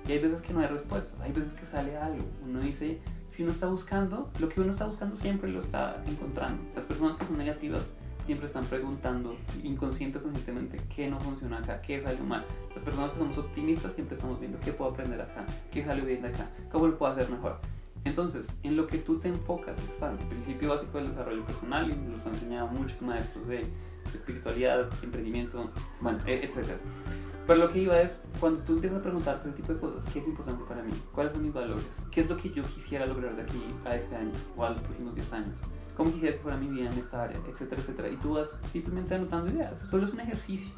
Y 0.08 0.12
hay 0.12 0.20
veces 0.20 0.42
que 0.42 0.54
no 0.54 0.60
hay 0.60 0.68
respuesta, 0.68 1.24
hay 1.24 1.32
veces 1.34 1.54
que 1.54 1.66
sale 1.66 1.98
algo. 1.98 2.24
Uno 2.44 2.62
dice, 2.62 3.00
si 3.28 3.44
uno 3.44 3.52
está 3.52 3.68
buscando, 3.68 4.32
lo 4.40 4.50
que 4.50 4.62
uno 4.62 4.72
está 4.72 4.86
buscando 4.86 5.16
siempre 5.16 5.52
lo 5.52 5.60
está 5.62 6.04
encontrando. 6.08 6.64
Las 6.76 6.86
personas 6.86 7.18
que 7.18 7.26
son 7.26 7.38
negativas 7.38 7.96
siempre 8.26 8.48
están 8.48 8.66
preguntando 8.66 9.36
inconsciente 9.64 10.20
conscientemente 10.20 10.80
qué 10.96 11.10
no 11.10 11.20
funciona 11.20 11.60
acá, 11.60 11.82
qué 11.82 12.02
salió 12.02 12.24
mal. 12.24 12.46
Las 12.74 12.84
personas 12.84 13.12
que 13.12 13.20
somos 13.20 13.38
optimistas 13.38 13.94
siempre 13.94 14.16
estamos 14.16 14.40
viendo 14.40 14.60
qué 14.60 14.74
puedo 14.74 14.92
aprender 14.92 15.22
acá, 15.22 15.46
qué 15.72 15.84
salió 15.84 16.06
bien 16.06 16.22
de 16.22 16.30
acá, 16.30 16.50
cómo 16.72 16.88
lo 16.88 16.98
puedo 16.98 17.12
hacer 17.12 17.30
mejor. 17.30 17.60
Entonces, 18.04 18.48
en 18.62 18.78
lo 18.78 18.86
que 18.86 19.00
tú 19.00 19.20
te 19.20 19.30
enfocas, 19.30 19.78
es 19.80 20.02
el 20.02 20.28
principio 20.28 20.70
básico 20.70 21.00
del 21.00 21.08
desarrollo 21.08 21.44
personal, 21.44 21.90
y 21.90 22.12
los 22.12 22.26
han 22.26 22.36
enseñado 22.36 22.68
muchos 22.68 23.02
maestros 23.02 23.48
de 23.48 23.66
espiritualidad, 24.14 24.90
emprendimiento, 25.02 25.72
bueno, 26.00 26.20
e, 26.28 26.46
etc. 26.46 26.78
Pero 27.48 27.60
lo 27.60 27.70
que 27.70 27.80
iba 27.80 28.00
es, 28.00 28.28
cuando 28.40 28.62
tú 28.62 28.74
empiezas 28.74 29.00
a 29.00 29.02
preguntarte 29.02 29.50
ese 29.50 29.58
tipo 29.58 29.74
de 29.74 29.80
cosas, 29.80 30.06
¿qué 30.14 30.20
es 30.20 30.28
importante 30.28 30.64
para 30.68 30.84
mí? 30.84 30.94
¿Cuáles 31.14 31.34
son 31.34 31.44
mis 31.44 31.54
valores? 31.54 31.86
¿Qué 32.12 32.22
es 32.22 32.30
lo 32.30 32.38
que 32.38 32.52
yo 32.52 32.64
quisiera 32.64 33.06
lograr 33.08 33.36
de 33.36 33.42
aquí 33.42 33.64
a 33.86 33.96
este 33.96 34.16
año 34.16 34.34
o 34.56 34.64
a 34.64 34.72
los 34.72 34.82
próximos 34.84 35.16
10 35.16 35.34
años? 35.34 35.58
Cómo 35.96 36.12
quisiera 36.12 36.36
que 36.36 36.42
fuera 36.42 36.58
mi 36.58 36.68
vida 36.68 36.92
en 36.92 36.98
esta 36.98 37.24
área, 37.24 37.38
etcétera, 37.48 37.82
etcétera. 37.82 38.10
Y 38.10 38.18
tú 38.18 38.34
vas 38.34 38.50
simplemente 38.72 39.16
anotando 39.16 39.52
ideas. 39.52 39.80
Solo 39.90 40.06
es 40.06 40.14
un 40.14 40.20
ejercicio 40.20 40.74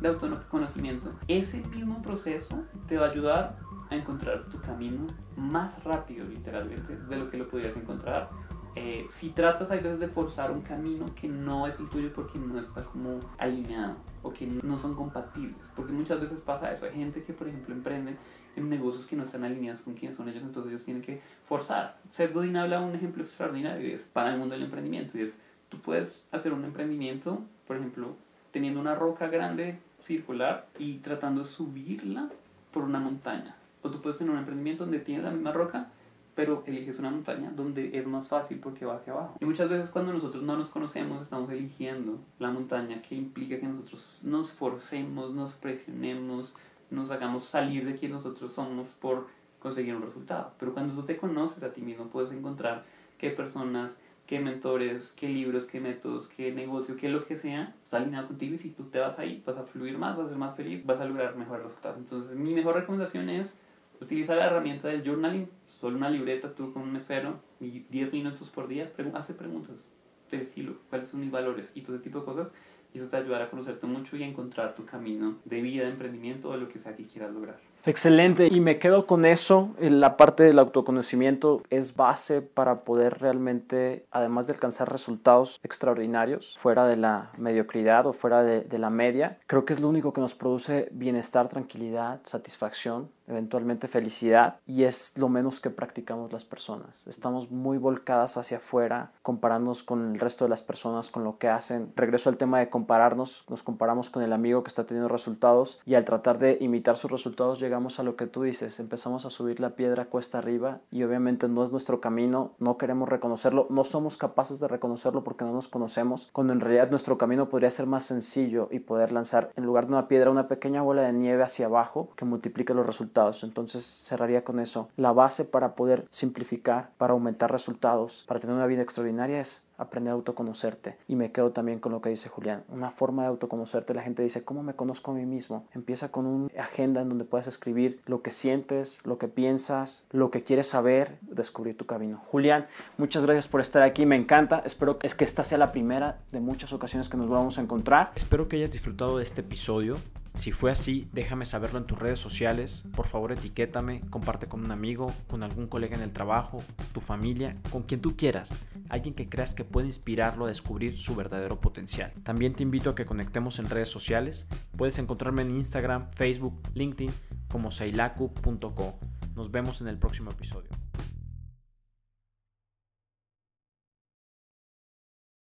de 0.00 0.08
autoconocimiento. 0.08 1.12
Ese 1.26 1.60
mismo 1.68 2.02
proceso 2.02 2.64
te 2.86 2.96
va 2.96 3.06
a 3.06 3.10
ayudar 3.10 3.58
a 3.90 3.96
encontrar 3.96 4.44
tu 4.48 4.60
camino 4.60 5.06
más 5.36 5.82
rápido, 5.84 6.26
literalmente, 6.26 6.96
de 6.96 7.16
lo 7.16 7.30
que 7.30 7.38
lo 7.38 7.48
podrías 7.48 7.76
encontrar. 7.76 8.30
Eh, 8.74 9.06
si 9.08 9.30
tratas 9.30 9.70
a 9.70 9.74
veces 9.74 9.98
de 9.98 10.06
forzar 10.06 10.52
un 10.52 10.60
camino 10.60 11.06
que 11.14 11.26
no 11.26 11.66
es 11.66 11.80
el 11.80 11.88
tuyo 11.88 12.12
porque 12.14 12.38
no 12.38 12.60
está 12.60 12.84
como 12.84 13.18
alineado 13.36 13.96
o 14.22 14.32
que 14.32 14.46
no 14.46 14.78
son 14.78 14.94
compatibles, 14.94 15.68
porque 15.74 15.92
muchas 15.92 16.20
veces 16.20 16.40
pasa 16.40 16.72
eso. 16.72 16.84
Hay 16.84 16.92
gente 16.92 17.24
que, 17.24 17.32
por 17.32 17.48
ejemplo, 17.48 17.74
emprende 17.74 18.16
negocios 18.64 19.06
que 19.06 19.16
no 19.16 19.24
están 19.24 19.44
alineados 19.44 19.82
con 19.82 19.94
quiénes 19.94 20.16
son 20.16 20.28
ellos, 20.28 20.42
entonces 20.42 20.72
ellos 20.72 20.84
tienen 20.84 21.02
que 21.02 21.20
forzar. 21.46 21.98
Seth 22.10 22.32
Godin 22.32 22.56
habla 22.56 22.80
un 22.80 22.94
ejemplo 22.94 23.22
extraordinario 23.22 23.94
es 23.94 24.02
para 24.02 24.32
el 24.32 24.38
mundo 24.38 24.54
del 24.54 24.64
emprendimiento 24.64 25.18
y 25.18 25.22
es, 25.22 25.36
tú 25.68 25.78
puedes 25.78 26.26
hacer 26.30 26.52
un 26.52 26.64
emprendimiento, 26.64 27.42
por 27.66 27.76
ejemplo, 27.76 28.16
teniendo 28.50 28.80
una 28.80 28.94
roca 28.94 29.28
grande 29.28 29.78
circular 30.02 30.66
y 30.78 30.98
tratando 30.98 31.42
de 31.42 31.48
subirla 31.48 32.28
por 32.72 32.84
una 32.84 33.00
montaña. 33.00 33.56
O 33.82 33.90
tú 33.90 34.00
puedes 34.00 34.18
tener 34.18 34.32
un 34.32 34.38
emprendimiento 34.38 34.84
donde 34.84 35.00
tienes 35.00 35.24
la 35.24 35.30
misma 35.30 35.52
roca, 35.52 35.88
pero 36.34 36.62
eliges 36.66 36.98
una 36.98 37.10
montaña 37.10 37.50
donde 37.54 37.98
es 37.98 38.06
más 38.06 38.28
fácil 38.28 38.58
porque 38.60 38.86
va 38.86 38.96
hacia 38.96 39.12
abajo. 39.12 39.36
Y 39.40 39.44
muchas 39.44 39.68
veces 39.68 39.90
cuando 39.90 40.12
nosotros 40.12 40.42
no 40.42 40.56
nos 40.56 40.68
conocemos 40.68 41.22
estamos 41.22 41.50
eligiendo 41.50 42.20
la 42.38 42.50
montaña 42.50 43.02
que 43.02 43.16
implica 43.16 43.58
que 43.58 43.66
nosotros 43.66 44.20
nos 44.22 44.52
forcemos, 44.52 45.34
nos 45.34 45.54
presionemos, 45.54 46.54
nos 46.90 47.10
hagamos 47.10 47.44
salir 47.44 47.84
de 47.86 47.94
quien 47.94 48.12
nosotros 48.12 48.52
somos 48.52 48.88
por 48.88 49.26
conseguir 49.58 49.94
un 49.94 50.02
resultado. 50.02 50.52
Pero 50.58 50.72
cuando 50.72 50.94
tú 50.94 51.02
te 51.04 51.16
conoces 51.16 51.62
a 51.62 51.72
ti 51.72 51.80
mismo, 51.80 52.06
puedes 52.06 52.32
encontrar 52.32 52.84
qué 53.18 53.30
personas, 53.30 53.98
qué 54.26 54.40
mentores, 54.40 55.12
qué 55.16 55.28
libros, 55.28 55.66
qué 55.66 55.80
métodos, 55.80 56.28
qué 56.28 56.52
negocio, 56.52 56.96
qué 56.96 57.08
lo 57.08 57.26
que 57.26 57.36
sea, 57.36 57.74
está 57.82 57.96
alineado 57.96 58.28
contigo 58.28 58.54
y 58.54 58.58
si 58.58 58.70
tú 58.70 58.84
te 58.84 58.98
vas 58.98 59.18
ahí, 59.18 59.42
vas 59.46 59.56
a 59.56 59.64
fluir 59.64 59.98
más, 59.98 60.16
vas 60.16 60.26
a 60.26 60.28
ser 60.30 60.38
más 60.38 60.56
feliz, 60.56 60.84
vas 60.84 61.00
a 61.00 61.06
lograr 61.06 61.36
mejores 61.36 61.64
resultados. 61.64 61.98
Entonces, 61.98 62.36
mi 62.36 62.54
mejor 62.54 62.74
recomendación 62.74 63.28
es 63.30 63.54
utilizar 64.00 64.36
la 64.36 64.46
herramienta 64.46 64.88
del 64.88 65.02
journaling, 65.02 65.48
solo 65.66 65.96
una 65.96 66.10
libreta, 66.10 66.54
tú 66.54 66.72
con 66.72 66.82
un 66.82 66.96
esfero, 66.96 67.40
y 67.60 67.80
10 67.90 68.12
minutos 68.12 68.50
por 68.50 68.68
día, 68.68 68.92
hace 69.14 69.34
preguntas 69.34 69.88
del 70.30 70.42
estilo, 70.42 70.74
cuáles 70.90 71.08
son 71.08 71.20
mis 71.20 71.30
valores 71.30 71.72
y 71.74 71.80
todo 71.80 71.96
ese 71.96 72.04
tipo 72.04 72.20
de 72.20 72.24
cosas 72.26 72.52
y 72.92 72.98
eso 72.98 73.08
te 73.08 73.16
ayudará 73.16 73.44
a 73.44 73.50
conocerte 73.50 73.86
mucho 73.86 74.16
y 74.16 74.22
a 74.22 74.26
encontrar 74.26 74.74
tu 74.74 74.84
camino 74.84 75.38
de 75.44 75.60
vida, 75.60 75.84
de 75.84 75.90
emprendimiento 75.90 76.50
o 76.50 76.56
lo 76.56 76.68
que 76.68 76.78
sea 76.78 76.96
que 76.96 77.06
quieras 77.06 77.32
lograr. 77.32 77.58
Excelente, 77.86 78.48
y 78.50 78.60
me 78.60 78.78
quedo 78.78 79.06
con 79.06 79.24
eso. 79.24 79.74
La 79.78 80.16
parte 80.16 80.42
del 80.42 80.58
autoconocimiento 80.58 81.62
es 81.70 81.96
base 81.96 82.42
para 82.42 82.80
poder 82.84 83.18
realmente, 83.20 84.04
además 84.10 84.46
de 84.46 84.54
alcanzar 84.54 84.90
resultados 84.90 85.58
extraordinarios, 85.62 86.58
fuera 86.58 86.86
de 86.86 86.96
la 86.96 87.30
mediocridad 87.38 88.06
o 88.06 88.12
fuera 88.12 88.42
de, 88.42 88.62
de 88.62 88.78
la 88.78 88.90
media, 88.90 89.38
creo 89.46 89.64
que 89.64 89.72
es 89.72 89.80
lo 89.80 89.88
único 89.88 90.12
que 90.12 90.20
nos 90.20 90.34
produce 90.34 90.88
bienestar, 90.92 91.48
tranquilidad, 91.48 92.20
satisfacción 92.26 93.10
eventualmente 93.28 93.88
felicidad 93.88 94.56
y 94.66 94.84
es 94.84 95.12
lo 95.16 95.28
menos 95.28 95.60
que 95.60 95.70
practicamos 95.70 96.32
las 96.32 96.44
personas. 96.44 97.06
Estamos 97.06 97.50
muy 97.50 97.78
volcadas 97.78 98.36
hacia 98.36 98.58
afuera, 98.58 99.12
comparándonos 99.22 99.82
con 99.82 100.14
el 100.14 100.20
resto 100.20 100.44
de 100.44 100.50
las 100.50 100.62
personas, 100.62 101.10
con 101.10 101.24
lo 101.24 101.38
que 101.38 101.48
hacen. 101.48 101.92
Regreso 101.94 102.30
al 102.30 102.36
tema 102.36 102.58
de 102.58 102.70
compararnos, 102.70 103.44
nos 103.48 103.62
comparamos 103.62 104.10
con 104.10 104.22
el 104.22 104.32
amigo 104.32 104.62
que 104.62 104.68
está 104.68 104.84
teniendo 104.84 105.08
resultados 105.08 105.80
y 105.84 105.94
al 105.94 106.04
tratar 106.04 106.38
de 106.38 106.58
imitar 106.60 106.96
sus 106.96 107.10
resultados 107.10 107.60
llegamos 107.60 108.00
a 108.00 108.02
lo 108.02 108.16
que 108.16 108.26
tú 108.26 108.42
dices, 108.42 108.80
empezamos 108.80 109.24
a 109.24 109.30
subir 109.30 109.60
la 109.60 109.70
piedra 109.70 110.06
cuesta 110.06 110.38
arriba 110.38 110.80
y 110.90 111.02
obviamente 111.02 111.48
no 111.48 111.62
es 111.62 111.70
nuestro 111.70 112.00
camino, 112.00 112.52
no 112.58 112.78
queremos 112.78 113.08
reconocerlo, 113.08 113.66
no 113.70 113.84
somos 113.84 114.16
capaces 114.16 114.60
de 114.60 114.68
reconocerlo 114.68 115.24
porque 115.24 115.44
no 115.44 115.52
nos 115.52 115.68
conocemos, 115.68 116.30
cuando 116.32 116.52
en 116.52 116.60
realidad 116.60 116.90
nuestro 116.90 117.18
camino 117.18 117.48
podría 117.48 117.70
ser 117.70 117.86
más 117.86 118.04
sencillo 118.04 118.68
y 118.70 118.80
poder 118.80 119.12
lanzar 119.12 119.50
en 119.56 119.64
lugar 119.64 119.86
de 119.86 119.92
una 119.92 120.08
piedra 120.08 120.30
una 120.30 120.48
pequeña 120.48 120.82
bola 120.82 121.02
de 121.02 121.12
nieve 121.12 121.42
hacia 121.42 121.66
abajo 121.66 122.10
que 122.16 122.24
multiplique 122.24 122.74
los 122.74 122.86
resultados 122.86 123.17
entonces 123.42 123.84
cerraría 123.84 124.44
con 124.44 124.60
eso. 124.60 124.88
La 124.96 125.12
base 125.12 125.44
para 125.44 125.74
poder 125.74 126.06
simplificar, 126.10 126.90
para 126.98 127.12
aumentar 127.12 127.50
resultados, 127.50 128.24
para 128.26 128.40
tener 128.40 128.54
una 128.54 128.66
vida 128.66 128.82
extraordinaria 128.82 129.40
es 129.40 129.64
aprender 129.78 130.10
a 130.10 130.14
autoconocerte. 130.14 130.96
Y 131.06 131.16
me 131.16 131.32
quedo 131.32 131.52
también 131.52 131.78
con 131.78 131.92
lo 131.92 132.00
que 132.00 132.10
dice 132.10 132.28
Julián. 132.28 132.64
Una 132.68 132.90
forma 132.90 133.22
de 133.22 133.28
autoconocerte, 133.28 133.94
la 133.94 134.02
gente 134.02 134.22
dice, 134.22 134.44
¿cómo 134.44 134.62
me 134.62 134.74
conozco 134.74 135.12
a 135.12 135.14
mí 135.14 135.24
mismo? 135.24 135.66
Empieza 135.72 136.10
con 136.10 136.26
una 136.26 136.48
agenda 136.58 137.00
en 137.00 137.08
donde 137.08 137.24
puedas 137.24 137.46
escribir 137.46 138.00
lo 138.06 138.22
que 138.22 138.30
sientes, 138.30 139.00
lo 139.04 139.18
que 139.18 139.28
piensas, 139.28 140.06
lo 140.10 140.30
que 140.30 140.42
quieres 140.42 140.66
saber, 140.68 141.18
descubrir 141.22 141.76
tu 141.76 141.86
camino. 141.86 142.22
Julián, 142.30 142.66
muchas 142.96 143.24
gracias 143.24 143.48
por 143.48 143.60
estar 143.60 143.82
aquí, 143.82 144.04
me 144.04 144.16
encanta. 144.16 144.62
Espero 144.64 144.98
que 144.98 145.24
esta 145.24 145.44
sea 145.44 145.58
la 145.58 145.72
primera 145.72 146.18
de 146.32 146.40
muchas 146.40 146.72
ocasiones 146.72 147.08
que 147.08 147.16
nos 147.16 147.28
vamos 147.28 147.58
a 147.58 147.62
encontrar. 147.62 148.12
Espero 148.16 148.48
que 148.48 148.56
hayas 148.56 148.72
disfrutado 148.72 149.18
de 149.18 149.22
este 149.22 149.42
episodio. 149.42 149.98
Si 150.34 150.52
fue 150.52 150.70
así, 150.70 151.08
déjame 151.12 151.44
saberlo 151.46 151.78
en 151.78 151.86
tus 151.86 151.98
redes 151.98 152.18
sociales. 152.18 152.84
Por 152.94 153.06
favor, 153.06 153.32
etiquétame, 153.32 154.02
comparte 154.10 154.46
con 154.46 154.64
un 154.64 154.70
amigo, 154.70 155.12
con 155.26 155.42
algún 155.42 155.66
colega 155.66 155.96
en 155.96 156.02
el 156.02 156.12
trabajo, 156.12 156.62
tu 156.92 157.00
familia, 157.00 157.56
con 157.70 157.82
quien 157.82 158.00
tú 158.00 158.16
quieras. 158.16 158.56
Alguien 158.88 159.14
que 159.14 159.28
creas 159.28 159.54
que 159.54 159.64
puede 159.64 159.88
inspirarlo 159.88 160.44
a 160.44 160.48
descubrir 160.48 160.98
su 160.98 161.14
verdadero 161.14 161.60
potencial. 161.60 162.12
También 162.22 162.54
te 162.54 162.62
invito 162.62 162.90
a 162.90 162.94
que 162.94 163.04
conectemos 163.04 163.58
en 163.58 163.68
redes 163.68 163.90
sociales. 163.90 164.48
Puedes 164.76 164.98
encontrarme 164.98 165.42
en 165.42 165.50
Instagram, 165.50 166.10
Facebook, 166.12 166.60
LinkedIn 166.74 167.12
como 167.48 167.70
sailaku.co. 167.70 168.98
Nos 169.34 169.50
vemos 169.50 169.80
en 169.80 169.88
el 169.88 169.98
próximo 169.98 170.30
episodio. 170.30 170.70